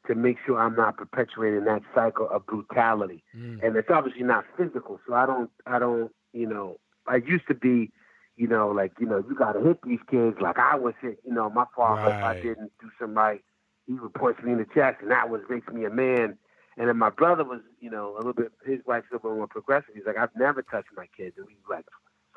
to 0.06 0.14
make 0.16 0.36
sure 0.44 0.58
i'm 0.58 0.74
not 0.74 0.96
perpetuating 0.96 1.64
that 1.64 1.82
cycle 1.94 2.28
of 2.30 2.44
brutality 2.46 3.22
Mm. 3.36 3.62
and 3.62 3.76
it's 3.76 3.88
obviously 3.90 4.24
not 4.24 4.44
physical. 4.56 5.00
So 5.06 5.14
I 5.14 5.24
don't, 5.26 5.50
I 5.66 5.78
don't, 5.78 6.12
you 6.34 6.46
know, 6.46 6.76
I 7.06 7.16
used 7.16 7.46
to 7.48 7.54
be, 7.54 7.90
you 8.36 8.46
know, 8.46 8.68
like 8.68 8.92
you 8.98 9.06
know, 9.06 9.24
you 9.28 9.34
got 9.34 9.52
to 9.52 9.60
hit 9.60 9.78
these 9.82 10.00
kids 10.10 10.36
like 10.40 10.58
I 10.58 10.76
was 10.76 10.94
hit. 11.00 11.18
You 11.24 11.34
know, 11.34 11.50
my 11.50 11.64
father, 11.76 12.10
if 12.10 12.24
I 12.24 12.34
didn't 12.34 12.72
do 12.80 12.90
something 12.98 13.14
right, 13.14 13.42
he 13.86 13.94
would 13.94 14.14
punch 14.14 14.38
me 14.42 14.52
in 14.52 14.58
the 14.58 14.66
chest, 14.74 14.98
and 15.02 15.10
that 15.10 15.28
was 15.30 15.40
makes 15.48 15.72
me 15.72 15.84
a 15.84 15.90
man. 15.90 16.38
And 16.78 16.88
then 16.88 16.96
my 16.96 17.10
brother 17.10 17.44
was, 17.44 17.60
you 17.80 17.90
know, 17.90 18.14
a 18.14 18.16
little 18.16 18.32
bit. 18.32 18.52
His 18.64 18.80
wife's 18.86 19.08
a 19.10 19.16
little 19.16 19.30
bit 19.30 19.36
more 19.36 19.46
progressive. 19.46 19.94
He's 19.94 20.06
like, 20.06 20.16
I've 20.16 20.34
never 20.36 20.62
touched 20.62 20.88
my 20.96 21.06
kids, 21.16 21.36
and 21.36 21.46
we 21.46 21.56
like 21.68 21.84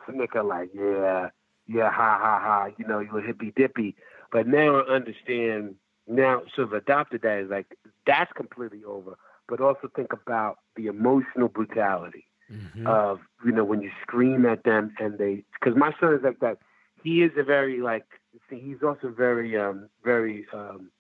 snicker 0.09 0.43
like, 0.43 0.69
yeah, 0.73 1.29
yeah, 1.67 1.89
ha 1.89 2.19
ha 2.21 2.39
ha. 2.43 2.69
You 2.77 2.85
know, 2.85 2.99
you 2.99 3.17
a 3.17 3.21
hippy 3.21 3.53
dippy. 3.55 3.95
But 4.31 4.47
now 4.47 4.81
I 4.81 4.93
understand. 4.93 5.75
Now, 6.07 6.43
sort 6.53 6.67
of 6.67 6.73
adopted 6.73 7.23
that 7.23 7.39
is 7.39 7.49
like 7.49 7.77
that's 8.05 8.31
completely 8.33 8.83
over 8.83 9.17
but 9.47 9.61
also 9.61 9.89
think 9.95 10.13
about 10.13 10.57
the 10.75 10.87
emotional 10.87 11.47
brutality 11.47 12.25
Mhm. 12.51 12.85
of 12.85 13.19
you 13.43 13.51
know 13.51 13.63
when 13.63 13.81
you 13.81 13.91
scream 14.01 14.45
at 14.45 14.63
them 14.63 14.93
and 14.99 15.17
they 15.17 15.43
because 15.59 15.75
my 15.77 15.91
son 15.99 16.13
is 16.13 16.21
like 16.23 16.39
that 16.39 16.57
he 17.03 17.23
is 17.23 17.31
a 17.37 17.43
very 17.43 17.81
like 17.81 18.05
see, 18.49 18.59
he's 18.59 18.83
also 18.83 19.09
very 19.09 19.57
um 19.57 19.89
very 20.03 20.45
um 20.53 20.91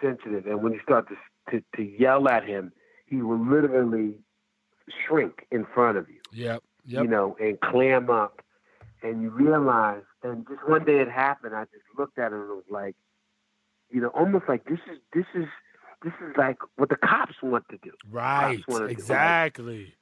sensitive 0.00 0.46
and 0.46 0.62
when 0.62 0.72
you 0.72 0.80
start 0.82 1.06
to, 1.08 1.16
to 1.50 1.62
to 1.74 1.82
yell 1.82 2.28
at 2.28 2.44
him 2.44 2.72
he 3.06 3.22
will 3.22 3.38
literally 3.44 4.14
shrink 5.06 5.46
in 5.50 5.66
front 5.74 5.98
of 5.98 6.08
you 6.08 6.20
Yep. 6.32 6.62
Yep. 6.84 7.02
you 7.02 7.08
know, 7.08 7.36
and 7.40 7.60
clam 7.60 8.10
up. 8.10 8.42
And 9.02 9.22
you 9.22 9.30
realize, 9.30 10.02
and 10.22 10.46
just 10.48 10.66
one 10.66 10.84
day 10.84 10.98
it 11.00 11.08
happened. 11.10 11.54
I 11.54 11.64
just 11.64 11.84
looked 11.98 12.18
at 12.18 12.32
it 12.32 12.36
and 12.36 12.44
it 12.44 12.54
was 12.54 12.64
like, 12.70 12.96
you 13.90 14.00
know, 14.00 14.08
almost 14.08 14.44
like 14.48 14.64
this 14.64 14.78
is 14.90 14.98
this 15.12 15.26
is 15.34 15.46
this 16.02 16.12
is 16.20 16.34
like 16.36 16.56
what 16.76 16.88
the 16.88 16.96
cops 16.96 17.34
want 17.42 17.64
to 17.70 17.78
do. 17.78 17.92
right. 18.10 18.56
Cops 18.56 18.68
wanna 18.68 18.86
do, 18.86 18.92
like, 18.92 18.98
Exactly. 18.98 19.94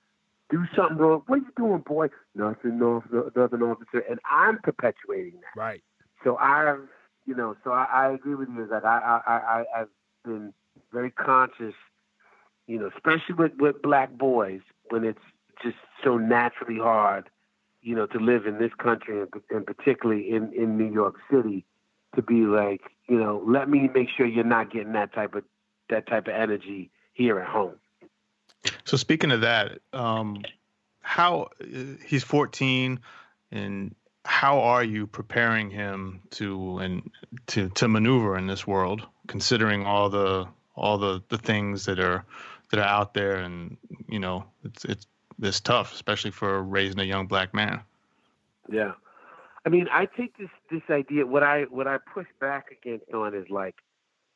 Do 0.51 0.65
something 0.77 0.99
wrong. 0.99 1.23
What 1.27 1.37
are 1.37 1.43
you 1.43 1.53
doing, 1.57 1.83
boy? 1.87 2.09
Nothing, 2.35 2.79
no, 2.79 3.03
nothing, 3.35 3.63
officer. 3.63 4.05
And 4.09 4.21
I'm 4.31 4.59
perpetuating 4.59 5.41
that. 5.41 5.61
Right. 5.61 5.83
So 6.23 6.37
I've, 6.37 6.81
you 7.27 7.35
know, 7.35 7.57
so 7.65 7.73
I, 7.73 7.87
I 7.91 8.13
agree 8.13 8.35
with 8.35 8.49
you. 8.49 8.67
That 8.67 8.85
I, 8.85 9.21
I, 9.27 9.33
I, 9.33 9.65
I've 9.81 9.89
been 10.25 10.53
very 10.93 11.11
conscious, 11.11 11.75
you 12.67 12.79
know, 12.79 12.91
especially 12.95 13.35
with 13.37 13.53
with 13.59 13.83
black 13.83 14.13
boys 14.13 14.61
when 14.91 15.05
it's 15.05 15.19
just 15.63 15.77
so 16.03 16.19
naturally 16.19 16.79
hard, 16.79 17.31
you 17.83 17.95
know, 17.95 18.07
to 18.07 18.19
live 18.19 18.47
in 18.47 18.59
this 18.59 18.73
country 18.79 19.21
and, 19.21 19.29
and 19.51 19.67
particularly 19.67 20.31
in 20.31 20.53
in 20.53 20.77
New 20.77 20.93
York 20.93 21.17
City, 21.31 21.65
to 22.15 22.23
be 22.23 22.43
like, 22.43 22.83
you 23.09 23.19
know, 23.19 23.43
let 23.47 23.69
me 23.69 23.89
make 23.95 24.09
sure 24.15 24.27
you're 24.27 24.45
not 24.45 24.71
getting 24.71 24.93
that 24.93 25.15
type 25.15 25.35
of 25.35 25.45
that 25.91 26.07
type 26.07 26.27
of 26.29 26.35
energy 26.35 26.91
here 27.15 27.41
at 27.41 27.49
home. 27.49 27.77
So 28.85 28.97
speaking 28.97 29.31
of 29.31 29.43
that, 29.43 29.79
um, 29.93 30.43
how 31.01 31.49
he's 32.07 32.25
14, 32.25 33.01
and 33.53 33.95
how 34.25 34.61
are 34.61 34.83
you 34.83 35.07
preparing 35.07 35.71
him 35.71 36.21
to 36.31 36.79
and 36.79 37.11
to 37.49 37.69
to 37.71 37.89
maneuver 37.89 38.37
in 38.37 38.47
this 38.47 38.67
world, 38.67 39.07
considering 39.27 39.87
all 39.87 40.09
the 40.09 40.47
all 40.77 40.99
the 40.99 41.23
the 41.29 41.39
things 41.39 41.85
that 41.87 41.99
are 41.99 42.25
that 42.71 42.81
are 42.81 42.87
out 42.87 43.15
there, 43.15 43.37
and 43.37 43.77
you 44.09 44.19
know 44.19 44.45
it's 44.65 44.85
it's 44.85 45.07
it's 45.43 45.61
tough, 45.61 45.93
especially 45.93 46.31
for 46.31 46.63
raising 46.63 47.01
a 47.01 47.05
young 47.05 47.27
black 47.27 47.55
man. 47.55 47.81
Yeah. 48.71 48.93
I 49.67 49.71
mean, 49.71 49.89
I 49.91 50.07
take 50.07 50.37
this 50.37 50.51
this 50.71 50.83
idea. 50.91 51.27
What 51.27 51.43
I 51.43 51.63
what 51.65 51.87
I 51.87 51.99
push 51.99 52.27
back 52.41 52.67
against 52.71 53.11
on 53.13 53.35
is 53.35 53.49
like 53.49 53.77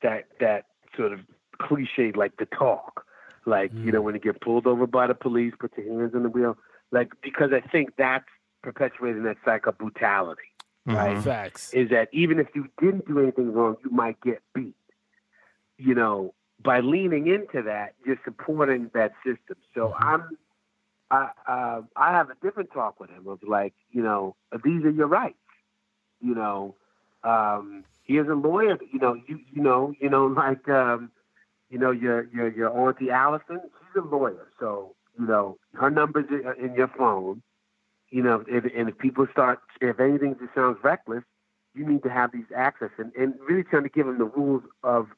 that 0.03 0.26
that 0.41 0.66
sort 0.97 1.12
of 1.12 1.20
cliche, 1.59 2.12
like 2.14 2.37
the 2.39 2.47
talk, 2.47 3.05
like 3.47 3.72
you 3.82 3.93
know 3.93 4.01
when 4.03 4.14
you 4.14 4.20
get 4.20 4.41
pulled 4.41 4.66
over 4.66 4.86
by 4.86 5.07
the 5.07 5.14
police, 5.14 5.55
put 5.59 5.76
your 5.76 6.01
hands 6.01 6.14
on 6.14 6.22
the 6.22 6.28
wheel, 6.28 6.57
like 6.91 7.12
because 7.22 7.51
I 7.53 7.61
think 7.61 7.95
that's 7.97 8.24
perpetuating 8.62 9.22
that 9.24 9.36
cycle 9.45 9.70
of 9.70 9.78
brutality. 9.78 10.43
right? 10.91 11.18
Mhm. 11.18 11.22
Facts. 11.22 11.72
Is 11.74 11.91
that 11.91 12.09
even 12.12 12.39
if 12.39 12.49
you 12.55 12.68
didn't 12.80 13.07
do 13.07 13.18
anything 13.20 13.53
wrong, 13.53 13.76
you 13.84 13.91
might 13.91 14.20
get 14.20 14.43
beat. 14.55 14.74
You 15.78 15.95
know, 15.95 16.34
by 16.62 16.80
leaning 16.80 17.26
into 17.28 17.62
that, 17.62 17.95
you're 18.05 18.20
supporting 18.24 18.91
that 18.95 19.12
system. 19.24 19.57
So 19.74 19.95
Mhm. 19.99 20.03
I'm, 20.03 20.39
I, 21.11 21.30
uh, 21.47 21.82
I 21.97 22.12
have 22.12 22.30
a 22.30 22.34
different 22.43 22.72
talk 22.72 23.01
with 23.01 23.11
him 23.11 23.26
of 23.28 23.43
like, 23.43 23.74
you 23.91 24.03
know, 24.03 24.36
these 24.64 24.84
are 24.84 24.91
your 24.91 25.07
rights. 25.07 25.36
You 26.20 26.34
know, 26.34 26.74
um, 27.24 27.84
he 28.03 28.16
is 28.18 28.26
a 28.28 28.34
lawyer. 28.34 28.78
You 28.93 28.99
know, 28.99 29.14
you 29.26 29.41
you 29.53 29.62
know, 29.62 29.93
you 30.01 30.09
know, 30.09 30.26
like, 30.26 30.68
um, 30.68 31.11
you 31.71 31.79
know, 31.79 31.91
your 31.91 32.29
your 32.33 32.49
your 32.49 32.71
auntie 32.71 33.11
Allison, 33.11 33.61
she's 33.62 34.03
a 34.03 34.07
lawyer. 34.07 34.49
So 34.59 34.95
you 35.19 35.27
know, 35.27 35.59
her 35.75 35.91
numbers 35.91 36.27
in 36.31 36.75
your 36.75 36.89
phone. 36.89 37.43
You 38.11 38.23
know, 38.23 38.43
if, 38.49 38.64
and 38.75 38.89
if 38.89 38.97
people 38.97 39.27
start, 39.31 39.61
if 39.83 40.01
anything 40.01 40.35
just 40.41 40.55
sounds 40.55 40.79
reckless, 40.83 41.25
you 41.75 41.87
need 41.87 42.03
to 42.05 42.09
have 42.09 42.33
these 42.33 42.47
access 42.57 42.89
and, 42.97 43.12
and 43.14 43.35
really 43.47 43.64
trying 43.64 43.83
to 43.83 43.91
give 43.91 44.07
them 44.07 44.19
the 44.19 44.25
rules 44.25 44.62
of 44.83 45.09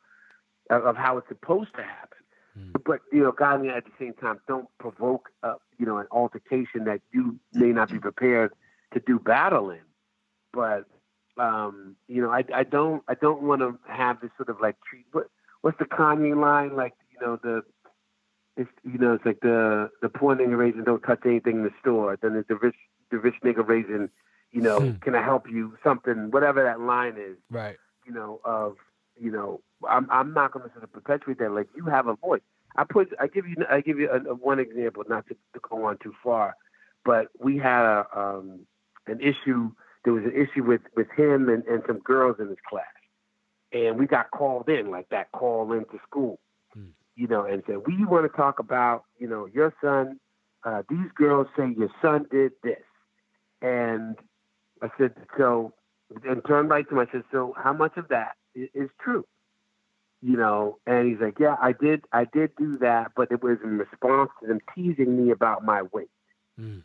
of, 0.71 0.97
how 0.97 1.19
it's 1.19 1.29
supposed 1.29 1.71
to 1.75 1.83
happen. 1.83 2.19
Mm. 2.59 2.83
But 2.85 3.01
you 3.13 3.23
know, 3.23 3.33
God, 3.33 3.67
at 3.67 3.85
the 3.85 3.91
same 3.99 4.15
time, 4.15 4.41
don't 4.49 4.69
provoke 4.79 5.29
uh, 5.43 5.55
you 5.79 5.87
know 5.87 5.99
an 5.99 6.07
altercation 6.11 6.85
that 6.85 7.01
you 7.13 7.39
may 7.53 7.73
not 7.73 7.91
be 7.91 7.99
prepared 7.99 8.53
to 8.93 9.01
do 9.01 9.19
battle 9.19 9.71
in. 9.71 9.81
But 10.53 10.85
um, 11.39 11.97
you 12.09 12.23
know, 12.23 12.31
I, 12.31 12.45
I 12.55 12.65
don't 12.65 13.03
I 13.09 13.15
don't 13.15 13.43
want 13.43 13.61
to 13.63 13.79
have 13.89 14.21
this 14.21 14.31
sort 14.37 14.49
of 14.49 14.61
like 14.61 14.77
treat. 14.89 15.07
What 15.13 15.29
what's 15.63 15.79
the 15.79 15.85
Kanye 15.85 16.37
line 16.41 16.77
like? 16.77 16.95
You 17.13 17.27
know 17.27 17.39
the 17.43 17.63
it's 18.57 18.71
you 18.85 18.99
know 18.99 19.15
it's 19.15 19.25
like 19.27 19.41
the 19.41 19.91
the 20.03 20.09
poor 20.09 20.35
nigga 20.37 20.57
raising 20.57 20.85
don't 20.85 21.03
touch 21.03 21.21
anything 21.25 21.57
in 21.59 21.63
the 21.65 21.71
store. 21.81 22.17
Then 22.21 22.33
there's 22.35 22.47
the 22.49 22.57
rich 22.57 22.77
the 23.11 23.19
rich 23.19 23.35
nigga 23.45 23.67
raising, 23.67 24.09
you 24.53 24.61
know, 24.61 24.79
Hmm. 24.81 24.97
can 24.99 25.15
I 25.15 25.23
help 25.23 25.49
you? 25.51 25.77
Something 25.83 26.31
whatever 26.31 26.63
that 26.63 26.81
line 26.81 27.17
is 27.19 27.37
Right. 27.51 27.77
you 28.07 28.13
know, 28.13 28.41
of 28.45 28.77
you 29.21 29.31
know, 29.31 29.61
I'm 29.89 30.07
I'm 30.11 30.33
not 30.33 30.53
going 30.53 30.67
to 30.67 30.73
sort 30.73 30.85
of 30.85 30.93
perpetuate 30.93 31.39
that. 31.39 31.53
Like 31.53 31.69
you 31.77 31.85
have 31.87 32.07
a 32.07 32.17
voice. 32.17 32.41
I 32.77 32.85
put 32.85 33.13
I 33.21 33.27
give 33.27 33.47
you 33.47 33.57
I 33.69 33.81
give 33.81 33.99
you 33.99 34.11
a, 34.11 34.19
a 34.31 34.35
one 34.35 34.59
example, 34.61 35.03
not 35.09 35.27
to, 35.29 35.35
to 35.55 35.61
go 35.69 35.85
on 35.87 35.99
too 35.99 36.15
far, 36.23 36.55
but 37.05 37.29
we 37.39 37.59
had 37.59 37.83
a 37.85 38.07
um, 38.19 38.61
an 39.07 39.21
issue. 39.21 39.73
There 40.05 40.13
was 40.15 40.25
an 40.25 40.33
issue 40.35 40.65
with 40.65 40.81
with 40.97 41.09
him 41.17 41.49
and, 41.49 41.65
and 41.65 41.83
some 41.87 41.99
girls 41.99 42.37
in 42.39 42.49
his 42.49 42.59
class, 42.69 42.85
and 43.73 43.99
we 43.99 44.07
got 44.07 44.31
called 44.31 44.69
in 44.69 44.91
like 44.91 45.09
that 45.11 45.31
call 45.33 45.73
into 45.73 45.99
school, 46.07 46.41
Hmm. 46.75 46.91
you 47.17 47.27
know, 47.27 47.45
and 47.45 47.63
said 47.67 47.87
we 47.87 48.05
want 48.05 48.31
to 48.31 48.37
talk 48.37 48.59
about 48.59 49.05
you 49.19 49.29
know 49.29 49.47
your 49.47 49.73
son. 49.81 50.19
Uh, 50.63 50.83
these 50.89 51.11
girls 51.15 51.47
say 51.57 51.75
your 51.77 51.91
son 52.03 52.27
did 52.31 52.53
this, 52.63 52.83
and 53.63 54.17
I 54.83 54.91
said 54.99 55.15
so 55.37 55.73
and 56.25 56.45
turned 56.47 56.69
right 56.71 56.89
to 56.89 56.99
him. 56.99 57.07
I 57.09 57.13
said, 57.13 57.25
"So 57.31 57.55
how 57.57 57.73
much 57.73 57.97
of 57.97 58.09
that 58.09 58.37
is, 58.55 58.69
is 58.75 58.91
true?" 59.01 59.25
You 60.23 60.37
know, 60.37 60.79
and 60.87 61.09
he's 61.09 61.21
like, 61.21 61.39
"Yeah, 61.39 61.57
I 61.61 61.73
did. 61.73 62.05
I 62.13 62.25
did 62.25 62.55
do 62.57 62.77
that, 62.79 63.13
but 63.17 63.31
it 63.31 63.43
was 63.43 63.59
in 63.63 63.79
response 63.79 64.31
to 64.41 64.47
them 64.49 64.61
teasing 64.75 65.25
me 65.25 65.31
about 65.31 65.65
my 65.65 65.83
weight." 65.83 66.11
Mm. 66.59 66.83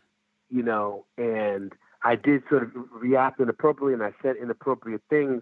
You 0.50 0.64
know, 0.64 1.06
and 1.18 1.74
I 2.04 2.16
did 2.16 2.44
sort 2.50 2.64
of 2.64 2.72
react 2.92 3.40
inappropriately, 3.40 3.94
and 3.94 4.04
I 4.04 4.14
said 4.22 4.36
inappropriate 4.38 5.02
things, 5.10 5.42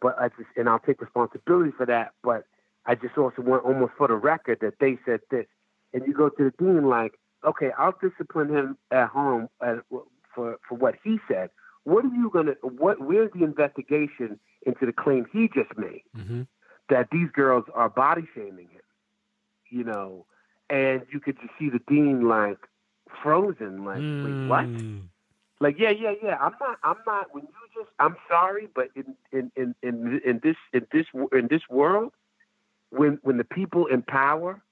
but 0.00 0.16
I 0.18 0.28
just 0.28 0.48
and 0.56 0.68
I'll 0.68 0.78
take 0.78 1.00
responsibility 1.00 1.72
for 1.76 1.86
that. 1.86 2.12
But 2.22 2.44
I 2.86 2.94
just 2.94 3.16
also 3.16 3.42
want 3.42 3.64
almost 3.64 3.92
for 3.96 4.08
the 4.08 4.14
record 4.14 4.58
that 4.60 4.74
they 4.80 4.98
said 5.04 5.20
this, 5.30 5.46
and 5.92 6.06
you 6.06 6.14
go 6.14 6.28
to 6.28 6.44
the 6.44 6.52
dean 6.58 6.86
like, 6.88 7.18
"Okay, 7.44 7.70
I'll 7.78 7.96
discipline 8.00 8.48
him 8.48 8.78
at 8.90 9.08
home 9.08 9.48
at, 9.62 9.78
for 10.34 10.58
for 10.68 10.74
what 10.76 10.96
he 11.02 11.18
said." 11.28 11.50
What 11.84 12.04
are 12.04 12.08
you 12.14 12.30
gonna? 12.32 12.54
What? 12.62 13.00
Where's 13.00 13.30
the 13.32 13.44
investigation 13.44 14.38
into 14.66 14.86
the 14.86 14.92
claim 14.92 15.26
he 15.32 15.48
just 15.48 15.76
made 15.76 16.02
hmm 16.14 16.42
that 16.88 17.08
these 17.12 17.30
girls 17.32 17.64
are 17.74 17.88
body 17.88 18.26
shaming 18.34 18.68
him? 18.68 18.82
You 19.70 19.84
know, 19.84 20.26
and 20.68 21.02
you 21.12 21.20
could 21.20 21.36
just 21.40 21.52
see 21.58 21.70
the 21.70 21.80
dean 21.88 22.28
like 22.28 22.58
frozen, 23.22 23.84
like, 23.84 24.04
wait, 24.22 24.36
what? 24.46 24.68
Like, 25.60 25.78
yeah, 25.78 25.90
yeah, 25.90 26.14
yeah. 26.22 26.36
I'm 26.40 26.54
not. 26.60 26.78
I'm 26.82 26.96
not. 27.06 27.34
When 27.34 27.44
you 27.44 27.50
just, 27.82 27.90
I'm 27.98 28.16
sorry, 28.28 28.68
but 28.74 28.88
in 28.96 29.14
in 29.32 29.52
in 29.56 29.74
in, 29.82 30.20
in 30.24 30.40
this 30.42 30.56
in 30.72 30.86
this 30.92 31.06
in 31.32 31.48
this 31.48 31.62
world, 31.68 32.12
when 32.90 33.18
when 33.22 33.36
the 33.36 33.44
people 33.44 33.86
in 33.86 34.02
power 34.02 34.62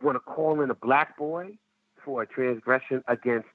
want 0.00 0.16
to 0.16 0.20
call 0.20 0.60
in 0.60 0.70
a 0.70 0.74
black 0.74 1.16
boy 1.16 1.58
for 2.04 2.22
a 2.22 2.26
transgression 2.26 3.02
against 3.08 3.48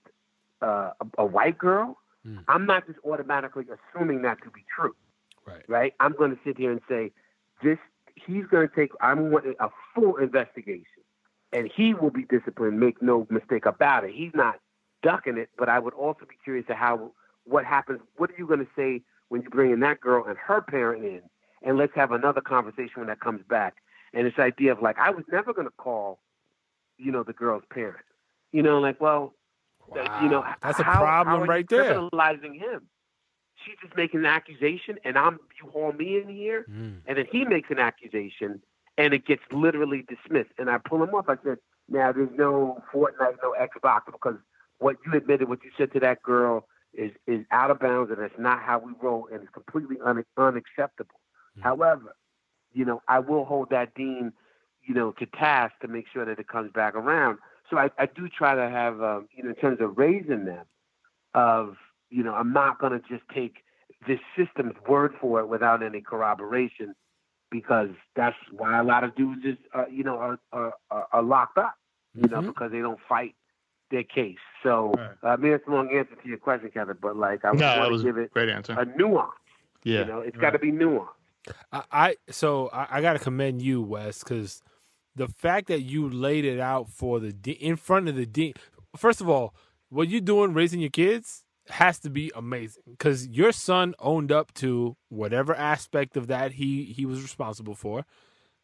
uh, 0.62 0.92
a, 1.02 1.06
a 1.20 1.26
white 1.26 1.58
girl, 1.58 1.98
Mm. 2.28 2.44
I'm 2.48 2.66
not 2.66 2.86
just 2.88 3.00
automatically 3.06 3.66
assuming 3.72 4.22
that 4.24 4.44
to 4.44 4.50
be 4.50 4.66
true, 4.76 4.96
Right. 5.46 5.64
right? 5.68 5.94
I'm 6.00 6.14
going 6.14 6.32
to 6.32 6.40
sit 6.44 6.58
here 6.58 6.72
and 6.72 6.82
say, 6.90 7.12
this. 7.64 7.78
He's 8.16 8.46
going 8.48 8.68
to 8.68 8.76
take. 8.76 8.92
I'm 9.00 9.30
wanting 9.32 9.54
a 9.60 9.70
full 9.94 10.18
investigation, 10.18 11.04
and 11.54 11.72
he 11.74 11.94
will 11.94 12.10
be 12.10 12.24
disciplined. 12.24 12.80
Make 12.80 13.02
no 13.02 13.28
mistake 13.30 13.66
about 13.68 14.04
it. 14.04 14.12
He's 14.14 14.32
not 14.34 14.60
ducking 15.08 15.38
it, 15.38 15.50
but 15.58 15.68
I 15.70 15.80
would 15.80 15.94
also 15.94 16.24
be 16.34 16.36
curious 16.44 16.66
to 16.68 16.76
how 16.76 17.12
what 17.46 17.64
happens. 17.66 18.00
What 18.18 18.30
are 18.32 18.36
you 18.38 18.48
going 18.48 18.60
to 18.60 18.72
say 18.76 18.92
when 19.30 19.42
you 19.42 19.50
bring 19.50 19.72
in 19.72 19.80
that 19.88 20.00
girl 20.02 20.26
and 20.28 20.38
her 20.38 20.62
parent 20.62 21.04
in, 21.06 21.22
and 21.66 21.78
let's 21.78 21.96
have 21.96 22.12
another 22.12 22.42
conversation 22.42 22.96
when 22.98 23.08
that 23.08 23.20
comes 23.22 23.42
back. 23.58 23.74
And 24.14 24.26
this 24.28 24.38
idea 24.40 24.72
of 24.74 24.82
like, 24.82 24.98
I 25.00 25.10
was 25.12 25.24
never 25.32 25.54
going 25.54 25.68
to 25.68 25.74
call, 25.78 26.20
you 26.98 27.12
know, 27.12 27.24
the 27.24 27.34
girl's 27.34 27.64
parent. 27.74 28.06
You 28.52 28.62
know, 28.64 28.80
like, 28.80 29.00
well, 29.02 29.34
Wow. 29.88 30.20
you 30.22 30.30
know, 30.30 30.44
that's 30.62 30.80
a 30.80 30.84
problem 30.84 31.42
how 31.42 31.46
right 31.46 31.68
there. 31.70 31.94
Criminalizing 31.94 32.56
him. 32.60 32.80
She's 33.64 33.76
just 33.82 33.96
making 33.96 34.20
an 34.22 34.26
accusation, 34.26 35.00
and 35.06 35.18
I'm 35.18 35.40
you 35.62 35.70
haul 35.72 35.94
me 35.94 36.20
in 36.22 36.28
here, 36.28 36.66
Mm. 36.70 36.98
and 37.08 37.18
then 37.18 37.26
he 37.32 37.46
makes 37.46 37.70
an 37.72 37.80
accusation, 37.80 38.62
and 38.98 39.14
it 39.14 39.26
gets 39.26 39.44
literally 39.52 40.02
dismissed. 40.14 40.52
And 40.60 40.70
I 40.70 40.78
pull 40.90 41.02
him 41.04 41.14
off. 41.16 41.30
I 41.30 41.38
said, 41.44 41.58
"Now 41.88 42.12
there's 42.12 42.36
no 42.46 42.84
Fortnite, 42.94 43.38
no 43.42 43.56
Xbox, 43.68 44.02
because 44.12 44.38
what 44.80 44.98
you 45.06 45.14
admitted, 45.14 45.50
what 45.50 45.64
you 45.64 45.72
said 45.78 45.92
to 45.94 46.00
that 46.02 46.22
girl, 46.24 46.68
is 46.94 47.12
is 47.28 47.46
out 47.52 47.72
of 47.72 47.80
bounds, 47.80 48.12
and 48.12 48.22
that's 48.22 48.40
not 48.40 48.62
how 48.62 48.80
we 48.80 48.94
roll, 49.02 49.28
and 49.32 49.42
it's 49.42 49.52
completely 49.52 49.98
un- 50.04 50.24
unacceptable. 50.38 51.20
Mm. 51.58 51.64
However, 51.64 52.16
you 52.74 52.86
know, 52.86 53.02
I 53.08 53.20
will 53.20 53.46
hold 53.46 53.70
that 53.72 53.94
dean, 53.96 54.34
you 54.88 54.94
know, 54.94 55.12
to 55.14 55.26
task 55.26 55.74
to 55.82 55.88
make 55.88 56.06
sure 56.12 56.26
that 56.26 56.40
it 56.40 56.48
comes 56.48 56.72
back 56.72 56.96
around. 56.96 57.40
So 57.70 57.78
I, 57.78 57.90
I 57.98 58.06
do 58.06 58.30
try 58.30 58.56
to 58.56 58.70
have, 58.70 59.02
um, 59.02 59.28
you 59.36 59.44
know, 59.44 59.50
in 59.50 59.56
terms 59.56 59.80
of 59.82 59.98
raising 59.98 60.46
them, 60.46 60.66
of 61.34 61.76
you 62.10 62.24
know, 62.24 62.34
I'm 62.34 62.54
not 62.54 62.80
going 62.80 62.94
to 62.94 63.08
just 63.08 63.24
take 63.34 63.58
this 64.08 64.20
system's 64.38 64.76
word 64.88 65.14
for 65.20 65.40
it 65.42 65.48
without 65.48 65.84
any 65.84 66.02
corroboration, 66.02 66.96
because 67.52 67.90
that's 68.16 68.38
why 68.52 68.80
a 68.80 68.84
lot 68.84 69.04
of 69.04 69.16
dudes 69.16 69.46
is, 69.46 69.58
uh, 69.74 69.86
you 69.92 70.04
know, 70.04 70.18
are, 70.18 70.40
are, 70.52 70.74
are, 71.12 71.24
locked 71.24 71.58
up, 71.58 71.76
you 72.14 72.30
know, 72.30 72.42
Mhm. 72.42 72.48
because 72.48 72.72
they 72.72 72.80
don't 72.80 73.00
fight 73.08 73.36
their 73.92 74.04
case. 74.04 74.38
So 74.64 74.92
Right. 74.98 75.12
uh, 75.24 75.28
I 75.28 75.36
mean, 75.38 75.54
it's 75.54 75.68
a 75.68 75.72
long 75.72 75.90
answer 75.96 76.16
to 76.16 76.28
your 76.28 76.38
question, 76.38 76.70
Kevin, 76.74 76.98
but 77.02 77.16
like 77.16 77.46
I 77.46 77.52
No, 77.52 77.58
that 77.60 77.80
want 77.90 77.98
to 78.02 78.04
give 78.04 78.18
it 78.18 78.32
great 78.34 78.50
answer. 78.50 78.74
a 78.78 78.86
nuance. 78.98 79.32
Yeah. 79.84 80.00
You 80.00 80.06
know, 80.06 80.20
it's 80.22 80.38
got 80.38 80.52
to 80.52 80.60
be 80.60 80.72
nuanced. 80.72 81.08
I, 81.72 81.84
I 81.92 82.16
so 82.30 82.68
I, 82.74 82.88
I 82.98 83.02
got 83.02 83.14
to 83.14 83.20
commend 83.20 83.62
you, 83.62 83.82
Wes, 83.82 84.24
because 84.24 84.62
the 85.16 85.28
fact 85.28 85.68
that 85.68 85.82
you 85.82 86.10
laid 86.10 86.44
it 86.46 86.60
out 86.60 86.90
for 86.90 87.20
the 87.20 87.32
de- 87.32 87.52
in 87.54 87.76
front 87.78 88.10
of 88.10 88.16
the 88.16 88.26
dean. 88.26 88.54
First 88.96 89.22
of 89.22 89.30
all, 89.30 89.54
what 89.90 90.08
you 90.10 90.20
doing 90.22 90.54
raising 90.54 90.80
your 90.82 90.90
kids 90.90 91.44
has 91.70 92.00
to 92.00 92.10
be 92.10 92.32
amazing 92.36 92.84
because 92.90 93.28
your 93.28 93.52
son 93.52 93.94
owned 94.00 94.32
up 94.32 94.54
to 94.56 94.96
whatever 95.10 95.54
aspect 95.56 96.18
of 96.18 96.28
that 96.28 96.54
he 96.54 96.86
he 96.86 97.06
was 97.06 97.22
responsible 97.22 97.76
for, 97.76 98.06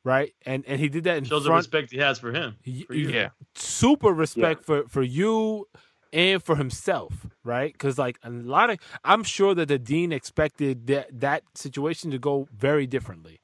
right? 0.03 0.33
And 0.45 0.63
and 0.67 0.79
he 0.79 0.89
did 0.89 1.03
that 1.05 1.17
in 1.17 1.23
Shows 1.25 1.43
the 1.45 1.51
respect 1.51 1.91
he 1.91 1.97
has 1.99 2.19
for 2.19 2.31
him. 2.31 2.55
for 2.87 2.93
you. 2.93 3.09
Yeah. 3.09 3.29
super 3.55 4.11
respect 4.13 4.63
for 4.63 4.87
for 4.87 5.03
you 5.03 5.67
and 6.11 6.43
for 6.43 6.55
himself, 6.55 7.25
right? 7.43 7.73
Because 7.73 7.97
like 7.97 8.19
a 8.23 8.29
lot 8.29 8.69
of, 8.69 8.77
I'm 9.03 9.23
sure 9.23 9.55
that 9.55 9.67
the 9.67 9.79
dean 9.79 10.11
expected 10.11 10.87
that 10.87 11.19
that 11.21 11.43
situation 11.55 12.11
to 12.11 12.19
go 12.19 12.47
very 12.55 12.85
differently, 12.85 13.39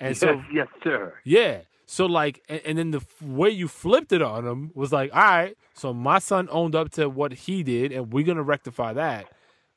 and 0.00 0.16
so 0.16 0.32
yes, 0.32 0.44
yes, 0.52 0.68
sir. 0.82 1.14
yeah. 1.24 1.58
So 1.86 2.06
like, 2.06 2.40
and, 2.48 2.60
and 2.64 2.78
then 2.78 2.90
the 2.92 2.98
f- 2.98 3.20
way 3.22 3.50
you 3.50 3.66
flipped 3.66 4.12
it 4.12 4.22
on 4.22 4.46
him 4.46 4.70
was 4.74 4.92
like, 4.92 5.12
all 5.12 5.20
right, 5.22 5.56
so 5.74 5.92
my 5.92 6.20
son 6.20 6.48
owned 6.52 6.76
up 6.76 6.90
to 6.92 7.08
what 7.08 7.32
he 7.32 7.64
did, 7.64 7.90
and 7.90 8.12
we're 8.12 8.24
gonna 8.24 8.44
rectify 8.44 8.92
that. 8.92 9.26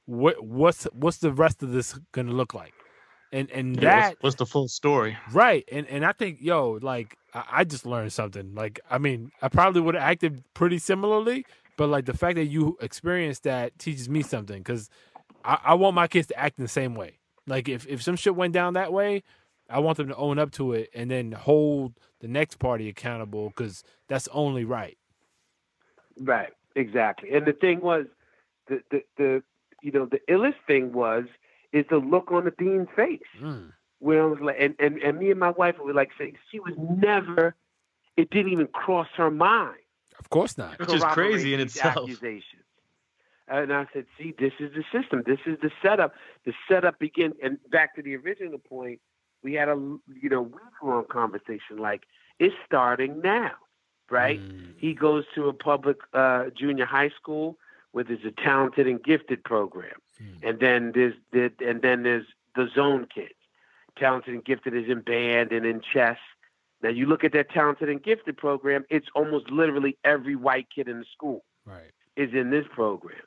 What 0.06 0.44
what's 0.44 0.84
what's 0.94 1.18
the 1.18 1.32
rest 1.32 1.64
of 1.64 1.72
this 1.72 1.98
gonna 2.12 2.32
look 2.32 2.54
like? 2.54 2.74
And 3.34 3.50
and 3.52 3.82
Yeah, 3.82 3.96
that 4.00 4.10
what's, 4.10 4.24
what's 4.24 4.36
the 4.38 4.46
full 4.46 4.68
story? 4.70 5.18
Right, 5.32 5.68
and 5.72 5.88
and 5.88 6.06
I 6.06 6.14
think 6.14 6.38
yo, 6.40 6.80
like 6.82 7.18
I, 7.34 7.44
I 7.52 7.64
just 7.64 7.86
learned 7.86 8.14
something. 8.14 8.54
Like 8.54 8.80
I 8.92 9.00
mean, 9.00 9.32
I 9.42 9.50
probably 9.50 9.82
would 9.82 9.96
have 9.96 10.04
acted 10.04 10.44
pretty 10.54 10.78
similarly, 10.78 11.46
but 11.76 11.90
like 11.90 12.06
the 12.06 12.14
fact 12.14 12.36
that 12.36 12.46
you 12.46 12.78
experienced 12.80 13.44
that 13.44 13.80
teaches 13.80 14.08
me 14.08 14.22
something 14.22 14.60
because 14.60 14.90
I, 15.44 15.60
I 15.66 15.74
want 15.74 15.96
my 15.96 16.08
kids 16.08 16.28
to 16.28 16.40
act 16.40 16.60
in 16.60 16.64
the 16.64 16.70
same 16.70 16.94
way. 16.94 17.18
Like 17.48 17.68
if 17.68 17.88
if 17.88 18.04
some 18.04 18.16
shit 18.16 18.36
went 18.36 18.54
down 18.54 18.76
that 18.76 18.94
way, 18.94 19.24
I 19.70 19.80
want 19.80 19.98
them 19.98 20.10
to 20.10 20.16
own 20.16 20.38
up 20.38 20.52
to 20.52 20.74
it 20.74 20.92
and 20.94 21.10
then 21.10 21.32
hold 21.32 21.94
the 22.20 22.28
next 22.28 22.60
party 22.60 22.88
accountable 22.88 23.50
because 23.50 23.84
that's 24.08 24.28
only 24.32 24.64
right. 24.64 24.98
Right, 26.20 26.54
exactly. 26.76 27.32
And 27.34 27.48
the 27.48 27.54
thing 27.54 27.82
was, 27.82 28.06
the 28.68 28.82
the, 28.92 29.02
the 29.18 29.44
you 29.82 29.92
know, 29.92 30.06
the 30.06 30.20
illest 30.30 30.56
thing 30.68 30.94
was 30.94 31.26
is 31.74 31.86
the 31.90 31.98
look 31.98 32.32
on 32.32 32.46
the 32.46 32.52
dean's 32.52 32.88
face 32.96 33.20
Mm. 33.42 33.74
where 34.00 34.24
I 34.24 34.26
was 34.28 34.40
like, 34.40 34.58
and, 34.60 34.76
and, 34.80 34.98
and 35.00 35.18
me 35.18 35.32
and 35.32 35.40
my 35.40 35.50
wife 35.50 35.76
were 35.80 35.94
like 35.94 36.12
saying 36.18 36.38
she 36.52 36.60
was 36.60 36.74
never, 36.78 37.56
it 38.16 38.30
didn't 38.30 38.52
even 38.54 38.68
cross 38.68 39.08
her 39.18 39.32
mind. 39.32 39.78
Of 40.20 40.30
course 40.30 40.58
not. 40.58 40.80
Which 40.80 40.94
is 40.94 41.04
crazy 41.04 41.54
in 41.54 41.60
these 41.60 41.76
itself. 41.76 42.10
Accusations. 42.10 42.64
And 43.48 43.74
I 43.74 43.88
said, 43.92 44.06
see, 44.18 44.34
this 44.40 44.54
is 44.60 44.72
the 44.74 44.84
system. 44.98 45.24
This 45.26 45.40
is 45.46 45.58
the 45.62 45.72
setup. 45.82 46.14
The 46.46 46.54
setup 46.70 46.98
begins. 47.00 47.34
And 47.44 47.58
back 47.70 47.96
to 47.96 48.02
the 48.02 48.16
original 48.16 48.58
point, 48.58 49.02
we 49.44 49.54
had 49.54 49.68
a 49.68 49.76
you 49.76 50.30
know 50.30 50.44
week 50.44 50.62
long 50.82 51.06
conversation. 51.10 51.78
Like 51.78 52.04
it's 52.40 52.56
starting 52.66 53.20
now, 53.22 53.52
right? 54.10 54.40
Mm. 54.40 54.76
He 54.78 54.94
goes 54.94 55.26
to 55.36 55.50
a 55.50 55.54
public 55.54 55.98
uh, 56.14 56.46
junior 56.58 56.86
high 56.86 57.10
school 57.10 57.58
where 57.92 58.06
there's 58.06 58.24
a 58.26 58.32
talented 58.32 58.88
and 58.88 59.04
gifted 59.04 59.44
program, 59.44 60.00
Mm. 60.22 60.48
and 60.50 60.60
then 60.60 60.92
there's 60.94 61.16
the, 61.32 61.52
and 61.66 61.82
then 61.82 62.04
there's 62.04 62.26
the 62.56 62.68
zone 62.76 63.08
kids. 63.14 63.34
Talented 63.98 64.34
and 64.34 64.44
gifted 64.46 64.76
is 64.76 64.90
in 64.90 65.02
band 65.02 65.52
and 65.52 65.66
in 65.66 65.82
chess. 65.82 66.18
Now 66.82 66.90
you 66.90 67.06
look 67.06 67.24
at 67.24 67.32
that 67.34 67.50
talented 67.50 67.90
and 67.90 68.02
gifted 68.02 68.38
program; 68.38 68.86
it's 68.90 69.08
almost 69.16 69.50
literally 69.50 69.98
every 70.04 70.36
white 70.36 70.68
kid 70.74 70.88
in 70.88 71.00
the 71.00 71.06
school 71.12 71.44
Right. 71.66 71.92
is 72.16 72.34
in 72.34 72.50
this 72.52 72.66
program, 72.72 73.22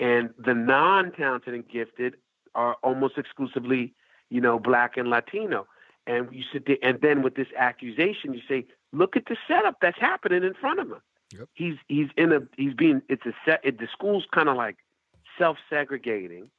and 0.00 0.30
the 0.38 0.54
non-talented 0.54 1.54
and 1.54 1.66
gifted 1.68 2.16
are 2.54 2.74
almost 2.82 3.16
exclusively, 3.18 3.94
you 4.30 4.40
know, 4.40 4.58
black 4.58 4.96
and 4.96 5.08
Latino. 5.08 5.66
And 6.06 6.28
you 6.32 6.44
sit 6.52 6.66
there, 6.66 6.78
and 6.82 7.00
then 7.00 7.22
with 7.22 7.34
this 7.34 7.48
accusation, 7.56 8.32
you 8.32 8.40
say, 8.48 8.66
"Look 8.92 9.16
at 9.16 9.26
the 9.26 9.36
setup 9.48 9.80
that's 9.80 9.98
happening 9.98 10.42
in 10.44 10.54
front 10.54 10.80
of 10.80 10.88
him." 10.90 11.02
Yep. 11.32 11.48
He's 11.54 11.74
he's 11.88 12.08
in 12.16 12.32
a 12.32 12.40
he's 12.56 12.74
being 12.74 13.02
it's 13.08 13.26
a 13.26 13.32
set. 13.44 13.60
It, 13.64 13.78
the 13.78 13.88
school's 13.92 14.24
kind 14.32 14.48
of 14.48 14.56
like 14.56 14.76
self-segregating, 15.38 16.50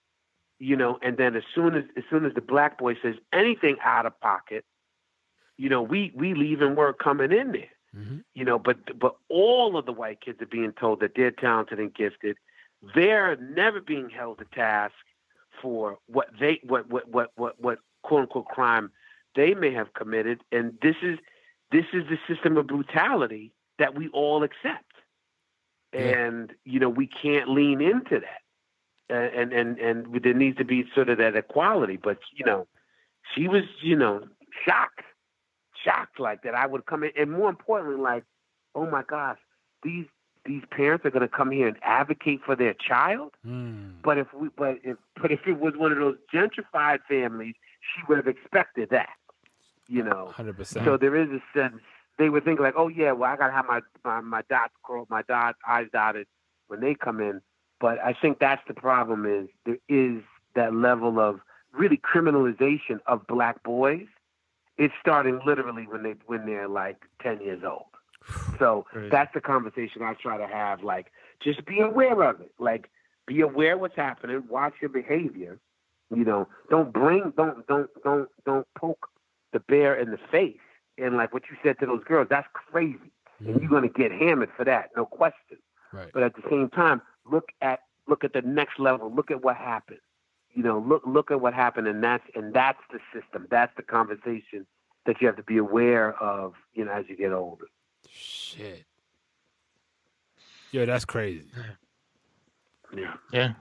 you 0.59 0.75
know. 0.75 0.99
And 1.01 1.17
then 1.17 1.35
as 1.35 1.43
soon 1.53 1.75
as 1.75 1.83
as 1.95 2.03
soon 2.09 2.25
as 2.25 2.33
the 2.33 2.41
black 2.41 2.77
boy 2.77 2.95
says 3.01 3.15
anything 3.33 3.77
out 3.83 4.05
of 4.05 4.19
pocket, 4.21 4.65
you 5.57 5.69
know, 5.69 5.81
we 5.81 6.11
we 6.15 6.33
leave 6.33 6.61
and 6.61 6.75
we're 6.77 6.93
coming 6.93 7.31
in 7.31 7.51
there. 7.51 7.69
Hmm 7.93 8.17
you 8.37 8.45
know 8.45 8.59
but 8.59 8.77
but 8.99 9.15
all 9.29 9.75
of 9.77 9.85
the 9.87 9.91
white 9.91 10.21
kids 10.21 10.39
are 10.41 10.45
being 10.45 10.71
told 10.71 10.99
that 10.99 11.13
they're 11.15 11.31
talented 11.31 11.79
and 11.79 11.93
gifted. 11.93 12.37
They're 12.93 13.35
never 13.37 13.81
being 13.81 14.09
held 14.09 14.37
to 14.37 14.45
task 14.53 14.93
for 15.61 15.97
what 16.05 16.27
they 16.39 16.59
what 16.63 16.87
what 16.87 17.09
what 17.09 17.31
what, 17.35 17.59
what 17.59 17.79
quote 18.03 18.21
unquote 18.21 18.45
crime 18.45 18.91
they 19.35 19.55
may 19.55 19.73
have 19.73 19.93
committed. 19.93 20.41
And 20.51 20.77
this 20.83 20.97
is 21.01 21.17
this 21.71 21.85
is 21.93 22.03
the 22.09 22.19
system 22.31 22.57
of 22.57 22.67
brutality 22.67 23.51
that 23.79 23.95
we 23.95 24.07
all 24.09 24.43
accept. 24.43 24.83
Yeah. 25.93 26.01
and 26.01 26.53
you 26.65 26.79
know 26.79 26.89
we 26.89 27.07
can't 27.07 27.49
lean 27.49 27.81
into 27.81 28.19
that 28.19 28.41
and 29.09 29.53
and 29.53 29.77
and 29.79 30.21
there 30.23 30.33
needs 30.33 30.57
to 30.57 30.65
be 30.65 30.85
sort 30.93 31.09
of 31.09 31.17
that 31.17 31.35
equality 31.35 31.97
but 31.97 32.17
you 32.35 32.45
know 32.45 32.67
she 33.33 33.47
was 33.47 33.63
you 33.81 33.95
know 33.95 34.23
shocked 34.65 35.01
shocked 35.83 36.19
like 36.19 36.43
that 36.43 36.55
I 36.55 36.65
would 36.65 36.85
come 36.85 37.03
in, 37.03 37.11
and 37.17 37.31
more 37.31 37.49
importantly, 37.49 38.01
like, 38.01 38.23
oh 38.75 38.89
my 38.89 39.03
gosh, 39.03 39.37
these 39.83 40.05
these 40.45 40.63
parents 40.71 41.05
are 41.05 41.09
going 41.09 41.27
to 41.27 41.27
come 41.27 41.51
here 41.51 41.67
and 41.67 41.77
advocate 41.81 42.39
for 42.45 42.55
their 42.55 42.73
child. 42.73 43.33
Mm. 43.45 43.95
But 44.01 44.17
if 44.17 44.33
we, 44.33 44.49
but 44.55 44.77
if, 44.83 44.97
but 45.21 45.31
if 45.31 45.41
it 45.45 45.59
was 45.59 45.73
one 45.75 45.91
of 45.91 45.97
those 45.97 46.17
gentrified 46.33 46.99
families, 47.09 47.55
she 47.81 48.01
would 48.07 48.17
have 48.17 48.27
expected 48.27 48.89
that, 48.91 49.09
you 49.87 50.03
know. 50.03 50.31
Hundred 50.33 50.55
percent. 50.57 50.85
So 50.85 50.97
there 50.97 51.15
is 51.15 51.29
a 51.29 51.41
sense 51.57 51.81
they 52.17 52.29
would 52.29 52.45
think 52.45 52.59
like, 52.59 52.75
oh 52.77 52.87
yeah, 52.87 53.11
well 53.11 53.31
I 53.31 53.35
got 53.35 53.47
to 53.47 53.53
have 53.53 53.65
my 53.65 53.81
my, 54.03 54.21
my 54.21 54.41
dots 54.49 54.73
crossed, 54.83 55.09
my 55.09 55.21
dot 55.23 55.55
eyes 55.67 55.87
dotted 55.91 56.27
when 56.67 56.79
they 56.79 56.95
come 56.95 57.19
in. 57.19 57.41
But 57.79 57.99
I 58.03 58.13
think 58.13 58.39
that's 58.39 58.61
the 58.67 58.73
problem 58.73 59.25
is 59.25 59.49
there 59.65 59.77
is 59.87 60.21
that 60.55 60.73
level 60.73 61.19
of 61.19 61.39
really 61.71 61.97
criminalization 61.97 62.99
of 63.05 63.25
black 63.27 63.61
boys. 63.63 64.07
It's 64.77 64.93
starting 64.99 65.39
literally 65.45 65.87
when 65.87 66.03
they 66.03 66.15
when 66.25 66.45
they're 66.45 66.67
like 66.67 66.97
ten 67.21 67.41
years 67.41 67.63
old. 67.63 67.85
So 68.59 68.87
that's 69.11 69.31
the 69.35 69.41
conversation 69.41 70.01
I 70.01 70.15
try 70.15 70.37
to 70.37 70.47
have. 70.47 70.83
Like, 70.83 71.11
just 71.43 71.63
be 71.65 71.79
aware 71.79 72.23
of 72.23 72.41
it. 72.41 72.51
Like, 72.57 72.89
be 73.27 73.41
aware 73.41 73.77
what's 73.77 73.95
happening. 73.95 74.43
Watch 74.49 74.73
your 74.81 74.89
behavior. 74.89 75.59
You 76.09 76.23
know, 76.23 76.47
don't 76.69 76.91
bring, 76.91 77.33
don't, 77.37 77.67
don't, 77.67 77.89
don't, 78.03 78.29
don't 78.45 78.67
poke 78.75 79.09
the 79.53 79.59
bear 79.59 79.95
in 79.95 80.09
the 80.11 80.17
face. 80.31 80.57
And 80.97 81.17
like 81.17 81.33
what 81.33 81.43
you 81.51 81.57
said 81.61 81.77
to 81.79 81.85
those 81.85 82.03
girls, 82.03 82.27
that's 82.29 82.47
crazy, 82.53 83.11
and 83.39 83.61
you're 83.61 83.69
gonna 83.69 83.89
get 83.89 84.11
hammered 84.11 84.49
for 84.55 84.63
that, 84.65 84.89
no 84.95 85.05
question. 85.05 85.57
Right. 85.93 86.09
But 86.13 86.23
at 86.23 86.35
the 86.35 86.41
same 86.49 86.69
time, 86.69 87.01
look 87.31 87.49
at 87.61 87.81
look 88.07 88.23
at 88.23 88.33
the 88.33 88.41
next 88.41 88.79
level. 88.79 89.13
Look 89.13 89.31
at 89.31 89.43
what 89.43 89.55
happened. 89.55 89.99
You 90.53 90.63
know, 90.63 90.79
look 90.79 91.03
look 91.05 91.31
at 91.31 91.39
what 91.41 91.53
happened, 91.53 91.87
and 91.87 92.03
that's 92.03 92.23
and 92.35 92.53
that's 92.53 92.79
the 92.91 92.99
system. 93.13 93.47
That's 93.49 93.75
the 93.77 93.83
conversation 93.83 94.65
that 95.05 95.21
you 95.21 95.27
have 95.27 95.37
to 95.37 95.43
be 95.43 95.57
aware 95.57 96.13
of. 96.21 96.53
You 96.73 96.85
know, 96.85 96.91
as 96.91 97.05
you 97.07 97.15
get 97.15 97.31
older. 97.31 97.65
Shit. 98.09 98.85
Yo, 100.71 100.85
that's 100.85 101.05
crazy. 101.05 101.45
Yeah. 102.93 103.13
Yeah. 103.31 103.53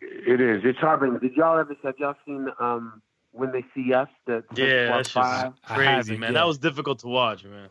It 0.00 0.40
is. 0.40 0.62
It's 0.64 0.78
heartbreaking. 0.78 1.18
Did 1.18 1.36
y'all 1.36 1.58
ever 1.58 1.76
have 1.82 1.94
y'all 1.98 2.14
seen 2.26 2.48
um 2.58 3.02
when 3.32 3.52
they 3.52 3.64
see 3.74 3.92
us? 3.92 4.08
The 4.26 4.42
Yeah, 4.54 4.96
that's 4.96 5.08
just 5.08 5.14
five? 5.14 5.52
Crazy, 5.66 6.16
man. 6.16 6.32
yet. 6.32 6.40
That 6.40 6.46
was 6.46 6.58
difficult 6.58 7.00
to 7.00 7.08
watch, 7.08 7.44
man. 7.44 7.68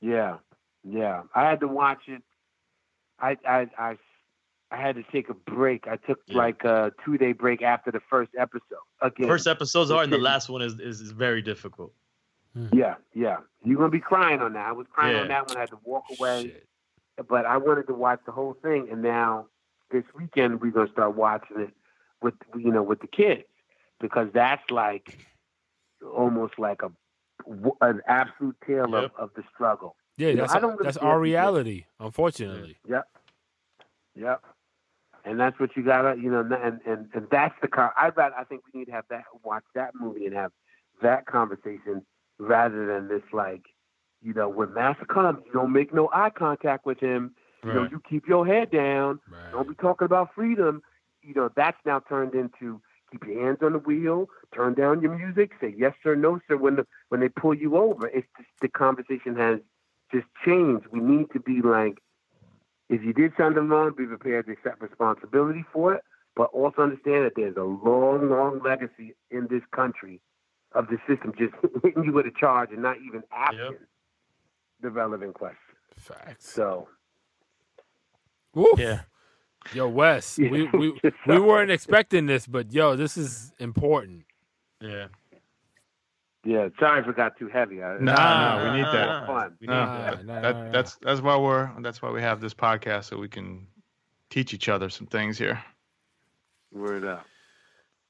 Yeah, 0.00 0.38
yeah. 0.82 1.22
I 1.34 1.48
had 1.48 1.60
to 1.60 1.68
watch 1.68 2.02
it. 2.08 2.22
I 3.20 3.36
I 3.46 3.68
I, 3.78 3.98
I 4.72 4.76
had 4.80 4.94
to 4.96 5.02
take 5.12 5.28
a 5.28 5.34
break. 5.34 5.86
I 5.86 5.96
took 5.96 6.18
Yeah. 6.26 6.38
like 6.38 6.64
a 6.64 6.92
two 7.04 7.18
day 7.18 7.32
break 7.32 7.60
after 7.62 7.90
the 7.90 8.00
first 8.08 8.30
episode. 8.38 8.62
Again. 9.02 9.28
First 9.28 9.46
episodes 9.46 9.90
are, 9.90 10.02
and 10.02 10.12
the 10.12 10.18
last 10.18 10.48
one 10.48 10.62
is, 10.62 10.80
is, 10.80 11.00
is 11.00 11.10
very 11.12 11.42
difficult. 11.42 11.92
Hmm. 12.54 12.66
Yeah, 12.72 12.94
yeah. 13.14 13.38
You're 13.64 13.76
gonna 13.76 13.90
be 13.90 14.00
crying 14.00 14.40
on 14.40 14.54
that. 14.54 14.66
I 14.66 14.72
was 14.72 14.86
crying 14.90 15.16
on 15.16 15.28
that 15.28 15.48
when 15.48 15.56
I 15.56 15.60
had 15.60 15.70
to 15.70 15.78
walk 15.84 16.04
away. 16.18 16.44
Shit. 16.44 16.68
But 17.28 17.44
I 17.46 17.56
wanted 17.58 17.86
to 17.88 17.94
watch 17.94 18.20
the 18.26 18.32
whole 18.32 18.54
thing, 18.62 18.88
and 18.90 19.02
now 19.02 19.46
this 19.90 20.04
weekend 20.18 20.60
we're 20.60 20.70
gonna 20.70 20.90
start 20.90 21.14
watching 21.14 21.60
it 21.60 21.74
with 22.22 22.34
you 22.56 22.70
know 22.72 22.82
with 22.82 23.00
the 23.00 23.06
kids 23.06 23.44
because 24.00 24.28
that's 24.32 24.70
like 24.70 25.18
almost 26.14 26.58
like 26.58 26.80
a 26.82 26.90
an 27.80 28.00
absolute 28.06 28.56
tale 28.66 28.88
Yep. 28.90 29.04
of, 29.04 29.10
of 29.18 29.30
the 29.34 29.42
struggle. 29.54 29.96
Yeah, 30.16 30.28
You 30.28 30.36
that's 30.36 30.54
I 30.54 30.60
don't 30.60 30.72
really 30.72 30.84
that's 30.84 30.96
our 30.98 31.16
if 31.16 31.28
you 31.28 31.32
reality, 31.32 31.84
unfortunately. 32.00 32.78
Yep. 32.88 33.04
Yep. 34.14 34.42
And 35.24 35.38
that's 35.38 35.58
what 35.60 35.76
you 35.76 35.84
gotta, 35.84 36.20
you 36.20 36.30
know, 36.30 36.40
and 36.40 36.80
and, 36.84 37.08
and 37.14 37.26
that's 37.30 37.54
the 37.62 37.68
car. 37.68 37.92
I 37.96 38.08
rather 38.08 38.34
I 38.36 38.44
think 38.44 38.62
we 38.72 38.80
need 38.80 38.86
to 38.86 38.92
have 38.92 39.04
that 39.10 39.24
watch 39.44 39.64
that 39.74 39.92
movie 39.94 40.26
and 40.26 40.34
have 40.34 40.52
that 41.00 41.26
conversation 41.26 42.04
rather 42.38 42.86
than 42.86 43.08
this 43.08 43.22
like, 43.32 43.62
you 44.20 44.34
know, 44.34 44.48
when 44.48 44.74
Master 44.74 45.04
comes, 45.04 45.38
you 45.46 45.52
don't 45.52 45.72
make 45.72 45.94
no 45.94 46.10
eye 46.12 46.30
contact 46.30 46.86
with 46.86 46.98
him. 46.98 47.34
You 47.64 47.72
know, 47.72 47.88
you 47.88 48.02
keep 48.08 48.26
your 48.26 48.44
head 48.44 48.72
down. 48.72 49.20
Right. 49.30 49.52
Don't 49.52 49.68
be 49.68 49.74
talking 49.76 50.04
about 50.04 50.34
freedom. 50.34 50.82
You 51.22 51.34
know, 51.34 51.48
that's 51.54 51.76
now 51.86 52.00
turned 52.00 52.34
into 52.34 52.80
keep 53.12 53.24
your 53.24 53.44
hands 53.44 53.58
on 53.62 53.72
the 53.72 53.78
wheel, 53.78 54.26
turn 54.52 54.74
down 54.74 55.00
your 55.00 55.16
music, 55.16 55.52
say 55.60 55.72
yes 55.76 55.92
sir, 56.02 56.16
no 56.16 56.40
sir 56.48 56.56
when 56.56 56.76
the 56.76 56.86
when 57.10 57.20
they 57.20 57.28
pull 57.28 57.54
you 57.54 57.76
over. 57.76 58.08
It's 58.08 58.26
just 58.36 58.48
the 58.60 58.68
conversation 58.68 59.36
has 59.36 59.60
just 60.12 60.26
changed. 60.44 60.86
We 60.90 60.98
need 60.98 61.26
to 61.32 61.40
be 61.40 61.60
like, 61.62 61.98
if 62.92 63.02
you 63.02 63.12
did 63.14 63.32
something 63.38 63.68
loan, 63.68 63.94
be 63.96 64.04
prepared 64.04 64.46
to 64.46 64.52
accept 64.52 64.82
responsibility 64.82 65.64
for 65.72 65.94
it, 65.94 66.04
but 66.36 66.50
also 66.52 66.82
understand 66.82 67.24
that 67.24 67.32
there's 67.34 67.56
a 67.56 67.62
long, 67.62 68.28
long 68.28 68.60
legacy 68.62 69.14
in 69.30 69.48
this 69.50 69.62
country 69.74 70.20
of 70.74 70.86
the 70.88 70.98
system 71.08 71.32
just 71.38 71.54
hitting 71.82 72.04
you 72.04 72.12
with 72.12 72.26
a 72.26 72.32
charge 72.38 72.70
and 72.70 72.82
not 72.82 72.96
even 73.06 73.22
asking 73.34 73.78
the 74.82 74.90
relevant 74.90 75.34
question. 75.34 75.56
Facts. 75.96 76.48
So 76.50 76.88
Woo. 78.54 78.74
Yeah. 78.76 79.00
Yo, 79.72 79.88
Wes, 79.88 80.38
we 80.38 80.68
we 80.68 81.00
we 81.26 81.38
weren't 81.38 81.70
expecting 81.70 82.26
this, 82.26 82.46
but 82.46 82.72
yo, 82.72 82.96
this 82.96 83.16
is 83.16 83.52
important. 83.58 84.24
Yeah. 84.80 85.06
Yeah, 86.44 86.68
sorry 86.78 87.00
if 87.00 87.08
it 87.08 87.16
got 87.16 87.36
too 87.38 87.48
heavy. 87.48 87.82
I, 87.82 87.98
Nah, 87.98 88.14
Nah, 88.14 88.58
no, 88.58 88.64
we 88.70 88.76
need 88.76 88.82
nah, 88.82 88.92
that. 88.92 89.26
Fun. 89.26 89.56
We 89.60 89.66
need 89.66 89.72
Nah, 89.72 89.96
that. 90.10 90.24
nah, 90.26 90.40
that, 90.40 90.54
nah, 90.56 90.64
nah. 90.64 90.70
that's 90.70 90.96
that's 90.96 91.20
why 91.20 91.36
we're 91.36 91.70
that's 91.80 92.02
why 92.02 92.10
we 92.10 92.20
have 92.22 92.40
this 92.40 92.54
podcast 92.54 93.04
so 93.04 93.18
we 93.18 93.28
can 93.28 93.66
teach 94.30 94.52
each 94.54 94.68
other 94.68 94.88
some 94.88 95.06
things 95.06 95.38
here. 95.38 95.62
Word 96.72 97.04
up. 97.04 97.26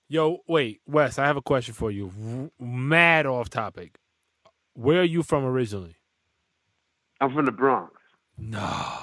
Yo, 0.08 0.38
wait, 0.46 0.80
Wes, 0.86 1.18
I 1.18 1.26
have 1.26 1.36
a 1.36 1.42
question 1.42 1.74
for 1.74 1.90
you. 1.90 2.12
R- 2.24 2.50
Mad 2.64 3.26
off 3.26 3.48
topic. 3.50 3.98
Where 4.74 5.00
are 5.00 5.04
you 5.04 5.22
from 5.22 5.44
originally? 5.44 5.96
I'm 7.20 7.32
from 7.34 7.44
the 7.46 7.52
Bronx. 7.52 7.92
No. 8.38 8.98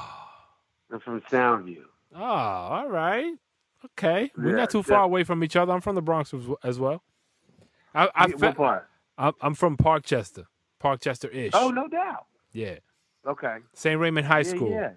I'm 0.91 0.99
from 0.99 1.21
Soundview. 1.31 1.83
Oh, 2.15 2.21
all 2.23 2.89
right. 2.89 3.33
Okay. 3.85 4.31
We're 4.37 4.55
not 4.55 4.69
too 4.71 4.79
yeah. 4.79 4.83
far 4.83 5.03
away 5.03 5.23
from 5.23 5.43
each 5.43 5.55
other. 5.55 5.71
I'm 5.71 5.81
from 5.81 5.95
the 5.95 6.01
Bronx 6.01 6.33
as- 6.33 6.47
as 6.63 6.79
well. 6.79 7.01
I, 7.93 8.07
I 8.15 8.25
Yeah, 8.27 8.27
fe- 8.27 8.33
what 8.47 8.57
part? 8.57 8.89
I'm, 9.19 9.33
I'm 9.41 9.53
from 9.53 9.77
Parkchester. 9.77 10.45
Parkchester 10.81 11.33
ish. 11.33 11.51
Oh, 11.53 11.69
no 11.69 11.87
doubt. 11.87 12.25
Yeah. 12.53 12.77
Okay. 13.27 13.57
St. 13.73 13.99
Raymond 13.99 14.25
High 14.25 14.39
Yeah, 14.39 14.43
School. 14.43 14.71
Yeah. 14.71 14.91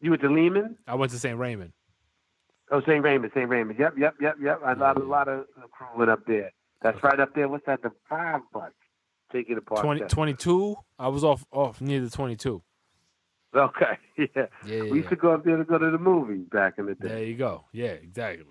You 0.00 0.10
went 0.10 0.22
to 0.22 0.28
Lehman? 0.30 0.78
I 0.86 0.94
went 0.94 1.12
to 1.12 1.18
St. 1.18 1.38
Raymond. 1.38 1.72
Oh, 2.70 2.80
St. 2.80 3.02
Raymond, 3.04 3.32
St. 3.34 3.48
Raymond. 3.48 3.78
Yep, 3.78 3.94
yep, 3.98 4.14
yep, 4.20 4.36
yep. 4.40 4.60
A 4.64 4.74
lot, 4.74 4.96
a 4.96 5.04
lot 5.04 5.28
of 5.28 5.44
crew 5.72 5.86
went 5.96 6.10
up 6.10 6.24
there. 6.26 6.50
That's 6.80 7.00
right 7.02 7.20
up 7.20 7.34
there. 7.34 7.48
What's 7.48 7.66
that? 7.66 7.82
The 7.82 7.90
five 8.08 8.40
bus. 8.52 8.70
Take 9.32 9.50
it 9.50 9.58
apart. 9.58 9.82
20, 9.82 10.00
22? 10.06 10.76
I 10.98 11.08
was 11.08 11.24
off 11.24 11.44
off 11.52 11.80
near 11.80 12.00
the 12.00 12.10
22. 12.10 12.62
Okay, 13.54 13.98
yeah. 14.18 14.46
Yeah, 14.66 14.82
We 14.84 14.98
used 14.98 15.10
to 15.10 15.16
go 15.16 15.32
up 15.34 15.44
there 15.44 15.56
to 15.58 15.64
go 15.64 15.76
to 15.78 15.90
the 15.90 15.98
movies 15.98 16.46
back 16.50 16.74
in 16.78 16.86
the 16.86 16.94
day. 16.94 17.08
There 17.08 17.24
you 17.24 17.36
go. 17.36 17.64
Yeah, 17.72 17.88
exactly. 17.88 18.46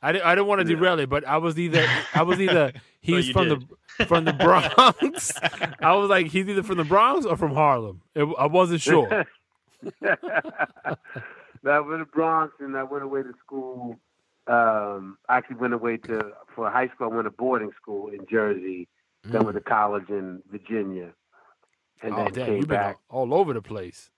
I 0.00 0.12
didn't, 0.12 0.24
I 0.26 0.34
didn't 0.34 0.46
want 0.46 0.60
to 0.60 0.64
derail 0.64 0.98
it, 1.00 1.08
but 1.08 1.26
I 1.26 1.38
was 1.38 1.58
either 1.58 1.86
I 2.14 2.22
was 2.22 2.40
either 2.40 2.72
he's 3.00 3.30
from 3.30 3.48
did. 3.48 3.68
the 3.98 4.06
from 4.06 4.24
the 4.24 4.32
Bronx. 4.32 5.32
I 5.80 5.94
was 5.94 6.08
like 6.08 6.28
he's 6.28 6.48
either 6.48 6.62
from 6.62 6.76
the 6.78 6.84
Bronx 6.84 7.26
or 7.26 7.36
from 7.36 7.52
Harlem. 7.54 8.02
It, 8.14 8.24
I 8.38 8.46
wasn't 8.46 8.80
sure. 8.80 9.08
I 10.02 11.80
was 11.80 11.98
the 11.98 12.06
Bronx 12.12 12.54
and 12.60 12.76
I 12.76 12.84
went 12.84 13.04
away 13.04 13.22
to 13.22 13.32
school. 13.44 13.98
Um, 14.46 15.18
I 15.28 15.38
actually 15.38 15.56
went 15.56 15.74
away 15.74 15.96
to 15.98 16.32
for 16.54 16.70
high 16.70 16.88
school. 16.88 17.10
I 17.10 17.14
went 17.14 17.26
to 17.26 17.30
boarding 17.30 17.72
school 17.80 18.08
in 18.08 18.24
Jersey. 18.30 18.88
Then 19.24 19.44
went 19.44 19.56
to 19.56 19.60
college 19.60 20.08
in 20.08 20.42
Virginia, 20.50 21.12
and 22.02 22.14
oh 22.14 22.16
then 22.16 22.32
damn, 22.32 22.46
came 22.46 22.56
you've 22.58 22.68
been 22.68 22.76
back. 22.78 22.96
all, 23.10 23.32
all 23.32 23.34
over 23.40 23.52
the 23.52 23.60
place. 23.60 24.10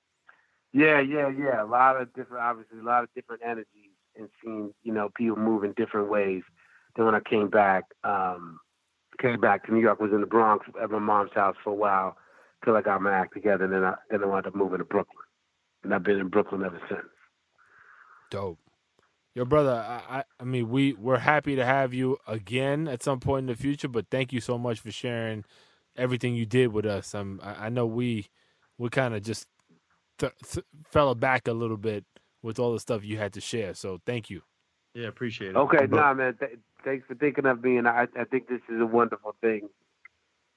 Yeah, 0.73 1.01
yeah, 1.01 1.29
yeah. 1.31 1.63
A 1.63 1.67
lot 1.67 2.01
of 2.01 2.13
different, 2.15 2.45
obviously, 2.45 2.79
a 2.79 2.83
lot 2.83 3.03
of 3.03 3.09
different 3.15 3.43
energies, 3.45 3.90
and 4.21 4.29
seeing 4.43 4.73
you 4.83 4.93
know 4.93 5.11
people 5.17 5.37
move 5.37 5.65
in 5.65 5.73
different 5.73 6.11
ways. 6.11 6.43
Then 6.97 7.07
when 7.07 7.15
I 7.15 7.21
came 7.21 7.49
back, 7.49 7.85
um, 8.05 8.61
came 9.21 9.41
back 9.41 9.67
to 9.67 9.75
New 9.75 9.81
York, 9.81 10.01
was 10.01 10.13
in 10.13 10.21
the 10.21 10.27
Bronx 10.27 10.67
at 10.81 10.91
my 10.91 10.99
mom's 10.99 11.33
house 11.35 11.57
for 11.63 11.71
a 11.71 11.77
while 11.77 12.17
till 12.65 12.77
I 12.77 12.83
got 12.83 13.03
my 13.03 13.13
act 13.13 13.35
together. 13.35 13.65
And 13.65 13.73
then 13.73 13.85
I 13.85 13.95
then 14.11 14.23
I 14.23 14.27
wound 14.27 14.47
up 14.47 14.55
moving 14.55 14.79
to 14.79 14.85
Brooklyn, 14.85 15.25
and 15.83 15.95
I've 15.95 16.03
been 16.03 16.21
in 16.21 16.29
Brooklyn 16.29 16.65
ever 16.65 16.81
since. 16.89 17.01
Dope. 18.31 18.59
Yo, 19.35 19.45
brother, 19.45 19.73
I, 19.73 20.25
I 20.39 20.45
mean 20.45 20.69
we 20.69 20.93
we're 20.95 21.19
happy 21.19 21.57
to 21.57 21.65
have 21.65 21.95
you 21.95 22.19
again 22.27 22.89
at 22.89 23.03
some 23.03 23.21
point 23.21 23.45
in 23.45 23.47
the 23.47 23.55
future, 23.55 23.89
but 23.89 24.07
thank 24.11 24.33
you 24.33 24.41
so 24.41 24.59
much 24.59 24.81
for 24.81 24.91
sharing 24.91 25.45
everything 25.97 26.35
you 26.35 26.47
did 26.47 26.69
with 26.69 26.87
us. 26.87 27.15
Um, 27.15 27.41
I, 27.43 27.67
I 27.67 27.69
know 27.69 27.87
we 27.87 28.29
we 28.77 28.89
kind 28.89 29.15
of 29.15 29.23
just 29.23 29.47
th- 30.19 30.33
th- 30.51 30.67
fell 30.91 31.15
back 31.15 31.47
a 31.47 31.53
little 31.53 31.77
bit 31.77 32.05
with 32.43 32.59
all 32.59 32.73
the 32.73 32.81
stuff 32.81 33.05
you 33.05 33.19
had 33.19 33.33
to 33.35 33.41
share. 33.41 33.75
So 33.75 34.01
thank 34.07 34.31
you. 34.31 34.43
Yeah, 34.95 35.09
appreciate 35.09 35.51
it. 35.51 35.57
Okay, 35.57 35.87
But- 35.87 35.97
nah, 35.97 36.15
man. 36.15 36.37
Th- 36.39 36.59
thanks 36.85 37.07
for 37.07 37.15
thinking 37.15 37.47
of 37.47 37.63
me, 37.63 37.77
and 37.77 37.87
I, 37.87 38.09
I 38.19 38.25
think 38.25 38.49
this 38.49 38.61
is 38.69 38.81
a 38.81 38.87
wonderful 38.87 39.37
thing. 39.41 39.69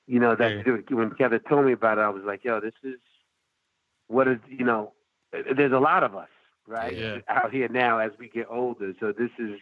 You 0.07 0.19
know 0.19 0.35
that 0.35 0.65
when 0.89 1.11
Kevin 1.11 1.39
told 1.47 1.65
me 1.65 1.71
about 1.73 1.97
it, 1.97 2.01
I 2.01 2.09
was 2.09 2.23
like, 2.25 2.43
"Yo, 2.43 2.59
this 2.59 2.73
is 2.83 2.99
what 4.07 4.27
is 4.27 4.39
you 4.49 4.65
know." 4.65 4.93
There's 5.55 5.71
a 5.71 5.79
lot 5.79 6.03
of 6.03 6.15
us, 6.15 6.27
right, 6.67 6.95
Yeah. 6.95 7.17
out 7.27 7.51
here 7.51 7.67
now 7.67 7.97
as 7.97 8.11
we 8.19 8.29
get 8.29 8.45
older. 8.51 8.93
So 8.99 9.11
this 9.11 9.31
is, 9.39 9.59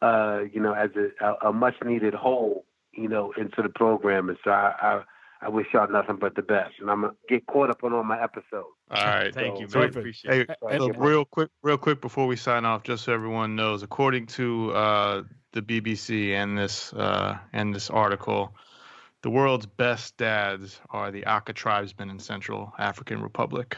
uh, 0.00 0.42
you 0.52 0.60
know, 0.60 0.74
as 0.74 0.90
a, 0.94 1.08
a, 1.26 1.48
a 1.48 1.52
much 1.52 1.74
needed 1.84 2.14
hole, 2.14 2.64
you 2.92 3.08
know, 3.08 3.32
into 3.36 3.60
the 3.62 3.68
program. 3.68 4.28
And 4.28 4.38
so 4.44 4.50
I, 4.52 4.74
I, 4.80 5.02
I 5.42 5.48
wish 5.48 5.66
y'all 5.72 5.90
nothing 5.90 6.18
but 6.20 6.36
the 6.36 6.42
best, 6.42 6.74
and 6.80 6.88
I'm 6.90 7.00
gonna 7.00 7.14
get 7.28 7.46
caught 7.48 7.68
up 7.70 7.82
on 7.82 7.92
all 7.92 8.04
my 8.04 8.22
episodes. 8.22 8.76
All 8.90 9.04
right. 9.06 9.32
Thank 9.34 9.56
So- 9.56 9.60
you, 9.60 9.66
man. 9.66 9.70
Perfect. 9.70 9.96
Appreciate 9.96 10.34
Hey, 10.34 10.40
it. 10.42 10.50
And- 10.70 10.80
look, 10.84 10.96
real 10.98 11.24
quick, 11.24 11.50
real 11.62 11.78
quick 11.78 12.00
before 12.00 12.26
we 12.26 12.36
sign 12.36 12.64
off, 12.64 12.82
just 12.82 13.04
so 13.04 13.12
everyone 13.12 13.56
knows, 13.56 13.82
according 13.82 14.26
to 14.28 14.72
uh, 14.72 15.22
the 15.52 15.62
BBC 15.62 16.32
and 16.34 16.56
this 16.58 16.92
uh, 16.94 17.36
and 17.52 17.74
this 17.74 17.90
article, 17.90 18.54
the 19.22 19.30
world's 19.30 19.66
best 19.66 20.16
dads 20.16 20.80
are 20.90 21.10
the 21.10 21.24
Aka 21.24 21.52
tribesmen 21.54 22.10
in 22.10 22.18
Central 22.18 22.72
African 22.78 23.20
Republic. 23.22 23.76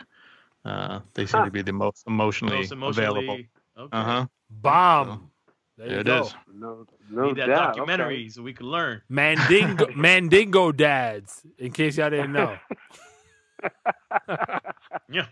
Uh, 0.65 1.01
they 1.15 1.25
seem 1.27 1.45
to 1.45 1.51
be 1.51 1.63
the 1.63 1.73
most 1.73 2.05
emotionally, 2.07 2.57
Most 2.59 2.73
emotionally. 2.73 3.09
available. 3.25 3.45
Okay. 3.79 3.89
Uh 3.97 4.05
huh. 4.05 4.27
Bomb. 4.51 5.31
There 5.79 5.87
you 5.87 5.93
There 5.93 6.01
it 6.01 6.07
go. 6.07 6.23
is. 6.27 6.35
No, 6.55 6.85
no 7.11 7.27
Need 7.29 7.37
that 7.37 7.47
doubt. 7.47 7.75
documentary 7.77 8.29
so 8.29 8.43
we 8.43 8.53
can 8.53 8.67
learn. 8.67 9.01
Mandingo 9.09 9.87
Mandingo 9.97 10.71
dads, 10.73 11.41
in 11.57 11.73
case 11.73 11.97
y'all 11.97 12.11
didn't 12.11 12.33
know. 12.33 12.59
Yeah. 15.09 15.27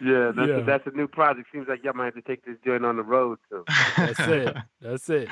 Yeah, 0.00 0.32
that's, 0.34 0.48
Yeah. 0.48 0.56
A, 0.56 0.64
that's 0.64 0.86
a 0.86 0.90
new 0.90 1.08
project. 1.08 1.48
Seems 1.52 1.68
like 1.68 1.82
y'all 1.82 1.92
might 1.94 2.06
have 2.06 2.14
to 2.14 2.22
take 2.22 2.44
this 2.44 2.56
joint 2.64 2.84
on 2.84 2.96
the 2.96 3.02
road 3.02 3.38
too. 3.50 3.64
That's 3.96 4.20
it. 4.20 4.56
That's 4.80 5.10
it. 5.10 5.28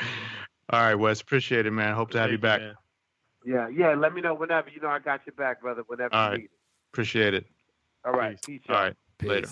All 0.70 0.80
right, 0.80 0.94
Wes. 0.94 1.20
Appreciate 1.20 1.66
it, 1.66 1.70
man. 1.70 1.94
Hope 1.94 2.10
to 2.10 2.18
have 2.18 2.30
you 2.30 2.38
back. 2.38 2.60
Man. 2.60 2.74
Yeah, 3.44 3.68
yeah. 3.68 3.94
Let 3.94 4.12
me 4.12 4.20
know 4.20 4.34
whenever. 4.34 4.68
You 4.70 4.80
know, 4.80 4.88
I 4.88 4.98
got 4.98 5.20
your 5.24 5.34
back, 5.34 5.60
brother. 5.60 5.82
Whenever 5.86 6.14
All 6.14 6.32
you 6.32 6.38
need 6.38 6.44
it. 6.46 6.50
Appreciate 6.92 7.34
it. 7.34 7.46
All 8.04 8.12
right. 8.12 8.40
Peace. 8.42 8.60
All 8.68 8.74
y'all. 8.74 8.84
right. 8.84 8.96
Peace. 9.18 9.28
Later. 9.28 9.48